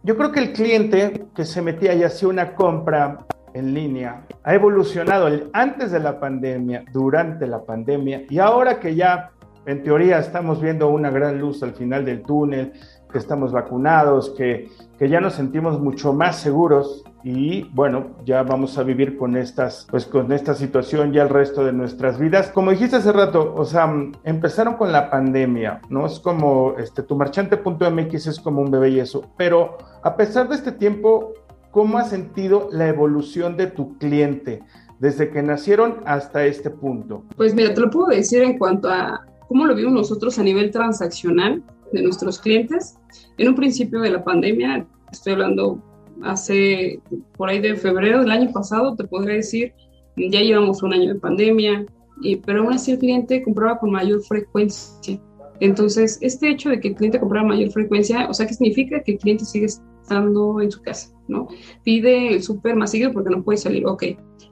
Yo 0.08 0.16
creo 0.16 0.32
que 0.32 0.40
el 0.40 0.54
cliente 0.54 1.26
que 1.36 1.44
se 1.44 1.62
metía 1.62 1.94
y 1.94 2.02
hacía 2.02 2.30
una 2.30 2.56
compra 2.56 3.26
en 3.54 3.74
línea 3.74 4.26
ha 4.42 4.54
evolucionado 4.56 5.28
antes 5.52 5.92
de 5.92 6.00
la 6.00 6.18
pandemia, 6.18 6.86
durante 6.94 7.46
la 7.46 7.62
pandemia 7.62 8.24
y 8.30 8.40
ahora 8.40 8.80
que 8.80 8.96
ya 8.96 9.32
en 9.66 9.84
teoría 9.84 10.20
estamos 10.20 10.62
viendo 10.62 10.88
una 10.88 11.10
gran 11.10 11.38
luz 11.38 11.62
al 11.62 11.74
final 11.74 12.06
del 12.06 12.22
túnel, 12.22 12.72
que 13.12 13.18
estamos 13.18 13.52
vacunados, 13.52 14.30
que, 14.32 14.70
que 14.98 15.10
ya 15.10 15.20
nos 15.20 15.34
sentimos 15.34 15.80
mucho 15.80 16.14
más 16.14 16.38
seguros 16.38 17.04
y 17.24 17.64
bueno, 17.74 18.16
ya 18.26 18.44
vamos 18.44 18.78
a 18.78 18.84
vivir 18.84 19.18
con 19.18 19.36
estas, 19.36 19.86
pues 19.90 20.06
con 20.06 20.32
esta 20.32 20.54
situación 20.54 21.12
ya 21.12 21.24
el 21.24 21.30
resto 21.30 21.66
de 21.66 21.74
nuestras 21.74 22.20
vidas. 22.20 22.50
Como 22.50 22.72
dijiste 22.72 22.98
hace 22.98 23.12
rato, 23.12 23.54
o 23.56 23.66
sea, 23.66 23.94
empezaron 24.24 24.76
con 24.76 24.92
la 24.92 25.10
pandemia, 25.10 25.82
¿no? 25.90 26.06
Es 26.06 26.20
como, 26.20 26.76
este, 26.78 27.04
tu 27.04 27.16
marchante.mx 27.16 28.28
es 28.28 28.40
como 28.40 28.62
un 28.62 28.72
bebé 28.72 28.90
y 28.90 29.00
eso, 29.00 29.30
pero 29.36 29.78
a 30.04 30.16
pesar 30.16 30.48
de 30.48 30.56
este 30.56 30.72
tiempo, 30.72 31.34
¿cómo 31.72 31.98
has 31.98 32.10
sentido 32.10 32.70
la 32.72 32.88
evolución 32.88 33.58
de 33.58 33.68
tu 33.68 33.98
cliente 33.98 34.64
desde 35.00 35.30
que 35.30 35.44
nacieron 35.44 35.98
hasta 36.06 36.46
este 36.46 36.70
punto? 36.70 37.24
Pues 37.36 37.54
mira, 37.54 37.74
te 37.74 37.82
lo 37.82 37.90
puedo 37.90 38.08
decir 38.08 38.42
en 38.42 38.58
cuanto 38.58 38.90
a 38.90 39.26
cómo 39.48 39.66
lo 39.66 39.76
vimos 39.76 39.94
nosotros 39.94 40.40
a 40.40 40.44
nivel 40.44 40.72
transaccional 40.72 41.64
de 41.92 42.02
nuestros 42.02 42.40
clientes. 42.40 42.98
En 43.38 43.50
un 43.50 43.56
principio 43.56 44.00
de 44.02 44.12
la 44.12 44.24
pandemia, 44.24 44.86
estoy 45.12 45.34
hablando 45.34 45.82
hace 46.24 47.00
por 47.38 47.50
ahí 47.50 47.60
de 47.60 47.76
febrero 47.76 48.22
del 48.22 48.32
año 48.32 48.52
pasado, 48.52 48.96
te 48.96 49.04
podría 49.06 49.36
decir, 49.36 49.74
ya 50.16 50.42
llevamos 50.42 50.82
un 50.84 50.94
año 50.94 51.14
de 51.14 51.20
pandemia, 51.20 51.86
y, 52.22 52.38
pero 52.38 52.64
aún 52.64 52.74
así 52.74 52.92
el 52.92 53.00
cliente 53.00 53.44
compraba 53.44 53.80
con 53.80 53.92
mayor 53.92 54.22
frecuencia. 54.24 55.20
Entonces, 55.60 56.20
este 56.22 56.50
hecho 56.50 56.70
de 56.70 56.80
que 56.80 56.90
el 56.90 56.96
cliente 56.96 57.20
comprara 57.20 57.46
mayor 57.46 57.72
frecuencia, 57.72 58.28
o 58.30 58.34
sea, 58.34 58.46
¿qué 58.46 58.54
significa? 58.54 59.02
Que 59.02 59.14
el 59.14 59.18
cliente 59.20 59.46
sigue 59.46 59.66
estando 59.66 60.62
en 60.62 60.72
su 60.72 60.82
casa, 60.82 61.10
¿no? 61.28 61.48
Pide 61.84 62.36
el 62.36 62.44
súper 62.44 62.76
más 62.76 62.92
seguido 62.92 63.12
porque 63.12 63.30
no 63.30 63.44
puede 63.44 63.58
salir, 63.58 63.86
ok. 63.86 64.04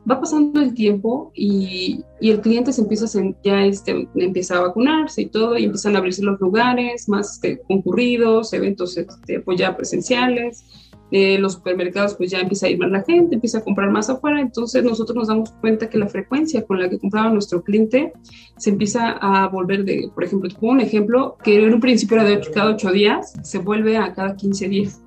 Va 0.09 0.19
pasando 0.19 0.61
el 0.61 0.73
tiempo 0.73 1.31
y, 1.33 2.03
y 2.21 2.29
el 2.29 2.41
cliente 2.41 2.71
se 2.71 2.81
empieza 2.81 3.05
a, 3.05 3.33
ya 3.43 3.65
este, 3.65 4.07
empieza 4.15 4.57
a 4.57 4.61
vacunarse 4.61 5.23
y 5.23 5.25
todo, 5.27 5.57
y 5.57 5.65
empiezan 5.65 5.95
a 5.95 5.99
abrirse 5.99 6.21
los 6.21 6.39
lugares 6.39 7.09
más 7.09 7.33
este, 7.33 7.59
concurridos, 7.67 8.53
eventos 8.53 8.97
este, 8.97 9.39
pues 9.39 9.59
ya 9.59 9.75
presenciales, 9.75 10.63
eh, 11.11 11.37
los 11.37 11.53
supermercados 11.53 12.15
pues 12.15 12.31
ya 12.31 12.39
empieza 12.39 12.65
a 12.65 12.69
ir 12.69 12.79
más 12.79 12.89
la 12.89 13.03
gente, 13.03 13.35
empieza 13.35 13.59
a 13.59 13.63
comprar 13.63 13.91
más 13.91 14.09
afuera, 14.09 14.41
entonces 14.41 14.83
nosotros 14.83 15.15
nos 15.15 15.27
damos 15.27 15.51
cuenta 15.61 15.87
que 15.87 15.99
la 15.99 16.07
frecuencia 16.07 16.65
con 16.65 16.79
la 16.79 16.89
que 16.89 16.97
compraba 16.97 17.29
nuestro 17.29 17.63
cliente 17.63 18.11
se 18.57 18.71
empieza 18.71 19.11
a 19.11 19.47
volver 19.47 19.85
de, 19.85 20.09
por 20.13 20.23
ejemplo, 20.23 20.49
te 20.49 20.55
pongo 20.55 20.73
un 20.73 20.81
ejemplo, 20.81 21.37
que 21.43 21.63
en 21.63 21.73
un 21.73 21.79
principio 21.79 22.17
era 22.17 22.25
de 22.27 22.41
cada 22.51 22.71
8 22.71 22.91
días, 22.91 23.33
se 23.43 23.59
vuelve 23.59 23.97
a 23.97 24.13
cada 24.13 24.35
15 24.35 24.67
días, 24.67 25.01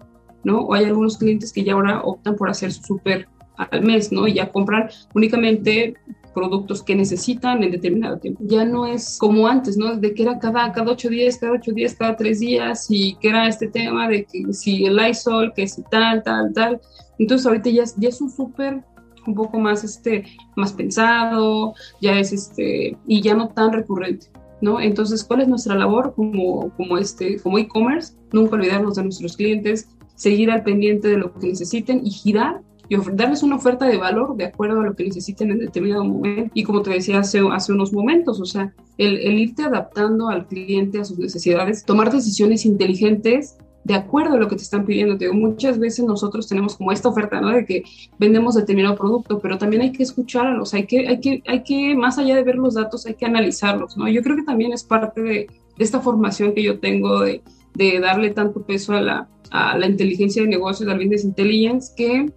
¿no? 0.45 0.61
O 0.61 0.75
hay 0.75 0.85
algunos 0.85 1.19
clientes 1.19 1.53
que 1.53 1.65
ya 1.65 1.73
ahora 1.73 2.01
optan 2.03 2.37
por 2.37 2.49
hacer 2.49 2.73
su 2.73 2.83
súper 2.83 3.29
al 3.59 3.83
mes, 3.83 4.13
¿no? 4.13 4.27
Y 4.27 4.35
ya 4.35 4.51
comprar 4.51 4.91
únicamente 5.15 5.95
productos 6.35 6.83
que 6.83 6.95
necesitan 6.95 7.63
en 7.65 7.73
determinado 7.73 8.19
tiempo. 8.19 8.43
Ya 8.47 8.65
no 8.65 8.87
es 8.87 9.19
como 9.19 9.49
antes, 9.49 9.77
¿no? 9.77 9.97
De 9.97 10.15
que 10.15 10.23
era 10.23 10.39
cada, 10.39 10.71
cada 10.73 10.93
ocho 10.93 11.09
días, 11.09 11.37
cada 11.37 11.53
ocho 11.53 11.73
días, 11.73 11.95
cada 11.95 12.17
tres 12.17 12.41
días, 12.41 12.87
y 12.89 13.17
que 13.17 13.29
era 13.29 13.49
este 13.49 13.67
tema 13.67 14.09
de 14.09 14.25
que 14.25 14.53
si 14.53 14.85
el 14.85 14.99
ISOL, 15.11 15.53
que 15.55 15.67
si 15.67 15.83
tal, 15.91 16.23
tal, 16.23 16.53
tal. 16.53 16.81
Entonces 17.19 17.47
ahorita 17.47 17.71
ya, 17.71 17.85
ya 17.97 18.09
es 18.09 18.21
un 18.21 18.31
súper 18.31 18.85
un 19.27 19.35
poco 19.35 19.59
más, 19.59 19.85
este, 19.85 20.25
más 20.57 20.73
pensado, 20.73 21.75
ya 22.01 22.19
es 22.19 22.33
este, 22.33 22.97
y 23.07 23.21
ya 23.21 23.35
no 23.35 23.49
tan 23.49 23.73
recurrente. 23.73 24.29
¿No? 24.61 24.81
Entonces, 24.81 25.23
¿cuál 25.23 25.43
es 25.43 25.49
nuestra 25.49 25.77
labor 25.77 26.15
como, 26.17 26.75
como 26.77 26.99
este, 26.99 27.39
como 27.39 27.59
e-commerce? 27.59 28.15
Nunca 28.33 28.57
olvidarnos 28.57 28.97
de 28.97 29.05
nuestros 29.05 29.37
clientes, 29.37 29.89
seguir 30.17 30.51
al 30.51 30.65
pendiente 30.65 31.07
de 31.07 31.17
lo 31.17 31.33
que 31.33 31.47
necesiten 31.47 32.05
y 32.05 32.11
girar 32.11 32.61
y 32.89 32.97
darles 33.13 33.43
una 33.43 33.57
oferta 33.57 33.87
de 33.87 33.97
valor 33.97 34.37
de 34.37 34.47
acuerdo 34.47 34.81
a 34.81 34.85
lo 34.85 34.95
que 34.95 35.05
necesiten 35.05 35.51
en 35.51 35.59
determinado 35.59 36.05
momento. 36.05 36.51
Y 36.55 36.65
como 36.65 36.83
te 36.83 36.91
decía 36.91 37.21
hace, 37.21 37.41
hace 37.53 37.73
unos 37.73 37.93
momentos, 37.93 38.41
o 38.41 38.45
sea, 38.45 38.73
el, 38.97 39.19
el 39.19 39.39
irte 39.39 39.63
adaptando 39.63 40.29
al 40.29 40.47
cliente 40.47 41.01
a 41.01 41.05
sus 41.05 41.19
necesidades, 41.19 41.85
tomar 41.85 42.11
decisiones 42.11 42.65
inteligentes 42.65 43.57
de 43.85 43.95
acuerdo 43.95 44.35
a 44.35 44.39
lo 44.39 44.49
que 44.49 44.57
te 44.57 44.63
están 44.63 44.85
pidiendo. 44.85 45.17
Te 45.17 45.25
digo, 45.25 45.35
muchas 45.35 45.79
veces 45.79 46.05
nosotros 46.05 46.47
tenemos 46.47 46.77
como 46.77 46.93
esta 46.93 47.09
oferta, 47.09 47.41
¿no? 47.41 47.49
De 47.49 47.65
que 47.65 47.85
vendemos 48.19 48.55
determinado 48.55 48.97
producto, 48.97 49.39
pero 49.39 49.57
también 49.57 49.83
hay 49.83 49.93
que 49.93 50.03
escucharlos, 50.03 50.75
hay 50.75 50.85
que, 50.87 51.09
hay 51.09 51.21
que, 51.21 51.43
hay 51.47 51.63
que, 51.63 51.95
más 51.95 52.19
allá 52.19 52.37
de 52.37 52.43
ver 52.43 52.57
los 52.57 52.75
datos, 52.75 53.07
hay 53.07 53.15
que 53.15 53.25
analizarlos, 53.25 53.97
¿no? 53.97 54.07
Yo 54.09 54.23
creo 54.23 54.37
que 54.37 54.43
también 54.43 54.73
es 54.73 54.85
parte 54.85 55.23
de, 55.23 55.47
de 55.79 55.85
esta 55.85 56.01
formación 56.01 56.53
que 56.53 56.63
yo 56.63 56.81
tengo 56.81 57.21
de, 57.21 57.43
de 57.75 57.99
darle 58.01 58.31
tanto 58.31 58.63
peso 58.63 58.93
a 58.93 59.01
la, 59.01 59.29
a 59.51 59.79
la 59.79 59.87
inteligencia 59.87 60.43
de 60.43 60.49
negocios, 60.49 60.89
al 60.89 60.99
business 60.99 61.25
intelligence, 61.25 61.93
que 61.97 62.31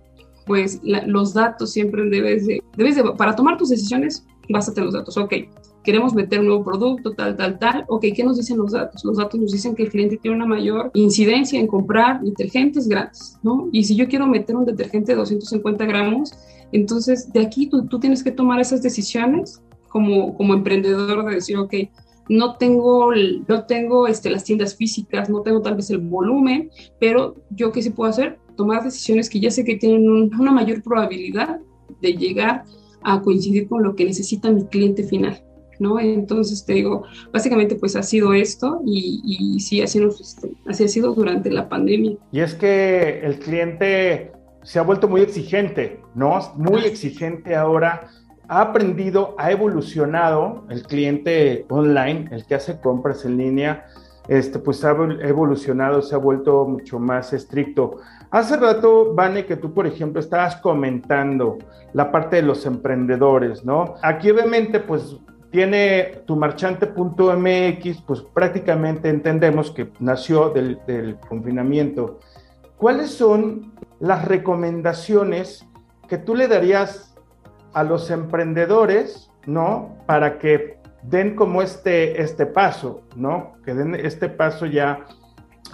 pues 0.46 0.82
los 0.84 1.34
datos 1.34 1.72
siempre 1.72 2.10
debes 2.10 2.48
de, 2.48 2.62
debes 2.76 2.96
de, 2.96 3.04
para 3.18 3.36
tomar 3.36 3.58
tus 3.58 3.70
decisiones, 3.70 4.26
básate 4.50 4.80
en 4.80 4.86
los 4.88 4.94
datos, 4.94 5.18
ok, 5.18 5.34
queremos 5.84 6.14
meter 6.14 6.40
un 6.40 6.48
nuevo 6.48 6.64
producto, 6.64 7.12
tal, 7.14 7.36
tal, 7.36 7.58
tal, 7.60 7.86
ok, 7.88 8.06
¿qué 8.16 8.24
nos 8.24 8.38
dicen 8.38 8.58
los 8.58 8.72
datos? 8.72 9.04
Los 9.04 9.18
datos 9.18 9.40
nos 9.40 9.52
dicen 9.52 9.76
que 9.76 9.84
el 9.84 9.90
cliente 9.90 10.18
tiene 10.18 10.38
una 10.38 10.46
mayor 10.46 10.92
incidencia 10.94 11.60
en 11.60 11.68
comprar 11.68 12.22
detergentes 12.22 12.88
gratis, 12.88 13.38
¿no? 13.44 13.70
Y 13.72 13.84
si 13.84 13.96
yo 13.96 14.08
quiero 14.08 14.28
meter 14.28 14.56
un 14.56 14.66
detergente 14.66 15.14
de 15.14 15.18
250 15.18 15.86
gramos, 15.86 16.34
entonces 16.72 17.32
de 17.34 17.42
aquí 17.42 17.68
tú, 17.68 17.86
tú 17.88 18.00
tienes 18.00 18.24
que 18.24 18.32
tomar 18.32 18.60
esas 18.60 18.82
decisiones 18.82 19.62
como, 19.90 20.36
como 20.36 20.54
emprendedor 20.54 21.26
de 21.26 21.36
decir, 21.36 21.58
ok, 21.58 21.74
no 22.30 22.56
tengo, 22.56 23.12
no 23.48 23.66
tengo 23.66 24.08
este, 24.08 24.30
las 24.30 24.44
tiendas 24.44 24.76
físicas, 24.76 25.30
no 25.30 25.42
tengo 25.42 25.62
tal 25.62 25.76
vez 25.76 25.90
el 25.90 25.98
volumen, 25.98 26.70
pero 27.00 27.36
yo 27.50 27.72
qué 27.72 27.82
sí 27.82 27.90
puedo 27.90 28.10
hacer? 28.10 28.40
Tomar 28.62 28.84
decisiones 28.84 29.28
que 29.28 29.40
ya 29.40 29.50
sé 29.50 29.66
que 29.66 29.76
tienen 29.76 30.08
una 30.08 30.52
mayor 30.52 30.84
probabilidad 30.84 31.60
de 32.00 32.14
llegar 32.14 32.64
a 33.02 33.20
coincidir 33.20 33.68
con 33.68 33.82
lo 33.82 33.96
que 33.96 34.06
necesita 34.06 34.52
mi 34.52 34.66
cliente 34.66 35.04
final. 35.04 35.44
¿no? 35.80 36.00
Entonces 36.00 36.64
te 36.64 36.74
digo, 36.74 37.06
básicamente 37.34 37.74
pues 37.74 37.96
ha 37.96 38.04
sido 38.04 38.34
esto 38.34 38.82
y, 38.86 39.24
y 39.26 39.60
sí, 39.62 39.82
así, 39.82 40.00
nos, 40.00 40.22
este, 40.22 40.52
así 40.68 40.84
ha 40.84 40.88
sido 40.88 41.16
durante 41.16 41.50
la 41.50 41.70
pandemia. 41.70 42.18
Y 42.32 42.42
es 42.42 42.54
que 42.54 43.22
el 43.24 43.40
cliente 43.40 44.32
se 44.62 44.78
ha 44.78 44.84
vuelto 44.84 45.08
muy 45.08 45.22
exigente, 45.22 46.00
¿no? 46.14 46.40
Muy 46.56 46.82
exigente 46.82 47.56
ahora, 47.56 48.10
ha 48.48 48.62
aprendido, 48.62 49.34
ha 49.40 49.52
evolucionado 49.52 50.68
el 50.70 50.84
cliente 50.84 51.66
online, 51.70 52.30
el 52.32 52.46
que 52.46 52.54
hace 52.54 52.80
compras 52.80 53.26
en 53.26 53.38
línea, 53.38 53.88
este, 54.28 54.60
pues 54.60 54.84
ha 54.86 54.92
evolucionado, 54.92 56.02
se 56.04 56.14
ha 56.14 56.20
vuelto 56.20 56.66
mucho 56.66 57.00
más 57.00 57.34
estricto. 57.34 57.98
Hace 58.32 58.56
rato, 58.56 59.14
Vane, 59.14 59.46
que 59.46 59.58
tú, 59.58 59.74
por 59.74 59.86
ejemplo, 59.86 60.22
estabas 60.22 60.56
comentando 60.56 61.58
la 61.92 62.12
parte 62.12 62.38
de 62.38 62.44
los 62.44 62.66
emprendedores, 62.66 63.66
¿no? 63.66 63.96
Aquí 64.02 64.32
obviamente, 64.32 64.80
pues 64.80 65.18
tiene 65.52 66.22
tu 66.26 66.38
marchante.mx, 66.38 68.02
pues 68.08 68.22
prácticamente 68.34 69.10
entendemos 69.10 69.72
que 69.72 69.92
nació 70.00 70.50
del, 70.50 70.80
del, 70.88 71.18
confinamiento. 71.20 72.20
¿Cuáles 72.78 73.12
son 73.12 73.74
las 74.00 74.26
recomendaciones 74.26 75.68
que 76.08 76.18
tú 76.18 76.34
le 76.34 76.48
darías 76.48 77.14
a 77.74 77.84
los 77.84 78.10
emprendedores, 78.12 79.30
¿no? 79.46 79.98
Para 80.06 80.40
que 80.40 80.78
den 81.04 81.36
como 81.36 81.62
este, 81.62 82.22
este 82.22 82.46
paso, 82.46 83.02
¿no? 83.18 83.54
Que 83.66 83.74
den 83.74 83.94
este 83.94 84.30
paso 84.30 84.66
ya 84.66 85.06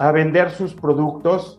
a 0.00 0.10
vender 0.10 0.50
sus 0.50 0.74
productos 0.74 1.57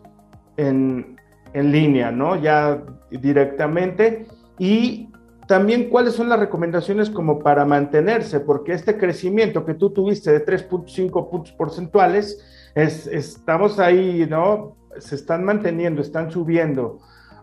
en, 0.60 1.16
en 1.52 1.72
línea, 1.72 2.10
¿no? 2.10 2.36
Ya 2.36 2.82
directamente. 3.10 4.26
Y 4.58 5.10
también 5.46 5.90
cuáles 5.90 6.14
son 6.14 6.28
las 6.28 6.38
recomendaciones 6.38 7.10
como 7.10 7.40
para 7.40 7.64
mantenerse, 7.64 8.40
porque 8.40 8.72
este 8.72 8.96
crecimiento 8.96 9.64
que 9.64 9.74
tú 9.74 9.90
tuviste 9.90 10.30
de 10.30 10.44
3.5 10.46 11.28
puntos 11.28 11.52
porcentuales, 11.52 12.40
es, 12.74 13.06
estamos 13.08 13.80
ahí, 13.80 14.26
¿no? 14.30 14.76
Se 14.98 15.16
están 15.16 15.44
manteniendo, 15.44 16.02
están 16.02 16.30
subiendo. 16.30 17.00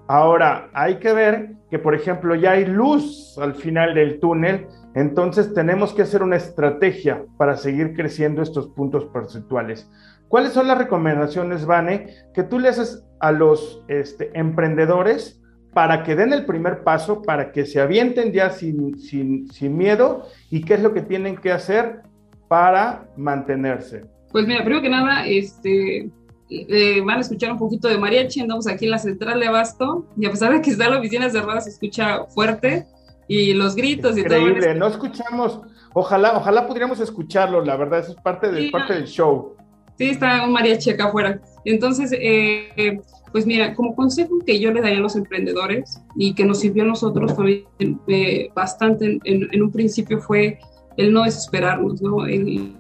Ahora, 0.07 0.69
hay 0.73 0.99
que 0.99 1.11
ver 1.11 1.55
que, 1.69 1.79
por 1.79 1.93
ejemplo, 1.93 2.33
ya 2.35 2.51
hay 2.51 2.65
luz 2.65 3.37
al 3.37 3.55
final 3.55 3.93
del 3.93 4.21
túnel, 4.21 4.67
entonces 4.95 5.53
tenemos 5.53 5.93
que 5.93 6.03
hacer 6.03 6.23
una 6.23 6.37
estrategia 6.37 7.25
para 7.35 7.57
seguir 7.57 7.93
creciendo 7.93 8.41
estos 8.41 8.67
puntos 8.67 9.03
porcentuales. 9.05 9.89
¿Cuáles 10.27 10.53
son 10.53 10.67
las 10.67 10.77
recomendaciones, 10.77 11.65
Vane, 11.65 12.07
que 12.33 12.43
tú 12.43 12.59
le 12.59 12.69
haces 12.69 13.05
a 13.19 13.31
los 13.31 13.83
este, 13.87 14.31
emprendedores 14.37 15.41
para 15.73 16.03
que 16.03 16.15
den 16.15 16.33
el 16.33 16.45
primer 16.45 16.83
paso, 16.83 17.21
para 17.21 17.51
que 17.51 17.65
se 17.65 17.79
avienten 17.79 18.31
ya 18.31 18.49
sin, 18.49 18.97
sin, 18.97 19.51
sin 19.51 19.77
miedo 19.77 20.25
y 20.49 20.61
qué 20.61 20.75
es 20.75 20.81
lo 20.81 20.93
que 20.93 21.01
tienen 21.01 21.37
que 21.37 21.51
hacer 21.51 22.01
para 22.47 23.07
mantenerse? 23.15 24.05
Pues 24.31 24.47
mira, 24.47 24.61
primero 24.61 24.81
que 24.81 24.89
nada, 24.89 25.25
este, 25.27 26.09
eh, 26.49 27.01
van 27.01 27.17
a 27.17 27.21
escuchar 27.21 27.51
un 27.51 27.59
poquito 27.59 27.87
de 27.87 27.97
mariachi, 27.97 28.41
andamos 28.41 28.67
aquí 28.67 28.85
en 28.85 28.91
la 28.91 28.99
central 28.99 29.39
de 29.39 29.47
Abasto 29.47 30.07
y 30.17 30.25
a 30.25 30.31
pesar 30.31 30.53
de 30.53 30.61
que 30.61 30.71
está 30.71 30.89
la 30.89 30.99
oficina 30.99 31.29
cerrada 31.29 31.61
se 31.61 31.71
escucha 31.71 32.25
fuerte 32.25 32.87
y 33.27 33.53
los 33.53 33.75
gritos 33.75 34.17
Increíble. 34.17 34.59
y 34.59 34.61
todo. 34.61 34.73
no 34.75 34.87
escuchamos, 34.87 35.61
ojalá, 35.93 36.37
ojalá 36.37 36.65
pudiéramos 36.65 37.01
escucharlo, 37.01 37.63
la 37.63 37.75
verdad, 37.75 37.99
eso 37.99 38.11
es 38.11 38.21
parte, 38.21 38.49
de, 38.49 38.61
sí, 38.61 38.71
parte 38.71 38.93
del 38.93 39.07
show. 39.07 39.56
Sí, 39.97 40.09
está 40.09 40.45
un 40.45 40.53
mariachi 40.53 40.91
acá 40.91 41.05
afuera. 41.05 41.41
Entonces, 41.65 42.11
eh, 42.13 42.99
pues 43.31 43.45
mira, 43.45 43.73
como 43.73 43.95
consejo 43.95 44.39
que 44.45 44.59
yo 44.59 44.71
le 44.71 44.81
daría 44.81 44.99
a 44.99 45.01
los 45.01 45.15
emprendedores 45.15 46.01
y 46.15 46.33
que 46.33 46.45
nos 46.45 46.59
sirvió 46.59 46.83
a 46.83 46.87
nosotros 46.87 47.35
también 47.35 47.65
eh, 48.07 48.49
bastante 48.55 49.19
en, 49.23 49.49
en, 49.51 49.61
un 49.61 49.71
principio 49.71 50.19
fue 50.19 50.59
el 50.97 51.11
no 51.13 51.23
desesperarnos, 51.23 52.01
¿no? 52.01 52.25
El, 52.25 52.75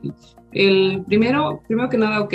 el, 0.51 1.03
primero, 1.05 1.61
primero 1.67 1.89
que 1.89 1.97
nada, 1.97 2.21
ok, 2.21 2.33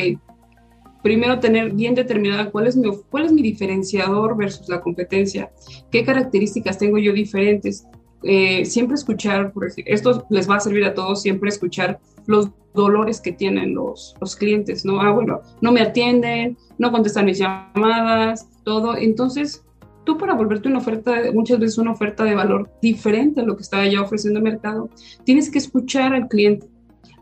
primero 1.03 1.41
tener 1.41 1.72
bien 1.72 1.95
determinada 1.95 2.51
cuál 2.51 2.66
es, 2.66 2.76
mi, 2.76 2.91
cuál 3.11 3.24
es 3.24 3.33
mi 3.33 3.43
diferenciador 3.43 4.37
versus 4.37 4.68
la 4.68 4.80
competencia, 4.80 5.51
qué 5.91 6.05
características 6.05 6.78
tengo 6.78 6.99
yo 6.99 7.12
diferentes. 7.12 7.87
Eh, 8.23 8.64
siempre 8.64 8.95
escuchar, 8.95 9.53
esto 9.87 10.27
les 10.31 10.49
va 10.49 10.57
a 10.57 10.61
servir 10.61 10.85
a 10.85 10.95
todos, 10.95 11.23
siempre 11.23 11.49
escuchar 11.49 11.99
los 12.27 12.51
dolores 12.75 13.20
que 13.20 13.33
tienen 13.33 13.75
los, 13.75 14.14
los 14.20 14.37
clientes, 14.37 14.85
¿no? 14.85 15.01
Ah, 15.01 15.12
bueno, 15.12 15.41
no 15.61 15.73
me 15.73 15.81
atienden, 15.81 16.57
no 16.79 16.91
contestan 16.91 17.27
mis 17.27 17.39
llamadas, 17.39 18.49
todo. 18.64 18.97
Entonces, 18.97 19.64
tú 20.05 20.18
para 20.18 20.35
volverte 20.35 20.68
una 20.68 20.79
oferta, 20.79 21.14
muchas 21.33 21.59
veces 21.59 21.79
una 21.79 21.93
oferta 21.93 22.25
de 22.25 22.35
valor 22.35 22.70
diferente 22.81 23.41
a 23.41 23.45
lo 23.45 23.57
que 23.57 23.62
está 23.62 23.87
ya 23.87 24.01
ofreciendo 24.01 24.39
el 24.39 24.45
mercado, 24.45 24.89
tienes 25.25 25.51
que 25.51 25.59
escuchar 25.59 26.14
al 26.14 26.29
cliente. 26.29 26.68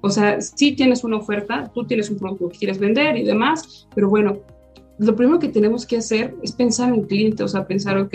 O 0.03 0.11
sea, 0.11 0.41
sí 0.41 0.73
tienes 0.73 1.05
una 1.05 1.19
oferta, 1.19 1.71
tú 1.75 1.85
tienes 1.85 2.11
un 2.11 2.19
producto 2.19 2.49
que 2.49 2.59
quieres 2.59 2.79
vender 2.79 3.17
y 3.17 3.25
demás, 3.25 3.87
pero 3.95 4.09
bueno, 4.09 4.39
lo 4.99 5.17
primero 5.17 5.39
que 5.39 5.49
tenemos 5.49 5.87
que 5.87 5.99
hacer 5.99 6.35
es 6.43 6.53
pensar 6.53 6.89
en 6.89 7.01
el 7.01 7.07
cliente, 7.07 7.43
o 7.43 7.49
sea, 7.49 7.67
pensar, 7.67 7.99
ok, 7.99 8.15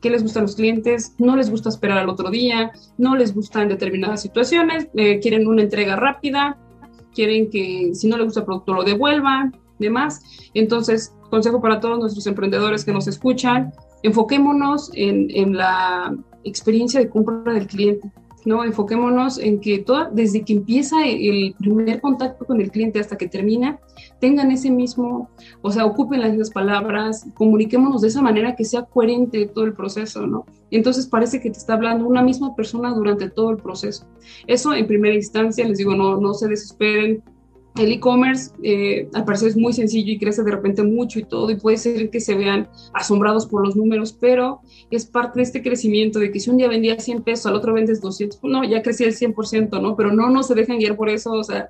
qué 0.00 0.10
les 0.10 0.22
gusta 0.22 0.40
a 0.40 0.42
los 0.42 0.56
clientes, 0.56 1.14
no 1.18 1.36
les 1.36 1.50
gusta 1.50 1.68
esperar 1.68 1.98
al 1.98 2.08
otro 2.08 2.30
día, 2.30 2.72
no 2.96 3.16
les 3.16 3.34
gustan 3.34 3.68
determinadas 3.68 4.22
situaciones, 4.22 4.88
eh, 4.94 5.18
quieren 5.20 5.46
una 5.46 5.62
entrega 5.62 5.96
rápida, 5.96 6.56
quieren 7.14 7.50
que 7.50 7.90
si 7.94 8.08
no 8.08 8.16
les 8.16 8.26
gusta 8.26 8.40
el 8.40 8.46
producto 8.46 8.74
lo 8.74 8.84
devuelvan, 8.84 9.56
demás. 9.78 10.22
Entonces, 10.54 11.14
consejo 11.30 11.60
para 11.60 11.80
todos 11.80 11.98
nuestros 11.98 12.26
emprendedores 12.26 12.84
que 12.84 12.92
nos 12.92 13.08
escuchan, 13.08 13.72
enfoquémonos 14.02 14.90
en, 14.94 15.28
en 15.30 15.56
la 15.56 16.16
experiencia 16.44 17.00
de 17.00 17.08
compra 17.08 17.52
del 17.52 17.66
cliente. 17.66 18.10
¿No? 18.48 18.64
Enfoquémonos 18.64 19.38
en 19.38 19.60
que 19.60 19.78
toda, 19.78 20.10
desde 20.10 20.42
que 20.42 20.54
empieza 20.54 21.06
el 21.06 21.54
primer 21.58 22.00
contacto 22.00 22.46
con 22.46 22.60
el 22.60 22.70
cliente 22.70 22.98
hasta 22.98 23.18
que 23.18 23.28
termina, 23.28 23.78
tengan 24.20 24.50
ese 24.50 24.70
mismo, 24.70 25.28
o 25.60 25.70
sea, 25.70 25.84
ocupen 25.84 26.22
las 26.22 26.30
mismas 26.30 26.50
palabras, 26.50 27.26
comuniquémonos 27.34 28.00
de 28.00 28.08
esa 28.08 28.22
manera 28.22 28.56
que 28.56 28.64
sea 28.64 28.82
coherente 28.82 29.46
todo 29.46 29.66
el 29.66 29.74
proceso, 29.74 30.26
¿no? 30.26 30.46
Entonces 30.70 31.06
parece 31.06 31.40
que 31.40 31.50
te 31.50 31.58
está 31.58 31.74
hablando 31.74 32.06
una 32.06 32.22
misma 32.22 32.56
persona 32.56 32.92
durante 32.94 33.28
todo 33.28 33.50
el 33.50 33.58
proceso. 33.58 34.06
Eso 34.46 34.72
en 34.72 34.86
primera 34.86 35.14
instancia, 35.14 35.68
les 35.68 35.76
digo, 35.76 35.94
no, 35.94 36.16
no 36.16 36.32
se 36.32 36.48
desesperen, 36.48 37.22
el 37.78 37.92
e-commerce 37.92 38.50
eh, 38.62 39.08
al 39.14 39.24
parecer 39.24 39.48
es 39.48 39.56
muy 39.56 39.72
sencillo 39.72 40.12
y 40.12 40.18
crece 40.18 40.42
de 40.42 40.50
repente 40.50 40.82
mucho 40.82 41.18
y 41.18 41.24
todo, 41.24 41.50
y 41.50 41.56
puede 41.56 41.76
ser 41.76 42.10
que 42.10 42.20
se 42.20 42.34
vean 42.34 42.68
asombrados 42.92 43.46
por 43.46 43.66
los 43.66 43.76
números, 43.76 44.12
pero 44.12 44.60
es 44.90 45.06
parte 45.06 45.40
de 45.40 45.44
este 45.44 45.62
crecimiento 45.62 46.18
de 46.18 46.30
que 46.30 46.40
si 46.40 46.50
un 46.50 46.56
día 46.56 46.68
vendía 46.68 46.98
100 46.98 47.22
pesos, 47.22 47.46
al 47.46 47.54
otro 47.54 47.74
vendes 47.74 48.00
200, 48.00 48.40
no, 48.44 48.64
ya 48.64 48.82
crecía 48.82 49.06
el 49.06 49.14
100%, 49.14 49.80
¿no? 49.80 49.96
Pero 49.96 50.12
no, 50.12 50.28
no 50.30 50.42
se 50.42 50.54
dejen 50.54 50.78
guiar 50.78 50.96
por 50.96 51.08
eso, 51.08 51.32
o 51.32 51.44
sea, 51.44 51.68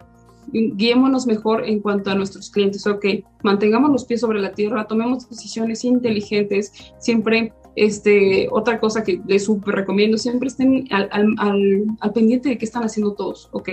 guiémonos 0.53 1.27
mejor 1.27 1.65
en 1.67 1.81
cuanto 1.81 2.11
a 2.11 2.15
nuestros 2.15 2.51
clientes, 2.51 2.87
ok, 2.87 3.05
mantengamos 3.43 3.91
los 3.91 4.05
pies 4.05 4.21
sobre 4.21 4.41
la 4.41 4.53
tierra, 4.53 4.87
tomemos 4.87 5.29
decisiones 5.29 5.85
inteligentes, 5.85 6.73
siempre 6.99 7.53
este, 7.77 8.49
otra 8.51 8.81
cosa 8.81 9.03
que 9.05 9.21
les 9.27 9.45
súper 9.45 9.75
recomiendo, 9.75 10.17
siempre 10.19 10.49
estén 10.49 10.87
al, 10.91 11.09
al, 11.13 11.35
al, 11.39 11.85
al, 12.01 12.13
pendiente 12.13 12.49
de 12.49 12.59
qué 12.59 12.65
están 12.65 12.83
haciendo 12.83 13.13
todos, 13.13 13.49
¿ok? 13.53 13.69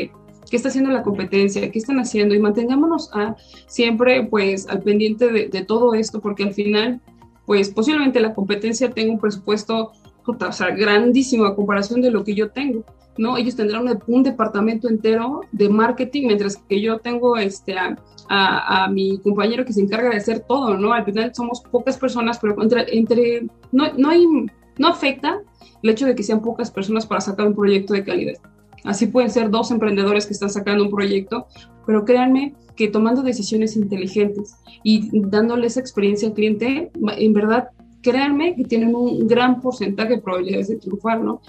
¿Qué 0.50 0.58
está 0.58 0.70
haciendo 0.70 0.92
la 0.92 1.04
competencia? 1.04 1.72
¿Qué 1.72 1.80
están 1.80 2.00
haciendo? 2.00 2.36
Y 2.36 2.40
mantengámonos 2.40 3.10
a, 3.14 3.36
siempre 3.68 4.24
pues 4.24 4.68
al 4.68 4.82
pendiente 4.82 5.32
de, 5.32 5.48
de 5.48 5.66
todo 5.66 5.94
esto, 5.94 6.22
porque 6.22 6.44
al 6.44 6.54
final, 6.54 7.02
pues 7.46 7.70
posiblemente 7.70 8.20
la 8.20 8.34
competencia 8.34 8.92
tenga 8.92 9.12
un 9.12 9.20
presupuesto 9.20 9.92
o 10.28 10.52
sea, 10.52 10.72
grandísimo 10.72 11.46
a 11.46 11.56
comparación 11.56 12.02
de 12.02 12.12
lo 12.12 12.24
que 12.24 12.34
yo 12.34 12.50
tengo, 12.50 12.84
¿no? 13.18 13.38
Ellos 13.38 13.56
tendrán 13.56 13.88
un, 13.88 14.00
un 14.08 14.24
departamento 14.24 14.90
entero 14.90 15.42
de 15.52 15.70
marketing, 15.70 16.28
mientras 16.28 16.58
que 16.58 16.82
yo 16.82 17.00
tengo 17.00 17.38
este, 17.38 17.78
a, 17.78 17.96
a, 18.30 18.86
a, 18.86 18.90
mi 18.90 19.20
compañero 19.20 19.66
que 19.66 19.74
se 19.74 19.82
encarga 19.82 20.10
de 20.10 20.18
hacer 20.18 20.42
todo, 20.42 20.78
¿no? 20.78 20.94
Al 20.94 21.06
final 21.06 21.34
somos 21.34 21.62
pocas 21.62 21.98
personas, 21.98 22.40
pero 22.40 22.62
entre, 22.62 22.98
entre 22.98 23.48
no, 23.72 23.92
no, 23.98 24.10
hay, 24.10 24.26
no 24.78 24.88
afecta 24.88 25.42
el 25.84 25.90
hecho 25.90 26.06
de 26.06 26.16
que 26.16 26.24
sean 26.24 26.42
pocas 26.42 26.72
personas 26.72 27.06
para 27.06 27.22
sacar 27.22 27.48
un 27.48 27.56
proyecto 27.56 27.94
de 27.94 28.04
calidad. 28.04 28.36
Así 28.86 29.08
pueden 29.08 29.30
ser 29.30 29.50
dos 29.50 29.72
emprendedores 29.72 30.26
que 30.26 30.34
están 30.34 30.50
sacando 30.50 30.84
un 30.84 30.92
proyecto, 30.92 31.48
pero 31.86 32.06
créanme 32.06 32.54
que 32.76 32.88
tomando 32.88 33.22
decisiones 33.22 33.76
inteligentes 33.76 34.56
y 34.84 35.10
dándole 35.14 35.68
esa 35.68 35.80
experiencia 35.80 36.28
al 36.28 36.34
cliente, 36.34 36.92
en 37.18 37.34
verdad 37.34 37.70
créanme 38.02 38.56
que 38.56 38.64
tienen 38.64 38.94
un 38.96 39.28
gran 39.28 39.62
porcentaje 39.62 40.16
de 40.16 40.22
probabilidades 40.22 40.68
de 40.68 40.78
triunfar, 40.78 41.22
¿no? 41.22 41.42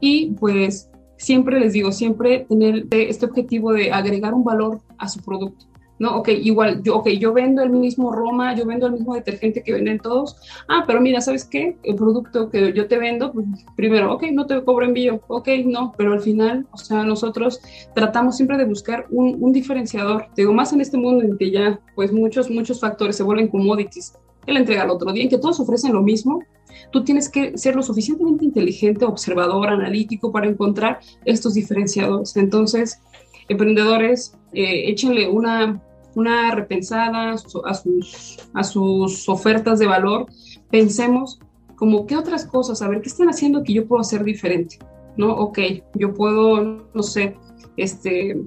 Y 0.00 0.32
pues 0.32 0.90
siempre 1.16 1.60
les 1.60 1.72
digo, 1.72 1.92
siempre 1.92 2.46
tener 2.48 2.86
este 2.90 3.26
objetivo 3.26 3.72
de 3.72 3.92
agregar 3.92 4.34
un 4.34 4.42
valor 4.42 4.80
a 4.98 5.08
su 5.08 5.20
producto. 5.20 5.69
¿No? 6.00 6.16
Ok, 6.16 6.30
igual, 6.30 6.82
yo, 6.82 6.96
okay, 6.96 7.18
yo 7.18 7.32
vendo 7.32 7.62
el 7.62 7.70
mismo 7.70 8.10
Roma, 8.10 8.56
yo 8.56 8.64
vendo 8.64 8.86
el 8.86 8.94
mismo 8.94 9.14
detergente 9.14 9.62
que 9.62 9.74
venden 9.74 9.98
todos. 9.98 10.36
Ah, 10.66 10.82
pero 10.86 11.00
mira, 11.00 11.20
¿sabes 11.20 11.44
qué? 11.44 11.76
El 11.82 11.94
producto 11.94 12.48
que 12.48 12.72
yo 12.72 12.88
te 12.88 12.98
vendo, 12.98 13.30
pues, 13.32 13.46
primero, 13.76 14.14
ok, 14.14 14.24
no 14.32 14.46
te 14.46 14.64
cobro 14.64 14.86
envío, 14.86 15.20
ok, 15.28 15.48
no, 15.66 15.92
pero 15.96 16.14
al 16.14 16.22
final, 16.22 16.66
o 16.72 16.78
sea, 16.78 17.04
nosotros 17.04 17.60
tratamos 17.94 18.36
siempre 18.36 18.56
de 18.56 18.64
buscar 18.64 19.06
un, 19.10 19.36
un 19.40 19.52
diferenciador. 19.52 20.26
Digo, 20.34 20.54
más 20.54 20.72
en 20.72 20.80
este 20.80 20.96
mundo 20.96 21.22
en 21.22 21.36
que 21.36 21.50
ya, 21.50 21.78
pues, 21.94 22.12
muchos, 22.12 22.50
muchos 22.50 22.80
factores 22.80 23.14
se 23.16 23.22
vuelven 23.22 23.48
commodities. 23.48 24.14
El 24.46 24.56
entrega 24.56 24.84
al 24.84 24.90
otro 24.90 25.12
día, 25.12 25.24
en 25.24 25.28
que 25.28 25.36
todos 25.36 25.60
ofrecen 25.60 25.92
lo 25.92 26.02
mismo, 26.02 26.42
tú 26.90 27.04
tienes 27.04 27.28
que 27.28 27.58
ser 27.58 27.76
lo 27.76 27.82
suficientemente 27.82 28.46
inteligente, 28.46 29.04
observador, 29.04 29.68
analítico 29.68 30.32
para 30.32 30.46
encontrar 30.46 31.00
estos 31.26 31.52
diferenciadores. 31.52 32.34
Entonces, 32.38 33.02
emprendedores, 33.50 34.34
eh, 34.54 34.88
échenle 34.88 35.28
una, 35.28 35.82
una 36.14 36.54
repensada 36.54 37.32
a 37.32 37.38
sus, 37.74 38.38
a 38.54 38.64
sus 38.64 39.28
ofertas 39.28 39.78
de 39.78 39.86
valor, 39.86 40.26
pensemos 40.70 41.40
como 41.76 42.06
qué 42.06 42.16
otras 42.16 42.44
cosas, 42.44 42.82
a 42.82 42.88
ver 42.88 43.00
qué 43.00 43.08
están 43.08 43.28
haciendo 43.28 43.62
que 43.62 43.72
yo 43.72 43.86
puedo 43.86 44.02
hacer 44.02 44.22
diferente, 44.22 44.78
¿no? 45.16 45.32
Ok, 45.34 45.58
yo 45.94 46.12
puedo, 46.12 46.86
no 46.92 47.02
sé, 47.02 47.36
este, 47.76 48.38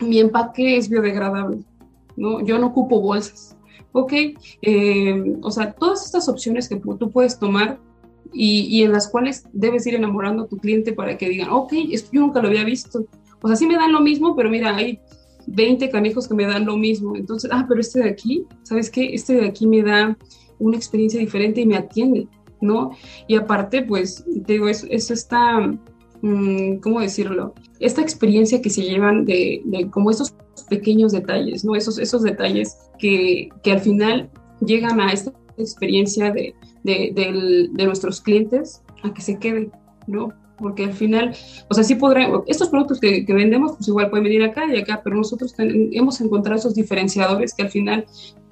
mi 0.00 0.20
empaque 0.20 0.76
es 0.76 0.88
biodegradable, 0.88 1.58
¿no? 2.16 2.44
Yo 2.44 2.58
no 2.58 2.68
ocupo 2.68 3.00
bolsas, 3.00 3.56
ok, 3.92 4.12
eh, 4.62 5.36
o 5.42 5.50
sea, 5.50 5.72
todas 5.72 6.04
estas 6.04 6.28
opciones 6.28 6.68
que 6.68 6.76
tú 6.76 7.10
puedes 7.10 7.38
tomar 7.38 7.80
y, 8.32 8.66
y, 8.68 8.82
en 8.82 8.92
las 8.92 9.08
cuales 9.08 9.46
debes 9.52 9.86
ir 9.86 9.94
enamorando 9.94 10.44
a 10.44 10.46
tu 10.46 10.58
cliente 10.58 10.92
para 10.92 11.16
que 11.16 11.28
digan, 11.28 11.48
ok, 11.50 11.72
esto 11.90 12.10
yo 12.12 12.20
nunca 12.20 12.42
lo 12.42 12.48
había 12.48 12.64
visto. 12.64 13.06
O 13.40 13.48
sea, 13.48 13.56
sí 13.56 13.66
me 13.66 13.76
dan 13.76 13.92
lo 13.92 14.00
mismo, 14.00 14.36
pero 14.36 14.50
mira, 14.50 14.76
hay 14.76 15.00
20 15.46 15.90
canijos 15.90 16.28
que 16.28 16.34
me 16.34 16.46
dan 16.46 16.66
lo 16.66 16.76
mismo. 16.76 17.16
Entonces, 17.16 17.50
ah, 17.52 17.64
pero 17.68 17.80
este 17.80 18.00
de 18.00 18.10
aquí, 18.10 18.44
¿sabes 18.62 18.90
qué? 18.90 19.14
Este 19.14 19.34
de 19.34 19.46
aquí 19.46 19.66
me 19.66 19.82
da 19.82 20.16
una 20.58 20.76
experiencia 20.76 21.20
diferente 21.20 21.60
y 21.60 21.66
me 21.66 21.76
atiende, 21.76 22.28
¿no? 22.60 22.90
Y 23.26 23.36
aparte, 23.36 23.82
pues, 23.82 24.24
te 24.46 24.54
digo, 24.54 24.68
es, 24.68 24.86
es 24.90 25.10
esta, 25.10 25.60
mm, 26.22 26.76
¿cómo 26.82 27.00
decirlo? 27.00 27.54
Esta 27.80 28.02
experiencia 28.02 28.60
que 28.62 28.70
se 28.70 28.82
llevan 28.82 29.24
de, 29.24 29.62
de, 29.64 29.90
como 29.90 30.10
esos 30.10 30.34
pequeños 30.68 31.12
detalles, 31.12 31.64
¿no? 31.64 31.74
Esos, 31.74 31.98
esos 31.98 32.22
detalles 32.22 32.76
que, 32.98 33.50
que 33.62 33.72
al 33.72 33.80
final 33.80 34.30
llegan 34.60 35.00
a 35.00 35.12
esta 35.12 35.32
experiencia 35.58 36.32
de, 36.32 36.54
de, 36.82 37.12
de 37.72 37.84
nuestros 37.84 38.20
clientes 38.20 38.82
a 39.02 39.12
que 39.12 39.22
se 39.22 39.38
queden, 39.38 39.70
¿no? 40.06 40.32
Porque 40.58 40.84
al 40.84 40.92
final, 40.92 41.34
o 41.68 41.74
sea, 41.74 41.84
sí 41.84 41.94
podrán, 41.94 42.42
estos 42.46 42.68
productos 42.68 43.00
que, 43.00 43.24
vendemos, 43.28 43.72
pues 43.76 43.88
igual 43.88 44.10
pueden 44.10 44.24
venir 44.24 44.42
acá 44.42 44.64
y 44.66 44.78
acá, 44.78 45.00
pero 45.02 45.16
nosotros 45.16 45.54
hemos 45.58 46.20
encontrado 46.20 46.58
esos 46.58 46.74
diferenciadores 46.74 47.54
que 47.54 47.62
al 47.62 47.70
final 47.70 48.06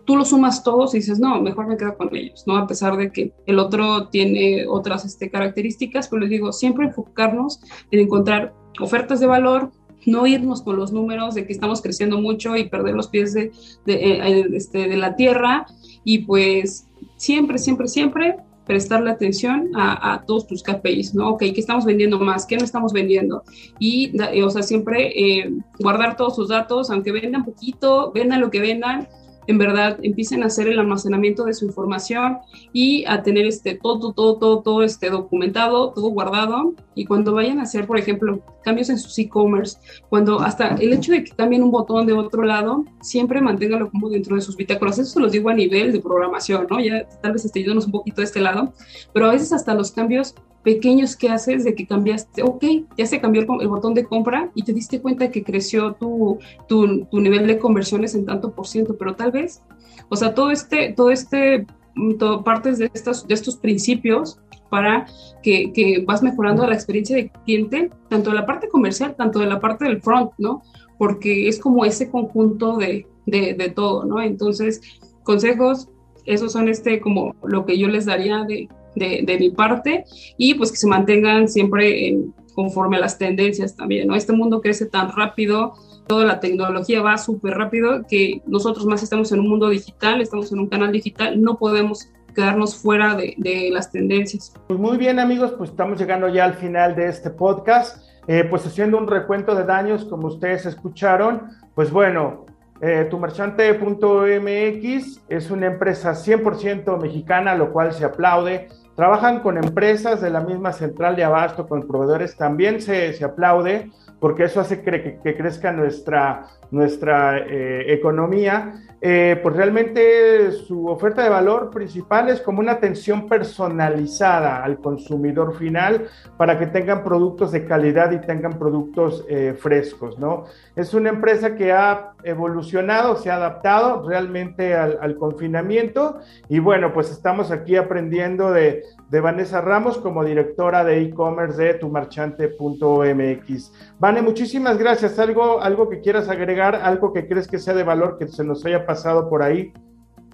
tú 0.04 0.16
los 0.16 0.28
sumas 0.28 0.62
todos 0.62 0.94
y 0.94 0.98
dices, 0.98 1.18
no, 1.18 1.40
mejor 1.40 1.66
me 1.66 1.76
quedo 1.76 1.96
con 1.96 2.14
ellos, 2.14 2.44
¿no? 2.46 2.56
A 2.56 2.66
pesar 2.66 2.96
de 2.96 3.10
que 3.10 3.32
el 3.46 3.58
otro 3.58 4.08
tiene 4.08 4.66
otras 4.68 5.04
este, 5.04 5.30
características, 5.30 6.08
pero 6.08 6.20
les 6.20 6.30
digo, 6.30 6.52
siempre 6.52 6.86
enfocarnos 6.86 7.60
en 7.90 8.00
encontrar 8.00 8.54
ofertas 8.80 9.20
de 9.20 9.26
valor, 9.26 9.70
no 10.06 10.26
irnos 10.26 10.60
con 10.60 10.76
los 10.76 10.92
números 10.92 11.34
de 11.34 11.46
que 11.46 11.52
estamos 11.54 11.80
creciendo 11.80 12.20
mucho 12.20 12.56
y 12.56 12.68
perder 12.68 12.94
los 12.94 13.08
pies 13.08 13.32
de, 13.32 13.52
de, 13.86 13.94
eh, 13.94 14.46
este, 14.52 14.88
de 14.88 14.96
la 14.98 15.16
tierra 15.16 15.66
y 16.04 16.18
pues 16.18 16.86
siempre, 17.16 17.56
siempre, 17.56 17.88
siempre 17.88 18.36
prestarle 18.66 19.10
atención 19.10 19.70
a, 19.74 20.22
todos 20.26 20.46
tus 20.46 20.62
KPIs, 20.62 21.14
¿no? 21.14 21.30
Ok, 21.30 21.40
¿qué 21.40 21.60
estamos 21.60 21.84
vendiendo 21.84 22.18
más? 22.18 22.46
¿Qué 22.46 22.56
no 22.56 22.64
estamos 22.64 22.92
vendiendo? 22.92 23.42
Y, 23.78 24.12
o 24.42 24.50
sea, 24.50 24.62
siempre 24.62 25.12
eh, 25.14 25.52
guardar 25.78 26.16
todos 26.16 26.36
sus 26.36 26.48
datos, 26.48 26.90
aunque 26.90 27.12
vendan 27.12 27.44
poquito, 27.44 28.12
vendan 28.12 28.40
lo 28.40 28.50
que 28.50 28.60
vendan, 28.60 29.08
en 29.46 29.58
verdad 29.58 29.98
empiecen 30.02 30.42
a 30.42 30.46
hacer 30.46 30.68
el 30.68 30.78
almacenamiento 30.78 31.44
de 31.44 31.54
su 31.54 31.66
información 31.66 32.38
y 32.72 33.04
a 33.06 33.22
tener 33.22 33.46
este 33.46 33.74
todo, 33.74 34.12
todo, 34.12 34.36
todo, 34.36 34.60
todo 34.60 34.82
este 34.82 35.10
documentado, 35.10 35.90
todo 35.90 36.08
guardado. 36.08 36.74
Y 36.94 37.04
cuando 37.04 37.34
vayan 37.34 37.58
a 37.58 37.62
hacer, 37.62 37.86
por 37.86 37.98
ejemplo, 37.98 38.40
cambios 38.62 38.90
en 38.90 38.98
sus 38.98 39.18
e-commerce, 39.18 39.78
cuando 40.08 40.40
hasta 40.40 40.76
el 40.76 40.92
hecho 40.92 41.12
de 41.12 41.24
que 41.24 41.32
cambien 41.32 41.62
un 41.62 41.70
botón 41.70 42.06
de 42.06 42.12
otro 42.12 42.42
lado, 42.42 42.84
siempre 43.00 43.40
manténgalo 43.40 43.90
como 43.90 44.08
dentro 44.08 44.36
de 44.36 44.42
sus 44.42 44.56
bitácoras. 44.56 44.98
Eso 44.98 45.12
se 45.12 45.20
los 45.20 45.32
digo 45.32 45.50
a 45.50 45.54
nivel 45.54 45.92
de 45.92 46.00
programación, 46.00 46.66
¿no? 46.70 46.80
Ya 46.80 47.06
tal 47.22 47.32
vez 47.32 47.44
esté 47.44 47.60
yéndonos 47.60 47.86
un 47.86 47.92
poquito 47.92 48.20
de 48.20 48.26
este 48.26 48.40
lado, 48.40 48.72
pero 49.12 49.26
a 49.26 49.32
veces 49.32 49.52
hasta 49.52 49.74
los 49.74 49.92
cambios 49.92 50.34
pequeños 50.64 51.14
que 51.14 51.28
haces 51.28 51.62
de 51.62 51.74
que 51.74 51.86
cambiaste, 51.86 52.42
ok, 52.42 52.64
ya 52.96 53.06
se 53.06 53.20
cambió 53.20 53.42
el, 53.60 53.68
botón 53.68 53.94
de 53.94 54.04
compra 54.04 54.50
y 54.54 54.62
te 54.64 54.72
diste 54.72 55.00
cuenta 55.00 55.30
que 55.30 55.44
creció 55.44 55.92
tu, 55.92 56.38
tu, 56.66 57.04
tu, 57.04 57.20
nivel 57.20 57.46
de 57.46 57.58
conversiones 57.58 58.14
en 58.14 58.24
tanto 58.24 58.52
por 58.52 58.66
ciento, 58.66 58.96
pero 58.96 59.14
tal 59.14 59.30
vez, 59.30 59.62
o 60.08 60.16
sea, 60.16 60.34
todo 60.34 60.50
este, 60.50 60.92
todo 60.94 61.10
este, 61.10 61.66
mm, 61.94 62.14
todo, 62.14 62.42
partes 62.42 62.78
de, 62.78 62.90
estas, 62.94 63.28
de 63.28 63.34
estos 63.34 63.58
principios 63.58 64.40
para 64.70 65.06
que, 65.42 65.70
que 65.72 66.02
vas 66.04 66.22
mejorando 66.22 66.66
la 66.66 66.74
experiencia 66.74 67.14
de 67.14 67.30
cliente, 67.44 67.90
tanto 68.08 68.30
de 68.30 68.36
la 68.36 68.46
parte 68.46 68.68
comercial, 68.68 69.14
tanto 69.16 69.40
de 69.40 69.46
la 69.46 69.60
parte 69.60 69.84
del 69.84 70.00
front, 70.00 70.32
¿no? 70.38 70.62
Porque 70.98 71.46
es 71.46 71.60
como 71.60 71.84
ese 71.84 72.10
conjunto 72.10 72.78
de, 72.78 73.06
de, 73.26 73.52
de 73.52 73.68
todo, 73.68 74.06
¿no? 74.06 74.22
Entonces, 74.22 74.80
consejos, 75.24 75.90
esos 76.24 76.52
son 76.52 76.70
este 76.70 77.00
como 77.00 77.34
lo 77.44 77.66
que 77.66 77.78
yo 77.78 77.88
les 77.88 78.06
daría 78.06 78.44
de 78.44 78.68
de, 78.94 79.36
mi 79.38 79.50
parte 79.50 80.04
y 80.36 80.54
pues 80.54 80.70
que 80.70 80.76
se 80.76 80.86
mantengan 80.86 81.48
siempre 81.48 82.08
en, 82.08 82.34
conforme 82.54 82.96
a 82.96 83.00
las 83.00 83.18
tendencias 83.18 83.76
también, 83.76 84.08
¿no? 84.08 84.14
Este 84.14 84.32
mundo 84.32 84.60
crece 84.60 84.86
tan 84.86 85.12
rápido, 85.12 85.74
toda 86.06 86.24
la 86.24 86.40
tecnología 86.40 87.02
va 87.02 87.18
súper 87.18 87.54
rápido 87.54 88.04
que 88.08 88.42
nosotros 88.46 88.86
más 88.86 89.02
estamos 89.02 89.30
en 89.32 89.40
un 89.40 89.48
mundo 89.48 89.68
digital, 89.68 90.20
estamos 90.20 90.52
en 90.52 90.60
un 90.60 90.68
canal 90.68 90.92
digital, 90.92 91.40
no 91.40 91.58
podemos 91.58 92.08
quedarnos 92.34 92.76
fuera 92.76 93.14
de, 93.14 93.34
de 93.38 93.70
las 93.70 93.90
tendencias. 93.90 94.52
Pues 94.66 94.78
muy 94.78 94.96
bien 94.96 95.18
amigos, 95.18 95.52
pues 95.56 95.70
estamos 95.70 95.98
llegando 95.98 96.28
ya 96.28 96.44
al 96.44 96.54
final 96.54 96.96
de 96.96 97.08
este 97.08 97.30
podcast. 97.30 98.04
Eh, 98.26 98.44
pues 98.48 98.66
haciendo 98.66 98.96
un 98.96 99.06
recuento 99.06 99.54
de 99.54 99.64
daños, 99.64 100.06
como 100.06 100.28
ustedes 100.28 100.64
escucharon, 100.64 101.42
pues 101.74 101.90
bueno, 101.90 102.46
eh, 102.80 103.06
tumarchante.mx 103.10 105.20
es 105.28 105.50
una 105.50 105.66
empresa 105.66 106.12
100% 106.12 107.00
mexicana, 107.00 107.54
lo 107.54 107.72
cual 107.72 107.92
se 107.92 108.04
aplaude. 108.04 108.68
Trabajan 108.96 109.40
con 109.40 109.58
empresas 109.58 110.20
de 110.20 110.30
la 110.30 110.40
misma 110.40 110.72
central 110.72 111.16
de 111.16 111.24
abasto, 111.24 111.66
con 111.66 111.86
proveedores, 111.86 112.36
también 112.36 112.80
se, 112.80 113.12
se 113.12 113.24
aplaude 113.24 113.90
porque 114.24 114.44
eso 114.44 114.58
hace 114.58 114.80
que, 114.80 115.20
crezca 115.36 115.70
nuestra, 115.70 116.46
nuestra 116.70 117.40
eh, 117.40 117.92
economía. 117.92 118.72
Eh, 119.06 119.38
pues 119.42 119.54
realmente 119.54 120.50
su 120.52 120.86
oferta 120.86 121.22
de 121.22 121.28
valor 121.28 121.70
principal 121.70 122.30
es 122.30 122.40
como 122.40 122.60
una 122.60 122.72
atención 122.72 123.28
personalizada 123.28 124.64
al 124.64 124.78
consumidor 124.78 125.58
final 125.58 126.06
para 126.38 126.58
que 126.58 126.68
tengan 126.68 127.04
productos 127.04 127.52
de 127.52 127.66
calidad 127.66 128.12
y 128.12 128.26
tengan 128.26 128.58
productos 128.58 129.26
eh, 129.28 129.54
frescos, 129.58 130.18
¿no? 130.18 130.44
Es 130.74 130.94
una 130.94 131.10
empresa 131.10 131.54
que 131.54 131.72
ha 131.72 132.14
evolucionado, 132.22 133.16
se 133.16 133.30
ha 133.30 133.34
adaptado 133.34 134.08
realmente 134.08 134.74
al, 134.74 134.96
al 135.02 135.16
confinamiento 135.16 136.20
y 136.48 136.60
bueno, 136.60 136.94
pues 136.94 137.10
estamos 137.10 137.50
aquí 137.50 137.76
aprendiendo 137.76 138.52
de, 138.52 138.84
de 139.14 139.20
Vanessa 139.20 139.60
Ramos 139.60 139.96
como 139.98 140.24
directora 140.24 140.82
de 140.82 141.00
e-commerce 141.00 141.62
de 141.62 141.74
tumarchante.mx. 141.74 143.72
Vane, 144.00 144.22
muchísimas 144.22 144.76
gracias. 144.76 145.20
¿Algo, 145.20 145.60
¿Algo 145.60 145.88
que 145.88 146.00
quieras 146.00 146.28
agregar? 146.28 146.74
¿Algo 146.74 147.12
que 147.12 147.28
crees 147.28 147.46
que 147.46 147.60
sea 147.60 147.74
de 147.74 147.84
valor 147.84 148.18
que 148.18 148.26
se 148.26 148.42
nos 148.42 148.66
haya 148.66 148.84
pasado 148.84 149.30
por 149.30 149.44
ahí? 149.44 149.72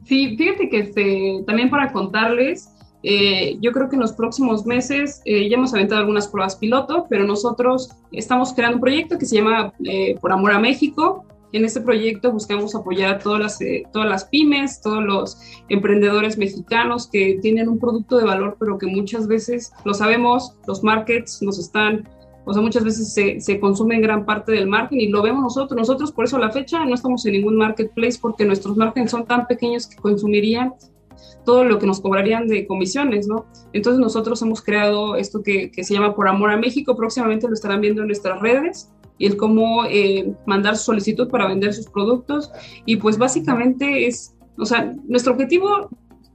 Sí, 0.05 0.35
fíjate 0.35 0.71
que 0.71 0.79
este, 0.79 1.45
también 1.47 1.69
para 1.69 1.93
contarles, 1.93 2.75
eh, 3.03 3.59
yo 3.61 3.71
creo 3.73 3.91
que 3.91 3.97
en 3.97 4.01
los 4.01 4.15
próximos 4.15 4.65
meses 4.65 5.21
eh, 5.27 5.47
ya 5.51 5.59
hemos 5.59 5.75
aventado 5.75 6.01
algunas 6.01 6.27
pruebas 6.29 6.57
piloto, 6.57 7.05
pero 7.11 7.25
nosotros 7.25 7.91
estamos 8.13 8.55
creando 8.55 8.77
un 8.77 8.81
proyecto 8.81 9.19
que 9.19 9.27
se 9.27 9.37
llama 9.37 9.75
eh, 9.85 10.17
Por 10.23 10.33
Amor 10.33 10.53
a 10.53 10.59
México. 10.59 11.27
En 11.53 11.65
este 11.65 11.81
proyecto 11.81 12.33
buscamos 12.33 12.75
apoyar 12.75 13.15
a 13.15 13.19
todas 13.19 13.41
las, 13.41 13.61
eh, 13.61 13.85
todas 13.93 14.09
las 14.09 14.25
pymes, 14.27 14.81
todos 14.81 15.03
los 15.03 15.39
emprendedores 15.69 16.39
mexicanos 16.39 17.09
que 17.09 17.39
tienen 17.43 17.69
un 17.69 17.79
producto 17.79 18.19
de 18.19 18.25
valor, 18.25 18.57
pero 18.59 18.79
que 18.79 18.87
muchas 18.87 19.27
veces, 19.27 19.73
lo 19.85 19.95
sabemos, 19.95 20.57
los 20.67 20.85
markets 20.85 21.43
nos 21.43 21.59
están, 21.59 22.09
o 22.45 22.53
sea, 22.53 22.63
muchas 22.63 22.85
veces 22.85 23.13
se, 23.13 23.41
se 23.41 23.59
consumen 23.59 24.01
gran 24.01 24.25
parte 24.25 24.53
del 24.53 24.69
marketing 24.69 25.09
y 25.09 25.09
lo 25.09 25.23
vemos 25.23 25.43
nosotros. 25.43 25.77
Nosotros, 25.77 26.13
por 26.13 26.25
eso 26.25 26.37
a 26.37 26.41
la 26.41 26.51
fecha, 26.51 26.85
no 26.85 26.95
estamos 26.95 27.27
en 27.27 27.33
ningún 27.33 27.57
marketplace 27.57 28.19
porque 28.21 28.45
nuestros 28.45 28.77
markets 28.77 29.11
son 29.11 29.27
tan 29.27 29.47
pequeños 29.47 29.89
que 29.89 29.97
consumirían 29.97 30.75
todo 31.45 31.65
lo 31.65 31.79
que 31.79 31.87
nos 31.87 32.01
cobrarían 32.01 32.47
de 32.47 32.67
comisiones, 32.67 33.27
¿no? 33.27 33.47
Entonces 33.73 34.01
nosotros 34.01 34.41
hemos 34.43 34.63
creado 34.63 35.17
esto 35.17 35.43
que, 35.43 35.71
que 35.71 35.85
se 35.85 35.95
llama 35.95 36.15
Por 36.15 36.29
Amor 36.29 36.51
a 36.51 36.57
México, 36.57 36.97
próximamente 36.97 37.49
lo 37.49 37.55
estarán 37.55 37.81
viendo 37.81 38.03
en 38.03 38.09
nuestras 38.09 38.41
redes 38.41 38.91
y 39.21 39.27
el 39.27 39.37
cómo 39.37 39.85
eh, 39.85 40.35
mandar 40.47 40.77
solicitud 40.77 41.29
para 41.29 41.47
vender 41.47 41.75
sus 41.75 41.87
productos. 41.87 42.51
Y 42.87 42.97
pues 42.97 43.19
básicamente 43.19 44.07
es, 44.07 44.35
o 44.59 44.65
sea, 44.65 44.95
nuestro 45.07 45.35
objetivo 45.35 45.91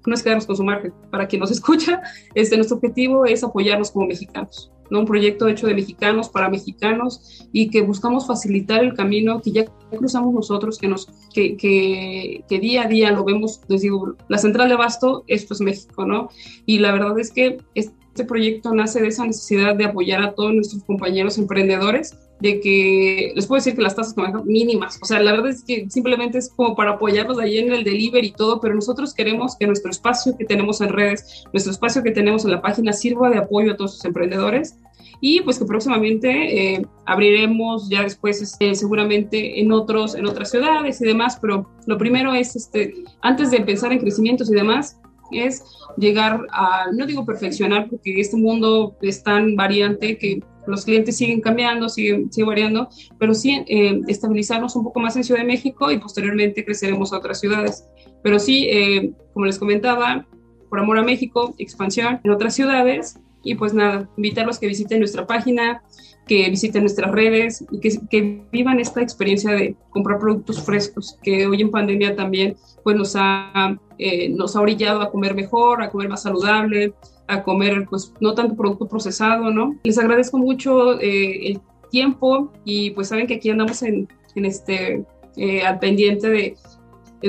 no 0.05 0.13
es 0.13 0.21
quedarnos 0.21 0.45
con 0.45 0.55
su 0.55 0.63
marca. 0.63 0.93
Para 1.09 1.27
quien 1.27 1.39
nos 1.39 1.51
escucha, 1.57 2.01
este, 2.36 2.55
nuestro 2.55 2.77
objetivo 2.77 3.25
es 3.25 3.43
apoyarnos 3.43 3.89
como 3.89 4.05
mexicanos. 4.05 4.71
¿no? 4.91 4.99
Un 4.99 5.05
proyecto 5.07 5.47
hecho 5.47 5.65
de 5.65 5.73
mexicanos 5.73 6.29
para 6.29 6.47
mexicanos 6.47 7.47
y 7.51 7.71
que 7.71 7.81
buscamos 7.81 8.27
facilitar 8.27 8.83
el 8.83 8.93
camino 8.93 9.41
que 9.41 9.51
ya 9.51 9.65
cruzamos 9.89 10.31
nosotros, 10.31 10.77
que, 10.77 10.88
nos, 10.88 11.07
que, 11.33 11.57
que, 11.57 12.45
que 12.47 12.59
día 12.59 12.83
a 12.83 12.88
día 12.88 13.09
lo 13.09 13.23
vemos, 13.23 13.61
les 13.67 13.81
digo, 13.81 14.13
la 14.27 14.38
central 14.38 14.67
de 14.67 14.75
abasto, 14.75 15.23
esto 15.25 15.55
es 15.55 15.61
México, 15.61 16.05
¿no? 16.05 16.29
Y 16.67 16.77
la 16.77 16.91
verdad 16.91 17.17
es 17.17 17.31
que 17.31 17.57
este 17.73 18.25
proyecto 18.25 18.75
nace 18.75 19.01
de 19.01 19.07
esa 19.07 19.25
necesidad 19.25 19.75
de 19.75 19.86
apoyar 19.86 20.21
a 20.21 20.36
todos 20.36 20.53
nuestros 20.53 20.83
compañeros 20.83 21.39
emprendedores 21.39 22.15
de 22.39 22.59
que 22.59 23.31
les 23.33 23.47
puedo 23.47 23.59
decir 23.59 23.75
que 23.75 23.81
las 23.81 23.95
tasas 23.95 24.13
son 24.13 24.45
mínimas, 24.45 24.99
o 25.01 25.05
sea, 25.05 25.21
la 25.21 25.31
verdad 25.31 25.51
es 25.51 25.63
que 25.63 25.89
simplemente 25.89 26.38
es 26.38 26.49
como 26.49 26.75
para 26.75 26.91
apoyarlos 26.91 27.39
ahí 27.39 27.57
en 27.57 27.71
el 27.71 27.83
delivery 27.83 28.27
y 28.27 28.31
todo, 28.31 28.59
pero 28.59 28.75
nosotros 28.75 29.13
queremos 29.13 29.55
que 29.57 29.67
nuestro 29.67 29.91
espacio 29.91 30.36
que 30.38 30.45
tenemos 30.45 30.81
en 30.81 30.89
redes, 30.89 31.45
nuestro 31.53 31.71
espacio 31.71 32.03
que 32.03 32.11
tenemos 32.11 32.43
en 32.43 32.51
la 32.51 32.61
página 32.61 32.93
sirva 32.93 33.29
de 33.29 33.38
apoyo 33.38 33.71
a 33.71 33.77
todos 33.77 33.93
los 33.93 34.05
emprendedores. 34.05 34.77
Y 35.21 35.41
pues 35.41 35.57
que 35.57 35.65
próximamente 35.65 36.73
eh, 36.73 36.86
abriremos 37.05 37.89
ya 37.89 38.03
después 38.03 38.41
este, 38.41 38.75
seguramente 38.75 39.61
en 39.61 39.71
otros 39.71 40.13
en 40.13 40.25
otras 40.25 40.51
ciudades 40.51 40.99
y 41.01 41.05
demás, 41.05 41.38
pero 41.41 41.69
lo 41.88 41.97
primero 41.97 42.33
es 42.33 42.55
este 42.55 42.93
antes 43.21 43.49
de 43.49 43.61
pensar 43.61 43.93
en 43.93 43.99
crecimientos 43.99 44.51
y 44.51 44.53
demás 44.53 44.97
es 45.32 45.63
llegar 45.97 46.41
a, 46.51 46.86
no 46.91 47.05
digo 47.05 47.26
perfeccionar, 47.26 47.89
porque 47.89 48.19
este 48.19 48.38
mundo 48.38 48.95
es 49.01 49.23
tan 49.23 49.55
variante 49.55 50.17
que 50.17 50.41
los 50.67 50.86
clientes 50.86 51.17
siguen 51.17 51.41
cambiando, 51.41 51.89
siguen, 51.89 52.30
variando, 52.45 52.89
pero 53.19 53.34
sí 53.34 53.63
eh, 53.67 54.01
estabilizarnos 54.07 54.76
un 54.76 54.84
poco 54.84 54.99
más 54.99 55.15
en 55.15 55.23
Ciudad 55.23 55.41
de 55.41 55.47
México 55.47 55.91
y 55.91 55.99
posteriormente 55.99 56.65
creceremos 56.65 57.13
a 57.13 57.17
otras 57.17 57.39
ciudades. 57.39 57.86
Pero 58.23 58.39
sí, 58.39 58.67
eh, 58.69 59.13
como 59.34 59.45
les 59.45 59.59
comentaba, 59.59 60.26
por 60.69 60.80
amor 60.80 60.97
a 60.97 61.03
México, 61.03 61.53
expansión 61.57 62.19
en 62.23 62.32
otras 62.32 62.55
ciudades 62.55 63.19
y 63.45 63.55
pues 63.55 63.73
nada, 63.73 64.09
invitarlos 64.17 64.59
que 64.59 64.67
visiten 64.67 64.99
nuestra 64.99 65.25
página, 65.25 65.83
que 66.27 66.49
visiten 66.49 66.81
nuestras 66.81 67.11
redes 67.11 67.63
y 67.71 67.79
que, 67.79 67.99
que, 68.09 68.43
vivan 68.51 68.79
esta 68.79 69.01
experiencia 69.01 69.51
de 69.51 69.75
comprar 69.91 70.19
productos 70.19 70.61
frescos, 70.63 71.17
que 71.21 71.45
hoy 71.45 71.61
en 71.61 71.69
pandemia 71.69 72.15
también 72.15 72.57
pues 72.83 72.97
nos 72.97 73.13
ha, 73.15 73.77
eh, 73.99 74.29
nos 74.29 74.55
ha 74.55 74.61
orillado 74.61 75.01
a 75.01 75.11
comer 75.11 75.35
mejor, 75.35 75.83
a 75.83 75.91
comer 75.91 76.09
más 76.09 76.23
saludable, 76.23 76.93
a 77.27 77.43
comer 77.43 77.85
pues 77.87 78.11
no 78.19 78.33
tanto 78.33 78.55
producto 78.55 78.87
procesado, 78.87 79.51
¿no? 79.51 79.75
Les 79.83 79.99
agradezco 79.99 80.39
mucho 80.39 80.99
eh, 80.99 81.51
el 81.51 81.61
tiempo 81.91 82.51
y 82.65 82.89
pues 82.91 83.09
saben 83.09 83.27
que 83.27 83.35
aquí 83.35 83.51
andamos 83.51 83.83
en, 83.83 84.07
en 84.33 84.45
este, 84.45 85.05
eh, 85.37 85.61
al 85.61 85.77
pendiente 85.77 86.29
de 86.29 86.57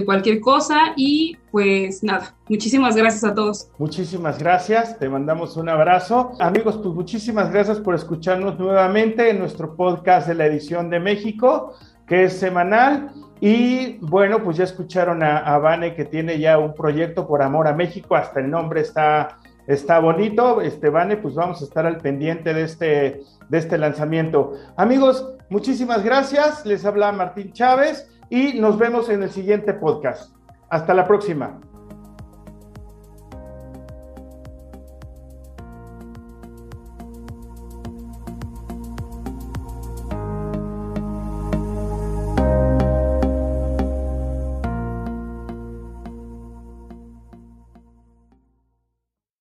cualquier 0.05 0.41
cosa 0.41 0.93
y 0.97 1.37
pues 1.51 2.03
nada, 2.03 2.35
muchísimas 2.49 2.97
gracias 2.97 3.25
a 3.25 3.35
todos. 3.35 3.69
Muchísimas 3.79 4.39
gracias, 4.39 4.99
te 4.99 5.09
mandamos 5.09 5.57
un 5.57 5.69
abrazo. 5.69 6.33
Amigos, 6.39 6.79
pues 6.83 6.95
muchísimas 6.95 7.51
gracias 7.51 7.79
por 7.81 7.95
escucharnos 7.95 8.59
nuevamente 8.59 9.31
en 9.31 9.39
nuestro 9.39 9.75
podcast 9.75 10.29
de 10.29 10.35
la 10.35 10.47
edición 10.47 10.91
de 10.91 11.01
México, 11.01 11.75
que 12.07 12.25
es 12.25 12.35
semanal. 12.35 13.13
Y 13.41 13.99
bueno, 14.01 14.43
pues 14.43 14.57
ya 14.57 14.65
escucharon 14.65 15.23
a, 15.23 15.39
a 15.39 15.59
Vane 15.59 15.95
que 15.95 16.05
tiene 16.05 16.39
ya 16.39 16.59
un 16.59 16.75
proyecto 16.75 17.27
por 17.27 17.43
amor 17.43 17.69
a 17.69 17.75
México, 17.75 18.17
hasta 18.17 18.41
el 18.41 18.51
nombre 18.51 18.81
está, 18.81 19.39
está 19.67 19.99
bonito. 19.99 20.61
Este 20.61 20.89
Vane, 20.89 21.17
pues 21.17 21.35
vamos 21.35 21.61
a 21.61 21.65
estar 21.65 21.87
al 21.87 21.99
pendiente 21.99 22.55
de 22.55 22.63
este, 22.63 23.21
de 23.49 23.59
este 23.59 23.79
lanzamiento. 23.79 24.55
Amigos, 24.77 25.35
muchísimas 25.51 26.03
gracias. 26.03 26.65
Les 26.67 26.85
habla 26.85 27.13
Martín 27.13 27.53
Chávez 27.53 28.09
y 28.31 28.59
nos 28.61 28.79
vemos 28.79 29.09
en 29.09 29.23
el 29.23 29.31
siguiente 29.31 29.75
podcast. 29.75 30.35
Hasta 30.69 30.95
la 30.95 31.07
próxima. 31.07 31.61